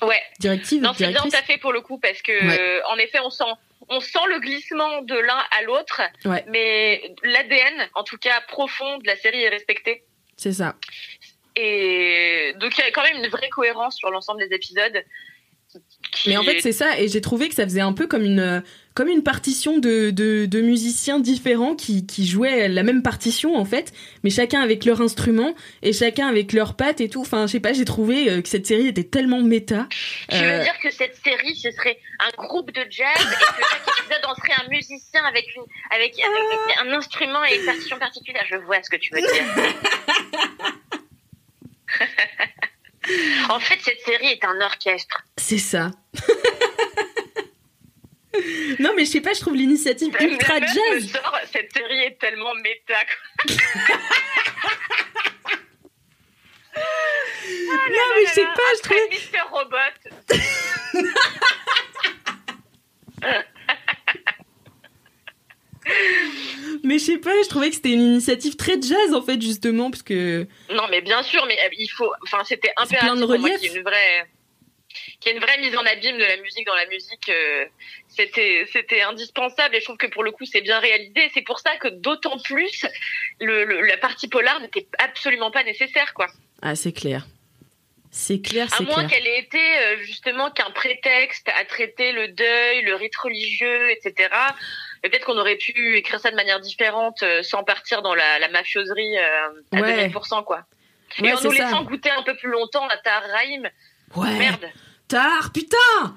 Ouais. 0.03 0.21
directive, 0.39 0.81
Non, 0.81 0.91
c'est 0.97 1.07
bien 1.07 1.23
t'as 1.29 1.41
fait 1.43 1.57
pour 1.57 1.71
le 1.73 1.81
coup 1.81 1.97
parce 1.99 2.21
que 2.21 2.31
Ouais. 2.31 2.81
en 2.91 2.97
effet, 2.97 3.19
on 3.23 3.29
sent 3.31 3.43
on 3.89 3.99
sent 3.99 4.19
le 4.29 4.39
glissement 4.39 5.01
de 5.03 5.15
l'un 5.15 5.37
à 5.57 5.63
l'autre, 5.63 6.01
Ouais. 6.25 6.43
mais 6.49 7.01
l'ADN, 7.23 7.87
en 7.95 8.03
tout 8.03 8.17
cas 8.17 8.41
profond 8.49 8.97
de 8.97 9.05
la 9.07 9.15
série, 9.15 9.41
est 9.41 9.49
respecté. 9.49 10.03
C'est 10.37 10.53
ça. 10.53 10.75
Et 11.55 12.53
donc 12.59 12.77
il 12.77 12.81
y 12.81 12.83
a 12.87 12.91
quand 12.91 13.03
même 13.03 13.23
une 13.23 13.29
vraie 13.29 13.49
cohérence 13.49 13.95
sur 13.97 14.09
l'ensemble 14.11 14.39
des 14.47 14.55
épisodes. 14.55 15.03
qui 16.11 16.29
Mais 16.29 16.37
en 16.37 16.43
fait, 16.43 16.57
est- 16.57 16.61
c'est 16.61 16.71
ça, 16.71 16.99
et 16.99 17.07
j'ai 17.07 17.19
trouvé 17.21 17.49
que 17.49 17.55
ça 17.55 17.63
faisait 17.63 17.81
un 17.81 17.93
peu 17.93 18.07
comme 18.07 18.23
une, 18.23 18.63
comme 18.97 19.09
une 19.09 19.21
partition 19.21 19.77
de, 19.77 20.09
de, 20.09 20.47
de 20.47 20.59
musiciens 20.59 21.19
différents 21.19 21.75
qui, 21.75 22.07
qui 22.07 22.25
jouaient 22.25 22.67
la 22.67 22.81
même 22.81 23.03
partition, 23.03 23.55
en 23.55 23.63
fait, 23.63 23.93
mais 24.23 24.31
chacun 24.31 24.59
avec 24.59 24.85
leur 24.85 25.01
instrument 25.01 25.53
et 25.83 25.93
chacun 25.93 26.27
avec 26.27 26.51
leurs 26.51 26.75
pattes 26.75 26.99
et 26.99 27.07
tout. 27.07 27.21
Enfin, 27.21 27.45
je 27.45 27.51
sais 27.51 27.59
pas, 27.59 27.73
j'ai 27.73 27.85
trouvé 27.85 28.27
euh, 28.27 28.41
que 28.41 28.49
cette 28.49 28.65
série 28.65 28.87
était 28.87 29.03
tellement 29.03 29.43
méta. 29.43 29.87
tu 29.91 30.35
Euh, 30.37 30.57
veux 30.57 30.63
dire 30.63 30.79
que 30.81 30.89
cette 30.89 31.15
série, 31.23 31.55
ce 31.55 31.69
serait 31.69 31.99
un 32.19 32.31
groupe 32.41 32.71
de 32.71 32.81
jazz 32.89 33.13
et 33.19 33.21
que 33.21 33.67
chaque 33.69 33.87
épisode 33.99 34.25
en 34.25 34.33
serait 34.33 34.65
un 34.65 34.69
musicien 34.71 35.23
avec 35.25 35.45
une 35.55 35.61
avec, 35.91 36.15
avec 36.19 36.77
un 36.83 36.91
instrument 36.97 37.45
et 37.45 37.55
une 37.59 37.65
partition 37.67 37.99
particulière? 37.99 38.45
Je 38.49 38.55
vois 38.55 38.81
ce 38.81 38.89
que 38.89 38.97
tu 38.97 39.13
veux 39.13 39.21
dire. 39.21 39.43
en 43.51 43.59
fait, 43.59 43.77
cette 43.79 44.01
série 44.01 44.29
est 44.29 44.43
un 44.43 44.59
orchestre. 44.59 45.21
C'est 45.37 45.59
ça. 45.59 45.91
non, 48.79 48.93
mais 48.95 49.05
je 49.05 49.11
sais 49.11 49.21
pas, 49.21 49.33
je 49.33 49.39
trouve 49.39 49.55
l'initiative 49.55 50.15
ultra 50.19 50.59
me 50.59 50.67
jazz. 50.67 51.11
sort, 51.11 51.37
cette 51.51 51.71
série 51.73 51.99
est 51.99 52.19
tellement 52.19 52.53
méta. 52.55 52.95
quoi. 53.45 53.55
Non, 57.89 58.03
mais 58.15 58.25
je 58.27 58.31
sais 58.33 58.45
pas, 58.45 58.69
je 58.75 58.81
trouvais. 58.81 59.09
Mister 59.09 59.41
Robot. 59.51 59.77
Mais 66.83 66.99
je 66.99 67.03
sais 67.05 67.17
pas, 67.17 67.31
je 67.43 67.49
trouvais 67.49 67.69
que 67.69 67.75
c'était 67.75 67.93
une 67.93 68.01
initiative 68.01 68.55
très 68.55 68.81
jazz, 68.81 69.13
en 69.13 69.21
fait, 69.21 69.41
justement, 69.41 69.89
parce 69.89 70.03
que. 70.03 70.45
Non, 70.69 70.83
mais 70.89 71.01
bien 71.01 71.23
sûr, 71.23 71.45
mais 71.47 71.57
euh, 71.59 71.69
il 71.77 71.87
faut. 71.87 72.11
Enfin, 72.23 72.43
c'était 72.45 72.71
impératif 72.77 73.19
de 73.21 73.25
pour 73.25 73.39
moi 73.39 73.49
qu'il 73.51 73.71
y 73.71 73.75
ait 73.75 73.77
une 73.77 73.83
vraie, 73.83 74.27
qu'il 75.19 75.31
y 75.31 75.33
ait 75.35 75.37
une 75.37 75.43
vraie 75.43 75.57
mise 75.59 75.75
en 75.75 75.85
abîme 75.85 76.17
de 76.17 76.23
la 76.23 76.37
musique 76.37 76.65
dans 76.65 76.75
la 76.75 76.85
musique. 76.87 77.29
euh, 77.29 77.65
c'était, 78.07 78.67
c'était 78.71 79.01
indispensable 79.01 79.75
et 79.75 79.79
je 79.79 79.85
trouve 79.85 79.97
que 79.97 80.07
pour 80.07 80.23
le 80.23 80.31
coup, 80.31 80.45
c'est 80.45 80.61
bien 80.61 80.79
réalisé. 80.79 81.29
C'est 81.33 81.41
pour 81.41 81.59
ça 81.59 81.75
que 81.77 81.87
d'autant 81.87 82.37
plus 82.39 82.85
le, 83.39 83.63
le- 83.65 83.81
la 83.81 83.97
partie 83.97 84.27
polar 84.27 84.59
n'était 84.59 84.87
absolument 84.99 85.51
pas 85.51 85.63
nécessaire, 85.63 86.13
quoi. 86.13 86.27
Ah, 86.61 86.75
c'est 86.75 86.93
clair. 86.93 87.25
C'est 88.09 88.41
clair, 88.41 88.67
À 88.79 88.81
moins 88.83 89.05
qu'elle 89.07 89.27
ait 89.27 89.39
été 89.39 89.59
euh, 89.79 89.97
justement 90.01 90.49
qu'un 90.49 90.71
prétexte 90.71 91.49
à 91.49 91.65
traiter 91.65 92.13
le 92.13 92.29
deuil, 92.29 92.81
le 92.83 92.95
rite 92.95 93.15
religieux, 93.17 93.91
etc. 93.91 94.29
Et 95.03 95.09
Peut-être 95.09 95.25
qu'on 95.25 95.37
aurait 95.37 95.57
pu 95.57 95.97
écrire 95.97 96.19
ça 96.19 96.31
de 96.31 96.35
manière 96.35 96.59
différente 96.59 97.21
euh, 97.21 97.43
sans 97.43 97.63
partir 97.63 98.01
dans 98.01 98.15
la, 98.15 98.39
la 98.39 98.47
mafioserie 98.47 99.17
à 99.19 99.49
Ouais. 99.73 100.07
2000%, 100.07 100.43
quoi. 100.45 100.63
Ouais, 101.19 101.29
Et 101.29 101.33
en 101.33 101.41
nous 101.41 101.53
ça. 101.53 101.65
laissant 101.65 101.83
goûter 101.83 102.09
un 102.09 102.23
peu 102.23 102.35
plus 102.35 102.49
longtemps 102.49 102.87
à 102.87 102.97
Tahar 102.97 103.23
Rahim, 103.29 103.69
Ouais. 104.15 104.31
merde. 104.39 104.69
Tard, 105.07 105.51
putain 105.53 106.15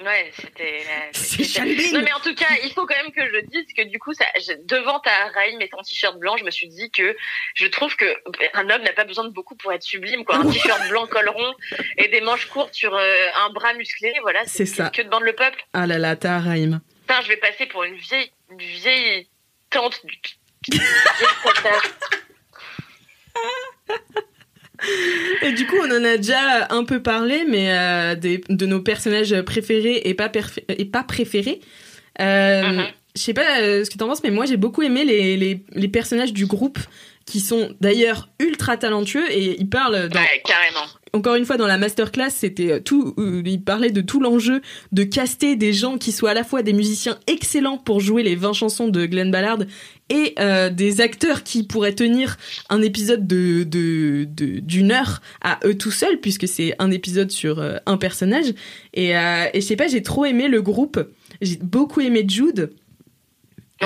Ouais, 0.00 0.30
c'était. 0.38 0.84
C'est 1.12 1.44
Chalbin. 1.44 1.92
Non, 1.92 2.02
mais 2.02 2.12
en 2.12 2.20
tout 2.20 2.34
cas, 2.34 2.48
il 2.62 2.70
faut 2.72 2.84
quand 2.84 2.96
même 2.96 3.12
que 3.12 3.26
je 3.26 3.40
dise 3.46 3.72
que 3.74 3.82
du 3.82 3.98
coup, 3.98 4.12
ça, 4.12 4.26
devant 4.64 5.00
ta 5.00 5.10
Raïm 5.34 5.60
et 5.62 5.68
ton 5.68 5.80
t-shirt 5.82 6.18
blanc, 6.18 6.36
je 6.36 6.44
me 6.44 6.50
suis 6.50 6.68
dit 6.68 6.90
que 6.90 7.16
je 7.54 7.66
trouve 7.66 7.96
que 7.96 8.04
un 8.52 8.68
homme 8.68 8.82
n'a 8.82 8.92
pas 8.92 9.04
besoin 9.04 9.24
de 9.24 9.30
beaucoup 9.30 9.56
pour 9.56 9.72
être 9.72 9.82
sublime, 9.82 10.24
quoi. 10.24 10.36
Un 10.36 10.50
t-shirt 10.50 10.88
blanc 10.90 11.06
col 11.06 11.28
rond 11.30 11.54
et 11.96 12.08
des 12.08 12.20
manches 12.20 12.46
courtes 12.46 12.74
sur 12.74 12.94
euh, 12.94 13.26
un 13.46 13.50
bras 13.50 13.72
musclé, 13.72 14.12
voilà. 14.20 14.42
C'est 14.46 14.66
ça. 14.66 14.90
Que 14.90 15.00
demande 15.02 15.22
le 15.22 15.32
peuple 15.32 15.64
Ah 15.72 15.86
là 15.86 15.96
là, 15.98 16.14
Taharaim. 16.16 16.82
Putain, 17.00 17.20
je 17.22 17.28
vais 17.28 17.38
passer 17.38 17.64
pour 17.66 17.84
une 17.84 17.96
vieille, 17.96 18.30
une 18.50 18.58
vieille 18.58 19.28
tante 19.70 20.04
du. 20.04 20.20
Et 25.42 25.52
du 25.52 25.66
coup, 25.66 25.76
on 25.82 25.90
en 25.90 26.04
a 26.04 26.16
déjà 26.16 26.66
un 26.70 26.84
peu 26.84 27.00
parlé, 27.02 27.44
mais 27.48 27.70
euh, 27.70 28.14
des, 28.14 28.42
de 28.48 28.66
nos 28.66 28.80
personnages 28.80 29.40
préférés 29.42 30.02
et 30.04 30.14
pas, 30.14 30.28
perf- 30.28 30.62
et 30.68 30.84
pas 30.84 31.02
préférés. 31.04 31.60
Euh, 32.20 32.62
Mhm. 32.62 32.84
Je 33.16 33.22
sais 33.22 33.34
pas 33.34 33.60
euh, 33.60 33.84
ce 33.84 33.90
que 33.90 33.96
t'en 33.96 34.08
penses, 34.08 34.24
mais 34.24 34.32
moi 34.32 34.44
j'ai 34.44 34.56
beaucoup 34.56 34.82
aimé 34.82 35.04
les, 35.04 35.36
les, 35.36 35.62
les 35.72 35.88
personnages 35.88 36.32
du 36.32 36.46
groupe 36.46 36.80
qui 37.26 37.40
sont 37.40 37.70
d'ailleurs 37.80 38.28
ultra 38.38 38.76
talentueux 38.76 39.30
et 39.30 39.58
ils 39.60 39.68
parlent 39.68 40.08
dans, 40.08 40.20
Ouais, 40.20 40.42
carrément. 40.44 40.86
encore 41.14 41.36
une 41.36 41.46
fois 41.46 41.56
dans 41.56 41.66
la 41.66 41.78
masterclass 41.78 42.28
c'était 42.30 42.70
euh, 42.72 42.80
tout 42.80 43.14
euh, 43.18 43.42
il 43.46 43.62
parlait 43.62 43.90
de 43.90 44.02
tout 44.02 44.20
l'enjeu 44.20 44.60
de 44.92 45.04
caster 45.04 45.56
des 45.56 45.72
gens 45.72 45.96
qui 45.96 46.12
soient 46.12 46.30
à 46.30 46.34
la 46.34 46.44
fois 46.44 46.62
des 46.62 46.74
musiciens 46.74 47.18
excellents 47.26 47.78
pour 47.78 48.00
jouer 48.00 48.22
les 48.22 48.34
20 48.36 48.52
chansons 48.52 48.88
de 48.88 49.06
Glenn 49.06 49.30
Ballard 49.30 49.60
et 50.10 50.34
euh, 50.38 50.68
des 50.68 51.00
acteurs 51.00 51.44
qui 51.44 51.62
pourraient 51.62 51.94
tenir 51.94 52.36
un 52.68 52.82
épisode 52.82 53.26
de 53.26 53.64
de 53.64 54.24
de- 54.28 54.60
d'une 54.60 54.92
heure 54.92 55.22
à 55.40 55.58
eux 55.64 55.78
tout 55.78 55.90
seuls 55.90 56.20
puisque 56.20 56.46
c'est 56.46 56.74
un 56.78 56.90
épisode 56.90 57.30
sur 57.30 57.58
euh, 57.58 57.76
un 57.86 57.96
personnage. 57.96 58.52
Et 58.92 59.16
euh, 59.16 59.46
et 59.54 59.62
je 59.62 59.66
sais 59.66 59.76
pas 59.76 59.88
j'ai 59.88 60.02
trop 60.02 60.26
aimé 60.26 60.48
le 60.48 60.60
groupe. 60.60 61.00
J'ai 61.40 61.56
beaucoup 61.56 62.00
aimé 62.02 62.24
Jude 62.28 62.70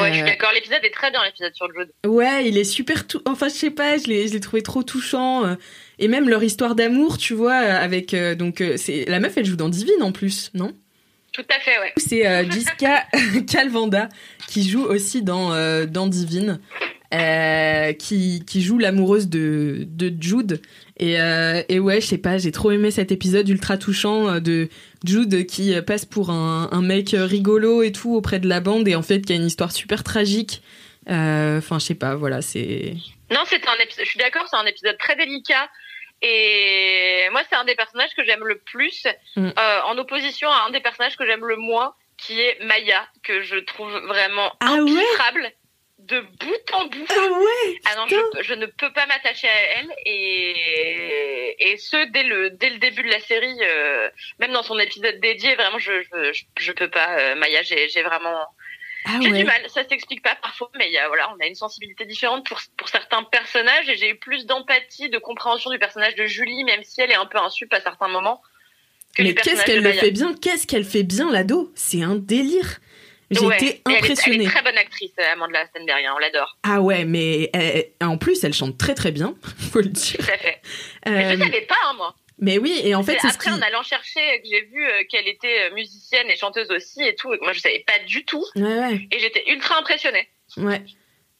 Ouais, 0.02 0.08
je 0.10 0.14
suis 0.14 0.22
Euh, 0.22 0.26
d'accord. 0.26 0.50
L'épisode 0.54 0.80
est 0.84 0.90
très 0.94 1.10
bien, 1.10 1.20
l'épisode 1.24 1.54
sur 1.54 1.66
Jude. 1.76 1.90
Ouais, 2.06 2.46
il 2.48 2.56
est 2.58 2.64
super 2.64 3.06
tout. 3.06 3.20
Enfin, 3.26 3.48
je 3.48 3.54
sais 3.54 3.70
pas, 3.70 3.96
je 3.98 4.04
l'ai, 4.06 4.28
je 4.28 4.32
l'ai 4.32 4.40
trouvé 4.40 4.62
trop 4.62 4.82
touchant. 4.82 5.44
euh, 5.46 5.54
Et 5.98 6.08
même 6.08 6.28
leur 6.28 6.42
histoire 6.42 6.74
d'amour, 6.74 7.18
tu 7.18 7.34
vois, 7.34 7.60
euh, 7.62 7.76
avec 7.84 8.14
euh, 8.14 8.34
donc 8.34 8.62
c'est 8.76 9.04
la 9.06 9.20
meuf, 9.20 9.36
elle 9.36 9.44
joue 9.46 9.56
dans 9.56 9.68
Divine 9.68 10.02
en 10.02 10.12
plus, 10.12 10.50
non? 10.54 10.72
Tout 11.32 11.44
à 11.54 11.60
fait, 11.60 11.78
ouais. 11.78 11.92
C'est 11.98 12.26
euh, 12.26 12.50
Jiska 12.50 13.04
Calvanda 13.50 14.08
qui 14.48 14.68
joue 14.68 14.84
aussi 14.84 15.22
dans 15.22 15.50
dans 15.86 16.06
Divine, 16.06 16.58
euh, 17.14 17.92
qui 17.94 18.44
qui 18.46 18.62
joue 18.62 18.78
l'amoureuse 18.78 19.28
de 19.28 19.84
de 19.86 20.12
Jude. 20.20 20.60
Et 20.98 21.20
euh, 21.20 21.62
et 21.68 21.78
ouais, 21.78 22.00
je 22.00 22.06
sais 22.06 22.18
pas, 22.18 22.38
j'ai 22.38 22.52
trop 22.52 22.70
aimé 22.72 22.90
cet 22.90 23.12
épisode 23.12 23.48
ultra 23.48 23.78
touchant 23.78 24.28
euh, 24.28 24.40
de 24.40 24.68
Jude 25.04 25.46
qui 25.46 25.74
passe 25.82 26.04
pour 26.04 26.30
un, 26.30 26.68
un 26.72 26.82
mec 26.82 27.10
rigolo 27.14 27.82
et 27.82 27.92
tout 27.92 28.14
auprès 28.14 28.38
de 28.40 28.48
la 28.48 28.60
bande 28.60 28.86
et 28.88 28.94
en 28.96 29.02
fait 29.02 29.20
qui 29.22 29.32
a 29.32 29.36
une 29.36 29.46
histoire 29.46 29.72
super 29.72 30.02
tragique. 30.04 30.62
Euh, 31.08 31.58
Enfin, 31.58 31.78
je 31.78 31.86
sais 31.86 31.94
pas, 31.94 32.14
voilà, 32.16 32.42
c'est 32.42 32.94
Non, 33.30 33.40
c'était 33.46 33.68
un 33.68 33.82
épisode. 33.82 34.04
Je 34.04 34.10
suis 34.10 34.18
d'accord, 34.18 34.46
c'est 34.50 34.56
un 34.56 34.66
épisode 34.66 34.98
très 34.98 35.16
délicat. 35.16 35.68
Et 36.32 37.28
moi, 37.30 37.42
c'est 37.48 37.56
un 37.56 37.64
des 37.64 37.74
personnages 37.76 38.10
que 38.16 38.24
j'aime 38.24 38.44
le 38.44 38.58
plus, 38.58 39.04
Mm. 39.36 39.46
euh, 39.56 39.80
en 39.86 39.96
opposition 39.98 40.50
à 40.50 40.66
un 40.66 40.70
des 40.70 40.80
personnages 40.80 41.16
que 41.16 41.24
j'aime 41.24 41.44
le 41.46 41.56
moins, 41.56 41.94
qui 42.16 42.40
est 42.40 42.58
Maya, 42.64 43.06
que 43.22 43.40
je 43.42 43.56
trouve 43.56 43.90
vraiment 44.08 44.52
Ah 44.60 44.74
ouais? 44.82 44.90
De 46.08 46.20
bout 46.20 46.72
en 46.74 46.86
bout. 46.86 47.06
Ah 47.10 47.28
ouais 47.38 47.80
Ah 47.86 47.96
non, 47.96 48.06
je, 48.08 48.42
je 48.42 48.54
ne 48.54 48.66
peux 48.66 48.92
pas 48.92 49.06
m'attacher 49.06 49.48
à 49.48 49.60
elle 49.78 49.94
et 50.06 51.70
et 51.72 51.76
ce 51.76 52.10
dès 52.10 52.22
le 52.24 52.50
dès 52.50 52.70
le 52.70 52.78
début 52.78 53.02
de 53.02 53.10
la 53.10 53.20
série, 53.20 53.58
euh, 53.62 54.08
même 54.38 54.52
dans 54.52 54.62
son 54.62 54.78
épisode 54.78 55.20
dédié, 55.20 55.54
vraiment 55.54 55.78
je 55.78 56.02
je 56.02 56.42
je, 56.58 56.72
peux 56.72 56.88
pas. 56.90 57.18
euh, 57.18 57.34
Maya, 57.36 57.62
j'ai 57.62 57.88
j'ai 57.88 58.02
vraiment 58.02 58.44
Ah 59.04 59.18
j'ai 59.22 59.30
ouais 59.30 59.38
du 59.38 59.44
mal, 59.44 59.62
ça 59.68 59.86
s'explique 59.88 60.22
pas 60.22 60.34
parfois, 60.36 60.70
mais 60.78 60.90
y 60.90 60.98
a, 60.98 61.08
voilà, 61.08 61.32
on 61.34 61.40
a 61.42 61.46
une 61.46 61.54
sensibilité 61.54 62.04
différente 62.04 62.46
pour, 62.46 62.60
pour 62.76 62.88
certains 62.88 63.22
personnages 63.24 63.88
et 63.88 63.96
j'ai 63.96 64.10
eu 64.10 64.16
plus 64.16 64.46
d'empathie, 64.46 65.08
de 65.08 65.18
compréhension 65.18 65.70
du 65.70 65.78
personnage 65.78 66.14
de 66.14 66.24
Julie, 66.26 66.64
même 66.64 66.82
si 66.84 67.00
elle 67.00 67.10
est 67.10 67.14
un 67.16 67.26
peu 67.26 67.38
insup 67.38 67.72
à 67.72 67.80
certains 67.80 68.08
moments. 68.08 68.42
Que 69.14 69.22
Mais 69.22 69.34
qu'est-ce 69.34 69.64
qu'elle 69.64 69.82
le 69.82 69.92
fait 69.92 70.10
bien 70.10 70.34
Qu'est-ce 70.34 70.66
qu'elle 70.66 70.84
fait 70.84 71.02
bien, 71.02 71.30
l'ado? 71.30 71.72
C'est 71.74 72.02
un 72.02 72.14
délire. 72.16 72.78
J'ai 73.30 73.40
Ouais, 73.40 73.56
été 73.56 73.66
et 73.66 73.82
elle 73.86 73.92
est- 73.92 73.96
impressionnée. 73.98 74.36
Elle 74.36 74.42
est, 74.42 74.46
très 74.46 74.62
bonne 74.62 74.78
actrice, 74.78 75.12
euh, 75.20 75.32
Amanda 75.32 75.66
Stenberg, 75.66 76.02
on 76.14 76.18
l'adore. 76.18 76.56
Ah 76.62 76.80
ouais, 76.80 77.04
mais 77.04 77.50
elle- 77.52 77.88
en 78.02 78.16
plus, 78.16 78.42
elle 78.44 78.54
chante 78.54 78.78
très 78.78 78.94
très 78.94 79.10
bien, 79.12 79.34
faut 79.72 79.80
le 79.80 79.88
dire. 79.88 80.16
Tout 80.18 80.32
à 80.32 80.38
fait. 80.38 80.60
Mais 81.06 81.24
Euh, 81.26 81.32
je 81.36 81.38
savais 81.44 81.60
pas, 81.62 81.74
hein, 81.86 81.94
moi. 81.98 82.14
mais 82.38 82.56
oui, 82.58 82.80
et 82.84 82.94
en 82.94 83.02
fait, 83.02 83.12
C'est 83.20 83.20
c'est 83.22 83.28
ce 83.28 83.34
après, 83.34 83.50
qui... 83.50 83.56
en 83.56 83.60
allant 83.62 83.82
chercher, 83.82 84.20
que 84.42 84.48
j'ai 84.50 84.62
vu 84.62 84.82
euh, 84.84 85.02
qu'elle 85.10 85.28
était 85.28 85.68
euh, 85.70 85.74
musicienne 85.74 86.28
et 86.30 86.36
chanteuse 86.36 86.70
aussi 86.70 87.02
et 87.02 87.14
tout, 87.16 87.32
et 87.34 87.38
moi 87.42 87.52
je 87.52 87.60
savais 87.60 87.84
pas 87.86 87.98
du 88.06 88.24
tout, 88.24 88.44
Ouais, 88.56 88.62
ouais, 88.62 89.08
et 89.12 89.18
j'étais 89.18 89.44
ultra 89.50 89.78
impressionnée. 89.78 90.26
ouais. 90.56 90.82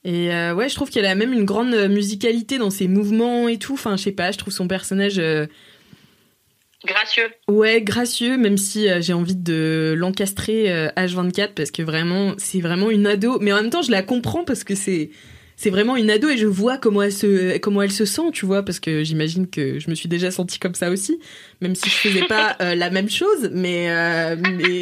Et 0.04 0.32
euh, 0.32 0.54
ouais, 0.54 0.68
je 0.68 0.74
trouve 0.76 0.90
qu'elle 0.90 1.06
a 1.06 1.14
même 1.16 1.32
une 1.32 1.44
grande 1.44 1.74
euh, 1.74 1.88
musicalité 1.88 2.56
dans 2.58 2.70
ses 2.70 2.86
mouvements 2.86 3.48
et 3.48 3.58
tout. 3.58 3.74
Enfin, 3.74 3.96
je 3.96 4.04
sais 4.04 4.12
pas, 4.12 4.30
je 4.30 4.38
trouve 4.38 4.52
son 4.54 4.68
personnage... 4.68 5.18
euh, 5.18 5.46
Gracieux. 6.86 7.28
Ouais, 7.48 7.82
gracieux, 7.82 8.36
même 8.36 8.56
si 8.56 8.88
euh, 8.88 9.00
j'ai 9.00 9.12
envie 9.12 9.34
de 9.34 9.94
l'encastrer 9.96 10.72
euh, 10.72 10.88
H24 10.96 11.54
parce 11.54 11.70
que 11.70 11.82
vraiment, 11.82 12.34
c'est 12.38 12.60
vraiment 12.60 12.90
une 12.90 13.06
ado. 13.06 13.38
Mais 13.40 13.52
en 13.52 13.56
même 13.56 13.70
temps, 13.70 13.82
je 13.82 13.90
la 13.90 14.02
comprends 14.02 14.44
parce 14.44 14.64
que 14.64 14.74
c'est 14.74 15.10
c'est 15.58 15.70
vraiment 15.70 15.96
une 15.96 16.08
ado 16.08 16.28
et 16.28 16.36
je 16.36 16.46
vois 16.46 16.78
comment 16.78 17.02
elle 17.02 17.12
se 17.12 17.58
comment 17.58 17.82
elle 17.82 17.90
se 17.90 18.04
sent, 18.04 18.30
tu 18.32 18.46
vois, 18.46 18.64
parce 18.64 18.78
que 18.78 19.02
j'imagine 19.02 19.48
que 19.50 19.80
je 19.80 19.90
me 19.90 19.96
suis 19.96 20.08
déjà 20.08 20.30
sentie 20.30 20.60
comme 20.60 20.76
ça 20.76 20.88
aussi, 20.88 21.18
même 21.60 21.74
si 21.74 21.90
je 21.90 21.94
faisais 21.96 22.26
pas 22.26 22.56
euh, 22.62 22.76
la 22.76 22.90
même 22.90 23.10
chose, 23.10 23.50
mais 23.52 23.90
euh, 23.90 24.36
mais 24.36 24.80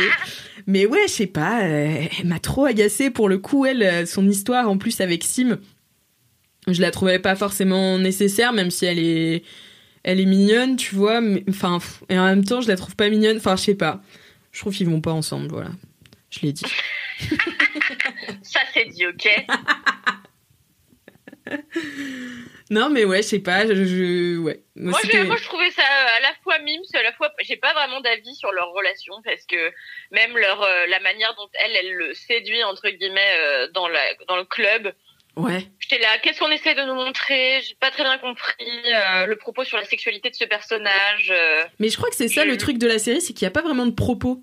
mais 0.66 0.84
ouais, 0.84 1.08
je 1.08 1.12
sais 1.12 1.26
pas, 1.26 1.64
euh, 1.64 2.04
elle 2.20 2.26
m'a 2.26 2.40
trop 2.40 2.66
agacée 2.66 3.08
pour 3.08 3.30
le 3.30 3.38
coup, 3.38 3.64
elle, 3.64 3.82
euh, 3.82 4.04
son 4.04 4.28
histoire 4.28 4.68
en 4.68 4.76
plus 4.76 5.00
avec 5.00 5.24
Sim, 5.24 5.58
je 6.68 6.82
la 6.82 6.90
trouvais 6.90 7.20
pas 7.20 7.36
forcément 7.36 7.98
nécessaire, 7.98 8.52
même 8.52 8.70
si 8.70 8.84
elle 8.84 8.98
est 8.98 9.44
elle 10.06 10.20
est 10.20 10.24
mignonne, 10.24 10.76
tu 10.76 10.94
vois, 10.94 11.20
mais 11.20 11.44
enfin, 11.50 11.78
et 12.08 12.18
en 12.18 12.24
même 12.24 12.44
temps, 12.44 12.60
je 12.62 12.68
la 12.68 12.76
trouve 12.76 12.94
pas 12.96 13.08
mignonne. 13.10 13.36
Enfin, 13.36 13.56
je 13.56 13.62
sais 13.62 13.74
pas. 13.74 14.00
Je 14.52 14.60
trouve 14.60 14.74
qu'ils 14.74 14.88
vont 14.88 15.00
pas 15.02 15.12
ensemble, 15.12 15.48
voilà. 15.48 15.68
Je 16.30 16.40
l'ai 16.40 16.52
dit. 16.52 16.64
Ça, 18.42 18.60
c'est 18.72 18.86
dit, 18.86 19.06
ok 19.06 19.28
Non, 22.70 22.90
mais 22.90 23.04
ouais, 23.04 23.18
je 23.22 23.28
sais 23.28 23.38
pas. 23.38 23.66
Je, 23.66 23.74
je- 23.84 24.38
ouais. 24.38 24.60
Moi, 24.74 24.98
je, 25.04 25.18
moi, 25.24 25.36
je 25.36 25.44
trouvais 25.44 25.70
ça 25.70 25.82
euh, 25.82 26.16
à 26.16 26.20
la 26.20 26.32
fois 26.42 26.58
mime, 26.60 26.80
à 26.94 27.02
la 27.02 27.12
fois, 27.12 27.30
j'ai 27.42 27.56
pas 27.56 27.72
vraiment 27.74 28.00
d'avis 28.00 28.34
sur 28.34 28.50
leur 28.52 28.70
relation 28.72 29.14
parce 29.24 29.44
que 29.46 29.70
même 30.10 30.36
leur 30.36 30.62
euh, 30.62 30.86
la 30.86 30.98
manière 31.00 31.34
dont 31.36 31.48
elle, 31.64 31.76
elle 31.76 31.92
le 31.94 32.12
séduit 32.14 32.64
entre 32.64 32.88
guillemets 32.90 33.36
euh, 33.38 33.68
dans 33.72 33.86
la 33.88 34.00
dans 34.26 34.36
le 34.36 34.44
club. 34.44 34.92
Ouais. 35.36 35.66
J'étais 35.78 35.98
là, 36.02 36.18
qu'est-ce 36.22 36.38
qu'on 36.40 36.50
essaie 36.50 36.74
de 36.74 36.82
nous 36.82 36.94
montrer? 36.94 37.60
J'ai 37.66 37.74
pas 37.80 37.90
très 37.90 38.02
bien 38.02 38.18
compris 38.18 38.54
euh, 38.94 39.26
le 39.26 39.36
propos 39.36 39.64
sur 39.64 39.76
la 39.76 39.84
sexualité 39.84 40.30
de 40.30 40.34
ce 40.34 40.44
personnage. 40.44 41.30
euh. 41.30 41.62
Mais 41.78 41.88
je 41.88 41.96
crois 41.96 42.08
que 42.10 42.16
c'est 42.16 42.28
ça 42.28 42.44
Je- 42.44 42.48
le 42.50 42.56
truc 42.56 42.78
de 42.78 42.86
la 42.86 42.98
série, 42.98 43.20
c'est 43.20 43.32
qu'il 43.32 43.42
y 43.44 43.48
a 43.48 43.50
pas 43.50 43.62
vraiment 43.62 43.86
de 43.86 43.92
propos. 43.94 44.42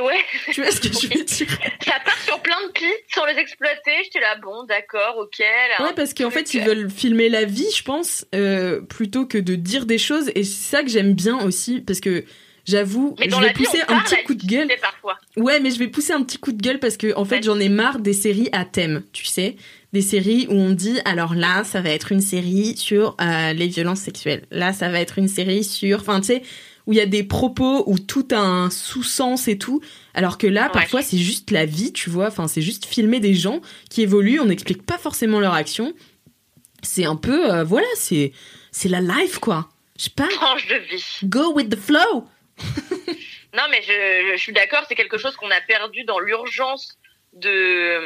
Ouais, 0.00 0.20
Tu 0.52 0.62
vois 0.62 0.70
ce 0.70 0.80
que 0.80 0.86
je 0.88 1.08
veux 1.08 1.24
dire? 1.24 1.48
Ça 1.84 1.98
part 2.04 2.18
sur 2.24 2.40
plein 2.40 2.64
de 2.66 2.72
pistes 2.72 3.04
sans 3.12 3.24
les 3.26 3.36
exploiter. 3.38 3.90
J'étais 4.04 4.20
là, 4.20 4.36
bon, 4.36 4.62
d'accord, 4.64 5.16
ok. 5.18 5.40
Ouais, 5.80 5.92
parce 5.96 6.14
qu'en 6.14 6.30
fait, 6.30 6.54
ils 6.54 6.62
veulent 6.62 6.88
filmer 6.90 7.28
la 7.28 7.44
vie, 7.44 7.66
je 7.76 7.82
pense, 7.82 8.24
euh, 8.34 8.80
plutôt 8.82 9.26
que 9.26 9.38
de 9.38 9.56
dire 9.56 9.86
des 9.86 9.98
choses. 9.98 10.30
Et 10.36 10.44
c'est 10.44 10.76
ça 10.76 10.82
que 10.84 10.88
j'aime 10.90 11.14
bien 11.14 11.40
aussi, 11.44 11.80
parce 11.80 11.98
que 11.98 12.24
j'avoue, 12.68 13.16
je 13.18 13.24
vais 13.24 13.48
vie, 13.48 13.52
pousser 13.54 13.80
un 13.88 13.98
petit 14.02 14.22
coup 14.22 14.34
de 14.34 14.46
gueule. 14.46 14.68
parfois. 14.80 15.18
Ouais, 15.36 15.58
mais 15.58 15.70
je 15.72 15.78
vais 15.80 15.88
pousser 15.88 16.12
un 16.12 16.22
petit 16.22 16.38
coup 16.38 16.52
de 16.52 16.62
gueule 16.62 16.78
parce 16.78 16.96
que 16.96 17.12
en 17.16 17.24
fait, 17.24 17.42
j'en 17.42 17.58
ai 17.58 17.68
marre 17.68 17.98
des 17.98 18.12
séries 18.12 18.48
à 18.52 18.64
thème, 18.64 19.02
tu 19.12 19.24
sais, 19.24 19.56
des 19.92 20.02
séries 20.02 20.46
où 20.48 20.54
on 20.54 20.70
dit 20.70 20.98
alors 21.04 21.34
là, 21.34 21.64
ça 21.64 21.80
va 21.80 21.90
être 21.90 22.12
une 22.12 22.20
série 22.20 22.76
sur 22.76 23.16
euh, 23.20 23.52
les 23.52 23.66
violences 23.66 24.00
sexuelles. 24.00 24.46
Là, 24.50 24.72
ça 24.72 24.88
va 24.88 25.00
être 25.00 25.18
une 25.18 25.28
série 25.28 25.64
sur 25.64 26.00
enfin 26.00 26.20
tu 26.20 26.28
sais 26.28 26.42
où 26.86 26.92
il 26.92 26.96
y 26.96 27.00
a 27.02 27.06
des 27.06 27.22
propos 27.22 27.84
où 27.86 27.98
tout 27.98 28.26
a 28.32 28.38
un 28.38 28.70
sous-sens 28.70 29.48
et 29.48 29.58
tout, 29.58 29.80
alors 30.14 30.38
que 30.38 30.46
là, 30.46 30.64
Ouais. 30.66 30.72
parfois, 30.72 31.02
c'est 31.02 31.18
juste 31.18 31.50
la 31.50 31.66
vie, 31.66 31.92
tu 31.92 32.08
vois, 32.08 32.26
enfin, 32.28 32.48
c'est 32.48 32.62
juste 32.62 32.86
filmer 32.86 33.20
des 33.20 33.34
gens 33.34 33.60
qui 33.90 34.00
évoluent, 34.02 34.40
on 34.40 34.46
n'explique 34.46 34.82
pas 34.84 34.96
forcément 34.98 35.40
leur 35.40 35.52
action. 35.54 35.92
C'est 36.82 37.04
un 37.04 37.16
peu, 37.16 37.52
euh, 37.52 37.64
voilà, 37.64 37.86
c'est 37.94 38.32
c'est 38.72 38.88
la 38.88 39.00
life, 39.02 39.38
quoi. 39.38 39.68
Je 39.98 40.04
sais 40.04 40.10
pas, 40.10 40.26
Tranche 40.28 40.66
de 40.68 40.76
vie. 40.90 41.04
go 41.24 41.52
with 41.52 41.68
the 41.68 41.76
flow 41.78 42.24
Non, 43.54 43.62
mais 43.70 43.82
je, 43.82 44.32
je 44.36 44.40
suis 44.40 44.52
d'accord, 44.52 44.84
c'est 44.88 44.94
quelque 44.94 45.18
chose 45.18 45.34
qu'on 45.36 45.50
a 45.50 45.60
perdu 45.68 46.04
dans 46.04 46.18
l'urgence 46.20 46.96
de 47.32 48.00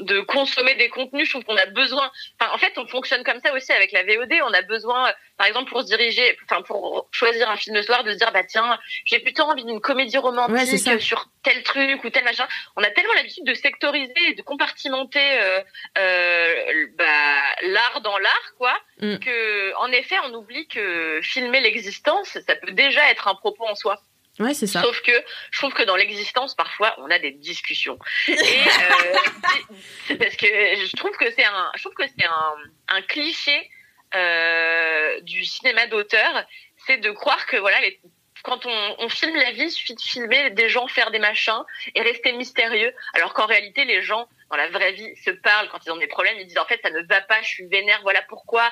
de 0.00 0.20
consommer 0.20 0.74
des 0.76 0.88
contenus. 0.88 1.26
Je 1.26 1.32
trouve 1.32 1.44
qu'on 1.44 1.56
a 1.56 1.66
besoin. 1.66 2.10
Enfin, 2.38 2.52
en 2.54 2.58
fait, 2.58 2.72
on 2.76 2.86
fonctionne 2.86 3.24
comme 3.24 3.40
ça 3.40 3.52
aussi 3.52 3.72
avec 3.72 3.92
la 3.92 4.02
VOD. 4.04 4.32
On 4.44 4.52
a 4.52 4.62
besoin, 4.62 5.08
euh, 5.08 5.12
par 5.36 5.46
exemple, 5.46 5.70
pour 5.70 5.82
se 5.82 5.86
diriger, 5.86 6.36
enfin 6.44 6.62
pour 6.62 7.08
choisir 7.10 7.50
un 7.50 7.56
film 7.56 7.76
le 7.76 7.82
soir, 7.82 8.04
de 8.04 8.12
se 8.12 8.16
dire 8.16 8.30
bah 8.32 8.44
tiens, 8.44 8.78
j'ai 9.04 9.18
plutôt 9.18 9.42
envie 9.42 9.64
d'une 9.64 9.80
comédie 9.80 10.18
romantique 10.18 11.00
sur 11.00 11.28
tel 11.42 11.62
truc 11.62 12.02
ou 12.04 12.10
tel 12.10 12.24
machin. 12.24 12.46
On 12.76 12.82
a 12.82 12.90
tellement 12.90 13.14
l'habitude 13.14 13.44
de 13.44 13.54
sectoriser, 13.54 14.12
et 14.28 14.34
de 14.34 14.42
compartimenter 14.42 15.20
euh, 15.40 15.60
euh, 15.98 16.86
bah, 16.96 17.42
l'art 17.62 18.00
dans 18.02 18.18
l'art, 18.18 18.54
quoi, 18.58 18.74
Mm. 19.00 19.18
que 19.18 19.74
en 19.76 19.90
effet, 19.90 20.16
on 20.24 20.34
oublie 20.34 20.66
que 20.68 21.20
filmer 21.22 21.60
l'existence, 21.60 22.38
ça 22.46 22.56
peut 22.56 22.72
déjà 22.72 23.10
être 23.10 23.28
un 23.28 23.34
propos 23.34 23.66
en 23.66 23.74
soi. 23.74 24.00
Ouais, 24.40 24.54
c'est 24.54 24.66
ça. 24.66 24.82
Sauf 24.82 25.00
que 25.02 25.12
je 25.50 25.58
trouve 25.58 25.72
que 25.74 25.84
dans 25.84 25.96
l'existence, 25.96 26.54
parfois, 26.54 26.94
on 26.98 27.10
a 27.10 27.18
des 27.18 27.30
discussions. 27.30 27.98
Et 28.28 28.32
euh, 28.32 30.16
parce 30.18 30.36
que 30.36 30.46
je 30.46 30.96
trouve 30.96 31.16
que 31.16 31.30
c'est 31.30 31.44
un, 31.44 31.70
je 31.76 31.82
trouve 31.82 31.94
que 31.94 32.06
c'est 32.06 32.26
un, 32.26 32.54
un 32.88 33.02
cliché 33.02 33.70
euh, 34.14 35.20
du 35.20 35.44
cinéma 35.44 35.86
d'auteur, 35.86 36.46
c'est 36.86 36.98
de 36.98 37.10
croire 37.10 37.46
que 37.46 37.56
voilà, 37.56 37.80
les, 37.80 38.00
quand 38.44 38.66
on, 38.66 38.96
on, 38.98 39.08
filme 39.08 39.36
la 39.36 39.52
vie, 39.52 39.64
il 39.64 39.70
suffit 39.70 39.94
de 39.94 40.00
filmer 40.00 40.50
des 40.50 40.68
gens 40.68 40.86
faire 40.86 41.10
des 41.10 41.18
machins 41.18 41.64
et 41.94 42.02
rester 42.02 42.32
mystérieux. 42.32 42.92
Alors 43.14 43.34
qu'en 43.34 43.46
réalité, 43.46 43.84
les 43.84 44.02
gens, 44.02 44.28
dans 44.50 44.56
la 44.56 44.68
vraie 44.68 44.92
vie, 44.92 45.16
se 45.24 45.30
parlent 45.30 45.68
quand 45.70 45.78
ils 45.86 45.90
ont 45.90 45.96
des 45.96 46.06
problèmes. 46.06 46.36
Ils 46.38 46.46
disent 46.46 46.58
en 46.58 46.66
fait, 46.66 46.80
ça 46.82 46.90
ne 46.90 47.00
va 47.08 47.22
pas, 47.22 47.40
je 47.42 47.48
suis 47.48 47.66
vénère, 47.66 48.00
voilà 48.02 48.22
pourquoi. 48.22 48.70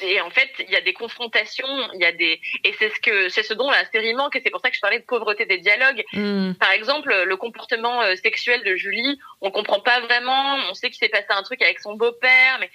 Et 0.00 0.20
en 0.20 0.30
fait, 0.30 0.50
il 0.58 0.70
y 0.70 0.76
a 0.76 0.80
des 0.80 0.92
confrontations, 0.92 1.66
il 1.94 2.00
y 2.00 2.04
a 2.04 2.12
des 2.12 2.40
et 2.64 2.74
c'est 2.78 2.90
ce 2.90 3.00
que 3.00 3.28
c'est 3.28 3.44
ce 3.44 3.54
dont 3.54 3.70
la 3.70 3.84
série 3.90 4.14
manque 4.14 4.34
et 4.34 4.40
c'est 4.42 4.50
pour 4.50 4.60
ça 4.60 4.68
que 4.68 4.76
je 4.76 4.80
parlais 4.80 4.98
de 4.98 5.04
pauvreté 5.04 5.46
des 5.46 5.58
dialogues. 5.58 6.04
Mm. 6.12 6.54
Par 6.54 6.72
exemple, 6.72 7.14
le 7.24 7.36
comportement 7.36 8.02
euh, 8.02 8.16
sexuel 8.16 8.64
de 8.64 8.74
Julie, 8.74 9.18
on 9.40 9.50
comprend 9.52 9.80
pas 9.80 10.00
vraiment. 10.00 10.56
On 10.68 10.74
sait 10.74 10.90
qu'il 10.90 10.98
s'est 10.98 11.08
passé 11.08 11.26
un 11.30 11.42
truc 11.44 11.62
avec 11.62 11.78
son 11.78 11.94
beau-père, 11.94 12.58
mais 12.58 12.70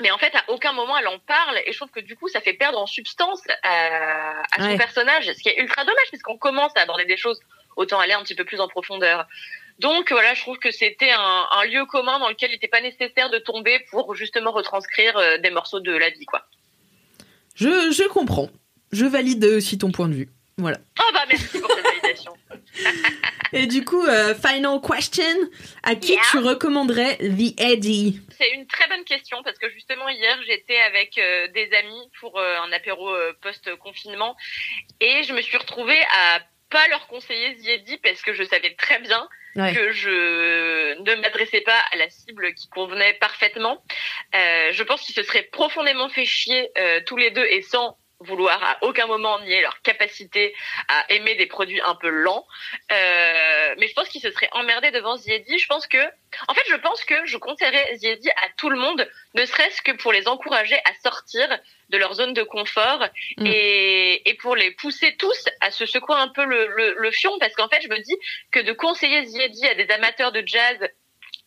mais 0.00 0.10
en 0.10 0.18
fait, 0.18 0.34
à 0.34 0.44
aucun 0.48 0.72
moment 0.72 0.96
elle 0.98 1.08
en 1.08 1.18
parle 1.18 1.58
et 1.66 1.72
je 1.72 1.76
trouve 1.78 1.90
que 1.90 2.00
du 2.00 2.16
coup, 2.16 2.28
ça 2.28 2.40
fait 2.40 2.54
perdre 2.54 2.78
en 2.78 2.86
substance 2.86 3.42
à, 3.62 4.40
à 4.42 4.58
son 4.62 4.68
Ouais. 4.68 4.76
personnage, 4.76 5.24
ce 5.26 5.42
qui 5.42 5.48
est 5.48 5.58
ultra 5.58 5.84
dommage 5.84 6.08
puisqu'on 6.08 6.38
commence 6.38 6.72
à 6.76 6.82
aborder 6.82 7.06
des 7.06 7.16
choses, 7.16 7.40
autant 7.76 7.98
aller 7.98 8.12
un 8.12 8.22
petit 8.22 8.34
peu 8.34 8.44
plus 8.44 8.60
en 8.60 8.68
profondeur. 8.68 9.26
Donc 9.80 10.12
voilà, 10.12 10.34
je 10.34 10.42
trouve 10.42 10.58
que 10.58 10.70
c'était 10.70 11.10
un, 11.10 11.46
un 11.52 11.64
lieu 11.64 11.86
commun 11.86 12.18
dans 12.18 12.28
lequel 12.28 12.50
il 12.50 12.54
n'était 12.54 12.68
pas 12.68 12.82
nécessaire 12.82 13.30
de 13.30 13.38
tomber 13.38 13.80
pour 13.90 14.14
justement 14.14 14.52
retranscrire 14.52 15.16
euh, 15.16 15.38
des 15.38 15.50
morceaux 15.50 15.80
de 15.80 15.92
la 15.92 16.10
vie, 16.10 16.26
quoi. 16.26 16.44
Je, 17.54 17.90
je 17.90 18.06
comprends. 18.08 18.50
Je 18.92 19.06
valide 19.06 19.44
aussi 19.44 19.78
ton 19.78 19.90
point 19.90 20.08
de 20.08 20.14
vue. 20.14 20.28
Voilà. 20.58 20.78
Oh 20.98 21.10
bah 21.14 21.24
merci 21.28 21.58
pour 21.58 21.70
cette 21.72 21.84
validation. 21.84 22.34
Et 23.52 23.66
du 23.66 23.84
coup, 23.84 24.04
euh, 24.04 24.34
final 24.34 24.78
question. 24.80 25.24
À 25.82 25.94
qui 25.94 26.12
Yeah. 26.12 26.22
tu 26.30 26.38
recommanderais 26.38 27.16
The 27.16 27.58
Eddie 27.58 28.20
C'est 28.38 28.50
une 28.52 28.66
très 28.66 28.86
bonne 28.88 29.04
question 29.04 29.42
parce 29.42 29.58
que 29.58 29.70
justement 29.70 30.08
hier 30.10 30.36
j'étais 30.46 30.78
avec 30.78 31.16
euh, 31.16 31.48
des 31.48 31.70
amis 31.72 32.10
pour 32.20 32.38
euh, 32.38 32.56
un 32.62 32.70
apéro 32.72 33.10
post-confinement 33.40 34.36
et 35.00 35.22
je 35.22 35.32
me 35.32 35.40
suis 35.40 35.56
retrouvée 35.56 36.00
à 36.14 36.40
pas 36.70 36.86
leur 36.88 37.06
conseiller 37.08 37.54
Ziedi 37.56 37.98
parce 37.98 38.22
que 38.22 38.32
je 38.32 38.44
savais 38.44 38.74
très 38.74 38.98
bien 39.00 39.28
Ouais. 39.56 39.74
que 39.74 39.90
je 39.90 40.96
ne 41.00 41.14
m'adressais 41.16 41.60
pas 41.62 41.78
à 41.90 41.96
la 41.96 42.08
cible 42.08 42.54
qui 42.54 42.68
convenait 42.68 43.14
parfaitement. 43.14 43.82
Euh, 44.32 44.70
je 44.72 44.82
pense 44.84 45.02
qu'ils 45.02 45.14
se 45.14 45.24
seraient 45.24 45.42
profondément 45.42 46.08
fait 46.08 46.24
chier 46.24 46.70
euh, 46.78 47.00
tous 47.04 47.16
les 47.16 47.32
deux 47.32 47.44
et 47.44 47.60
sans 47.62 47.98
vouloir 48.20 48.62
à 48.62 48.78
aucun 48.82 49.06
moment 49.06 49.40
nier 49.40 49.60
leur 49.62 49.80
capacité 49.82 50.54
à 50.88 51.04
aimer 51.10 51.34
des 51.36 51.46
produits 51.46 51.80
un 51.80 51.94
peu 51.94 52.08
lents. 52.08 52.46
Euh, 52.92 53.74
mais 53.78 53.88
je 53.88 53.94
pense 53.94 54.08
qu'ils 54.08 54.20
se 54.20 54.30
seraient 54.30 54.50
emmerdés 54.52 54.90
devant 54.90 55.16
Ziedi. 55.16 55.58
Je 55.58 55.66
pense 55.66 55.86
que, 55.86 55.98
en 56.48 56.54
fait, 56.54 56.64
je 56.68 56.76
pense 56.76 57.04
que 57.04 57.26
je 57.26 57.36
conseillerais 57.36 57.96
Ziedi 57.96 58.30
à 58.30 58.48
tout 58.56 58.70
le 58.70 58.78
monde, 58.78 59.08
ne 59.34 59.44
serait-ce 59.44 59.82
que 59.82 59.92
pour 59.92 60.12
les 60.12 60.28
encourager 60.28 60.76
à 60.84 60.92
sortir 61.02 61.48
de 61.88 61.98
leur 61.98 62.14
zone 62.14 62.34
de 62.34 62.42
confort 62.42 63.08
Mm. 63.36 63.46
et, 63.46 64.28
et 64.28 64.34
pour 64.34 64.56
les 64.56 64.70
pousser 64.72 65.16
tous 65.16 65.48
à 65.60 65.70
se 65.70 65.86
secouer 65.86 66.16
un 66.16 66.28
peu 66.28 66.44
le, 66.44 66.66
le, 66.76 66.94
le 66.98 67.10
fion, 67.10 67.38
parce 67.38 67.54
qu'en 67.54 67.68
fait, 67.68 67.80
je 67.82 67.88
me 67.88 67.98
dis 67.98 68.16
que 68.50 68.60
de 68.60 68.72
conseiller 68.72 69.24
Ziedi 69.26 69.66
à 69.66 69.74
des 69.74 69.90
amateurs 69.90 70.32
de 70.32 70.42
jazz 70.44 70.76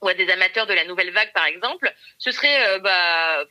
ou 0.01 0.07
à 0.07 0.13
des 0.13 0.30
amateurs 0.30 0.65
de 0.65 0.74
la 0.74 0.86
nouvelle 0.86 1.11
vague, 1.11 1.32
par 1.34 1.45
exemple, 1.45 1.93
ce 2.17 2.32
serait 2.32 2.67
euh, 2.67 2.80
bah, 2.80 3.45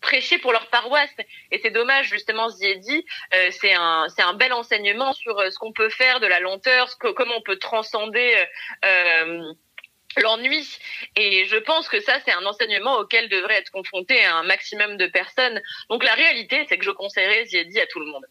prêcher 0.00 0.38
pour 0.38 0.52
leur 0.52 0.68
paroisse. 0.68 1.14
Et 1.50 1.58
c'est 1.58 1.70
dommage, 1.70 2.08
justement, 2.08 2.48
Ziedi, 2.48 3.04
euh, 3.34 3.50
c'est 3.50 3.74
un, 3.74 4.06
c'est 4.08 4.22
un 4.22 4.34
bel 4.34 4.52
enseignement 4.52 5.12
sur 5.12 5.38
euh, 5.38 5.50
ce 5.50 5.58
qu'on 5.58 5.72
peut 5.72 5.90
faire 5.90 6.20
de 6.20 6.26
la 6.26 6.40
lenteur, 6.40 6.88
ce 6.88 6.96
que, 6.96 7.08
comment 7.08 7.34
on 7.36 7.42
peut 7.42 7.58
transcender 7.58 8.34
euh, 8.36 8.44
euh, 8.84 9.52
l'ennui. 10.16 10.78
Et 11.16 11.44
je 11.46 11.56
pense 11.56 11.88
que 11.88 12.00
ça, 12.00 12.18
c'est 12.24 12.32
un 12.32 12.46
enseignement 12.46 12.98
auquel 12.98 13.28
devrait 13.28 13.58
être 13.58 13.70
confronté 13.70 14.24
un 14.24 14.42
maximum 14.42 14.96
de 14.96 15.06
personnes. 15.06 15.60
Donc 15.90 16.04
la 16.04 16.14
réalité, 16.14 16.64
c'est 16.68 16.78
que 16.78 16.84
je 16.84 16.90
conseillerais 16.90 17.46
Ziedi 17.46 17.80
à 17.80 17.86
tout 17.86 18.00
le 18.00 18.06
monde. 18.06 18.24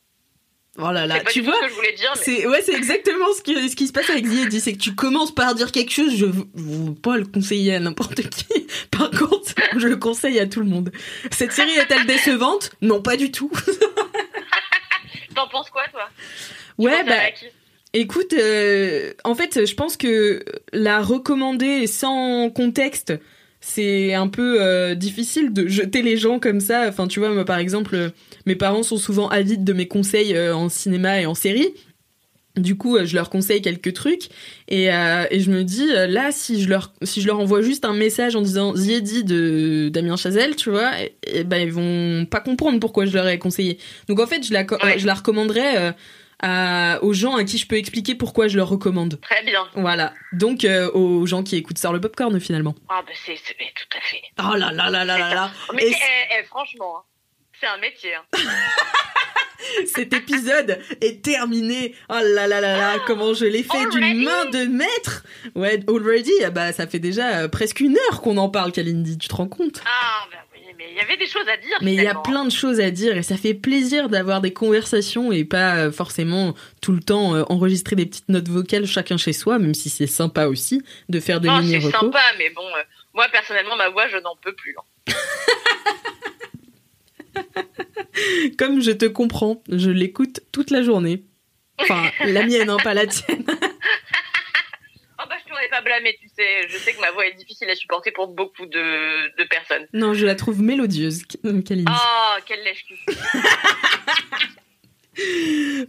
Oh 0.79 0.91
là 0.91 1.07
là, 1.07 1.21
pas 1.21 1.31
tu 1.31 1.39
du 1.41 1.45
vois 1.45 1.55
ce 1.55 1.61
que 1.61 1.69
je 1.69 1.73
voulais 1.73 1.93
dire, 1.93 2.11
mais 2.15 2.21
c'est 2.23 2.45
ouais, 2.45 2.61
c'est 2.61 2.75
exactement 2.75 3.33
ce 3.35 3.41
qui, 3.41 3.69
ce 3.69 3.75
qui 3.75 3.87
se 3.87 3.91
passe 3.91 4.09
avec 4.11 4.25
Eddie, 4.25 4.61
c'est 4.61 4.73
que 4.73 4.77
tu 4.77 4.93
commences 4.93 5.33
par 5.33 5.55
dire 5.55 5.71
quelque 5.71 5.91
chose, 5.91 6.15
je 6.15 6.25
veux 6.25 6.93
pas 6.93 7.17
le 7.17 7.25
conseiller 7.25 7.75
à 7.75 7.79
n'importe 7.79 8.29
qui. 8.29 8.67
Par 8.91 9.09
contre, 9.09 9.53
je 9.75 9.87
le 9.87 9.95
conseille 9.95 10.39
à 10.39 10.45
tout 10.45 10.59
le 10.59 10.67
monde. 10.67 10.91
Cette 11.31 11.51
série 11.51 11.71
est-elle 11.71 12.05
décevante? 12.05 12.71
Non, 12.81 13.01
pas 13.01 13.17
du 13.17 13.31
tout. 13.31 13.51
t'en 15.35 15.47
penses 15.47 15.69
quoi, 15.69 15.83
toi? 15.91 16.09
Ouais, 16.77 17.03
bah 17.03 17.15
Écoute, 17.93 18.33
euh, 18.33 19.13
en 19.23 19.33
fait, 19.33 19.65
je 19.65 19.73
pense 19.73 19.97
que 19.97 20.43
la 20.73 21.01
recommander 21.01 21.87
sans 21.87 22.51
contexte, 22.51 23.13
c'est 23.69 24.13
un 24.13 24.27
peu 24.29 24.61
euh, 24.61 24.95
difficile 24.95 25.51
de 25.51 25.67
jeter 25.67 26.01
les 26.01 26.15
gens 26.15 26.39
comme 26.39 26.61
ça. 26.61 26.85
Enfin, 26.87 27.07
tu 27.07 27.19
vois, 27.19 27.29
moi, 27.29 27.43
par 27.43 27.57
exemple, 27.57 27.95
euh, 27.95 28.09
mes 28.45 28.55
parents 28.55 28.81
sont 28.81 28.95
souvent 28.97 29.27
avides 29.27 29.65
de 29.65 29.73
mes 29.73 29.87
conseils 29.87 30.35
euh, 30.35 30.55
en 30.55 30.69
cinéma 30.69 31.19
et 31.21 31.25
en 31.25 31.35
série. 31.35 31.73
Du 32.55 32.75
coup, 32.75 32.97
je 33.03 33.13
leur 33.13 33.29
conseille 33.29 33.61
quelques 33.61 33.93
trucs 33.93 34.29
et, 34.67 34.91
euh, 34.91 35.25
et 35.29 35.41
je 35.41 35.51
me 35.51 35.63
dis 35.63 35.85
là, 35.91 36.31
si 36.31 36.59
je 36.63 36.69
leur 36.69 36.91
si 37.03 37.21
je 37.21 37.27
leur 37.27 37.39
envoie 37.39 37.61
juste 37.61 37.85
un 37.85 37.93
message 37.93 38.35
en 38.35 38.41
disant 38.41 38.75
Ziedi 38.75 39.23
de 39.23 39.89
Damien 39.93 40.15
Chazelle, 40.15 40.55
tu 40.55 40.71
vois, 40.71 40.89
et, 40.99 41.13
et 41.27 41.43
ben 41.43 41.57
ils 41.57 41.71
vont 41.71 42.25
pas 42.25 42.39
comprendre 42.39 42.79
pourquoi 42.79 43.05
je 43.05 43.13
leur 43.13 43.27
ai 43.27 43.37
conseillé. 43.37 43.77
Donc 44.07 44.19
en 44.19 44.25
fait, 44.25 44.43
je 44.43 44.53
la 44.53 44.61
Ouais. 44.61 44.97
je 44.97 45.05
la 45.05 45.13
recommanderais 45.13 45.93
à, 46.41 46.99
aux 47.01 47.13
gens 47.13 47.35
à 47.35 47.43
qui 47.43 47.57
je 47.57 47.67
peux 47.67 47.77
expliquer 47.77 48.15
pourquoi 48.15 48.47
je 48.47 48.57
leur 48.57 48.69
recommande. 48.69 49.19
Très 49.21 49.43
bien. 49.43 49.67
Voilà. 49.75 50.13
Donc 50.33 50.65
euh, 50.65 50.91
aux 50.91 51.25
gens 51.25 51.43
qui 51.43 51.55
écoutent 51.55 51.77
Sort 51.77 51.93
le 51.93 52.01
popcorn 52.01 52.39
finalement. 52.39 52.75
Ah 52.89 53.01
bah 53.05 53.13
c'est 53.25 53.35
tout 53.35 53.97
à 53.97 54.01
fait. 54.01 54.21
Oh 54.39 54.55
là 54.57 54.71
là 54.71 54.89
là 54.89 55.03
là 55.05 55.17
là 55.17 55.33
là. 55.33 55.51
Mais 55.73 55.83
Et 55.87 55.91
eh, 55.91 56.39
eh, 56.39 56.43
franchement, 56.45 56.97
hein, 56.99 57.03
c'est 57.59 57.67
un 57.67 57.77
métier. 57.77 58.13
hein. 58.15 58.23
cet 59.93 60.13
épisode 60.13 60.79
est 61.01 61.23
terminé. 61.23 61.95
Oh 62.09 62.13
là 62.13 62.47
là 62.47 62.61
là 62.61 62.77
là, 62.77 62.95
comment 63.05 63.33
je 63.33 63.45
l'ai 63.45 63.63
fait 63.63 63.89
d'une 63.91 64.23
main 64.23 64.45
de 64.45 64.65
maître. 64.65 65.23
Ouais, 65.55 65.79
already, 65.87 66.31
ah 66.45 66.49
bah 66.51 66.71
ça 66.73 66.87
fait 66.87 66.99
déjà 66.99 67.39
euh, 67.39 67.47
presque 67.47 67.79
une 67.79 67.97
heure 68.09 68.21
qu'on 68.21 68.37
en 68.37 68.49
parle, 68.49 68.71
Kalindi, 68.71 69.17
tu 69.17 69.27
te 69.27 69.35
rends 69.35 69.47
compte? 69.47 69.81
Ah 69.85 70.25
bah 70.31 70.37
mais 70.77 70.85
il 70.91 70.95
y 70.97 70.99
avait 70.99 71.17
des 71.17 71.27
choses 71.27 71.47
à 71.47 71.57
dire. 71.57 71.77
Mais 71.81 71.93
il 71.95 72.01
y 72.03 72.07
a 72.07 72.15
plein 72.15 72.45
de 72.45 72.51
choses 72.51 72.79
à 72.79 72.91
dire 72.91 73.17
et 73.17 73.23
ça 73.23 73.35
fait 73.37 73.53
plaisir 73.53 74.09
d'avoir 74.09 74.41
des 74.41 74.53
conversations 74.53 75.31
et 75.31 75.43
pas 75.43 75.75
euh, 75.77 75.91
forcément 75.91 76.53
tout 76.81 76.91
le 76.91 76.99
temps 76.99 77.35
euh, 77.35 77.43
enregistrer 77.49 77.95
des 77.95 78.05
petites 78.05 78.29
notes 78.29 78.47
vocales 78.47 78.85
chacun 78.85 79.17
chez 79.17 79.33
soi, 79.33 79.59
même 79.59 79.73
si 79.73 79.89
c'est 79.89 80.07
sympa 80.07 80.45
aussi 80.47 80.81
de 81.09 81.19
faire 81.19 81.41
des 81.41 81.47
Non, 81.47 81.59
mini 81.59 81.81
c'est 81.81 81.91
sympa, 81.91 82.21
mais 82.37 82.49
bon, 82.51 82.65
euh, 82.67 82.81
moi 83.13 83.27
personnellement, 83.31 83.75
ma 83.75 83.89
voix, 83.89 84.07
je 84.07 84.17
n'en 84.17 84.35
peux 84.41 84.53
plus. 84.53 84.75
hein. 84.77 85.13
Comme 88.57 88.81
je 88.81 88.91
te 88.91 89.05
comprends, 89.05 89.61
je 89.69 89.89
l'écoute 89.91 90.39
toute 90.51 90.71
la 90.71 90.81
journée. 90.81 91.23
Enfin, 91.79 92.09
la 92.25 92.43
mienne, 92.45 92.69
hein, 92.69 92.77
pas 92.83 92.93
la 92.93 93.07
tienne. 93.07 93.43
Oh 95.19 95.23
bah 95.27 95.35
je 95.43 95.49
t'aurais 95.49 95.66
pas 95.77 95.81
blâmé, 95.83 96.17
tu 96.21 96.27
sais. 96.27 96.67
Je 96.69 96.77
sais 96.77 96.93
que 96.93 97.01
ma 97.01 97.11
voix 97.11 97.25
est 97.27 97.33
difficile 97.33 97.69
à 97.69 97.75
supporter 97.75 98.11
pour 98.11 98.27
beaucoup 98.27 98.65
de, 98.65 99.37
de 99.37 99.43
personnes. 99.47 99.87
Non, 99.93 100.13
je 100.13 100.25
la 100.25 100.35
trouve 100.35 100.61
mélodieuse, 100.61 101.23
Kalindi. 101.25 101.91
Oh, 101.91 102.37
quelle 102.45 102.63
lèche-cul. 102.63 102.97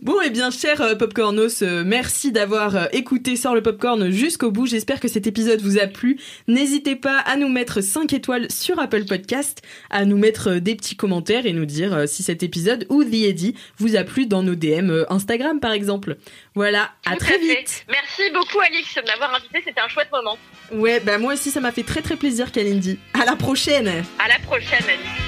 Bon, 0.00 0.16
eh 0.24 0.30
bien, 0.30 0.50
cher 0.50 0.80
euh, 0.80 0.94
Popcornos, 0.94 1.62
euh, 1.62 1.82
merci 1.84 2.32
d'avoir 2.32 2.76
euh, 2.76 2.86
écouté 2.92 3.36
Sort 3.36 3.54
le 3.54 3.62
Popcorn 3.62 4.10
jusqu'au 4.10 4.50
bout. 4.50 4.66
J'espère 4.66 5.00
que 5.00 5.08
cet 5.08 5.26
épisode 5.26 5.60
vous 5.60 5.78
a 5.78 5.86
plu. 5.86 6.18
N'hésitez 6.46 6.96
pas 6.96 7.18
à 7.18 7.36
nous 7.36 7.48
mettre 7.48 7.82
5 7.82 8.12
étoiles 8.12 8.50
sur 8.50 8.78
Apple 8.78 9.04
Podcast, 9.04 9.60
à 9.90 10.06
nous 10.06 10.16
mettre 10.16 10.54
des 10.54 10.74
petits 10.74 10.96
commentaires 10.96 11.44
et 11.46 11.52
nous 11.52 11.66
dire 11.66 12.08
si 12.08 12.22
cet 12.22 12.42
épisode 12.42 12.86
ou 12.88 13.04
The 13.04 13.14
Eddy 13.14 13.54
vous 13.76 13.96
a 13.96 14.04
plu 14.04 14.26
dans 14.26 14.42
nos 14.42 14.54
DM 14.54 15.04
Instagram, 15.10 15.60
par 15.60 15.72
exemple. 15.72 16.16
Voilà, 16.54 16.90
à 17.04 17.12
Tout 17.12 17.18
très 17.18 17.34
à 17.34 17.38
vite. 17.38 17.84
Merci 17.88 18.22
beaucoup, 18.32 18.60
Alix, 18.60 18.94
de 18.94 19.02
m'avoir 19.06 19.34
invité. 19.34 19.62
C'était 19.64 19.80
un 19.80 19.88
chouette 19.88 20.08
moment. 20.12 20.38
Ouais, 20.72 21.00
bah 21.00 21.18
moi 21.18 21.34
aussi, 21.34 21.50
ça 21.50 21.60
m'a 21.60 21.72
fait 21.72 21.82
très 21.82 22.00
très 22.00 22.16
plaisir, 22.16 22.50
Kalindi. 22.50 22.98
À 23.14 23.26
la 23.26 23.36
prochaine 23.36 23.88
À 24.18 24.28
la 24.28 24.38
prochaine, 24.46 24.84
Alix. 24.84 25.27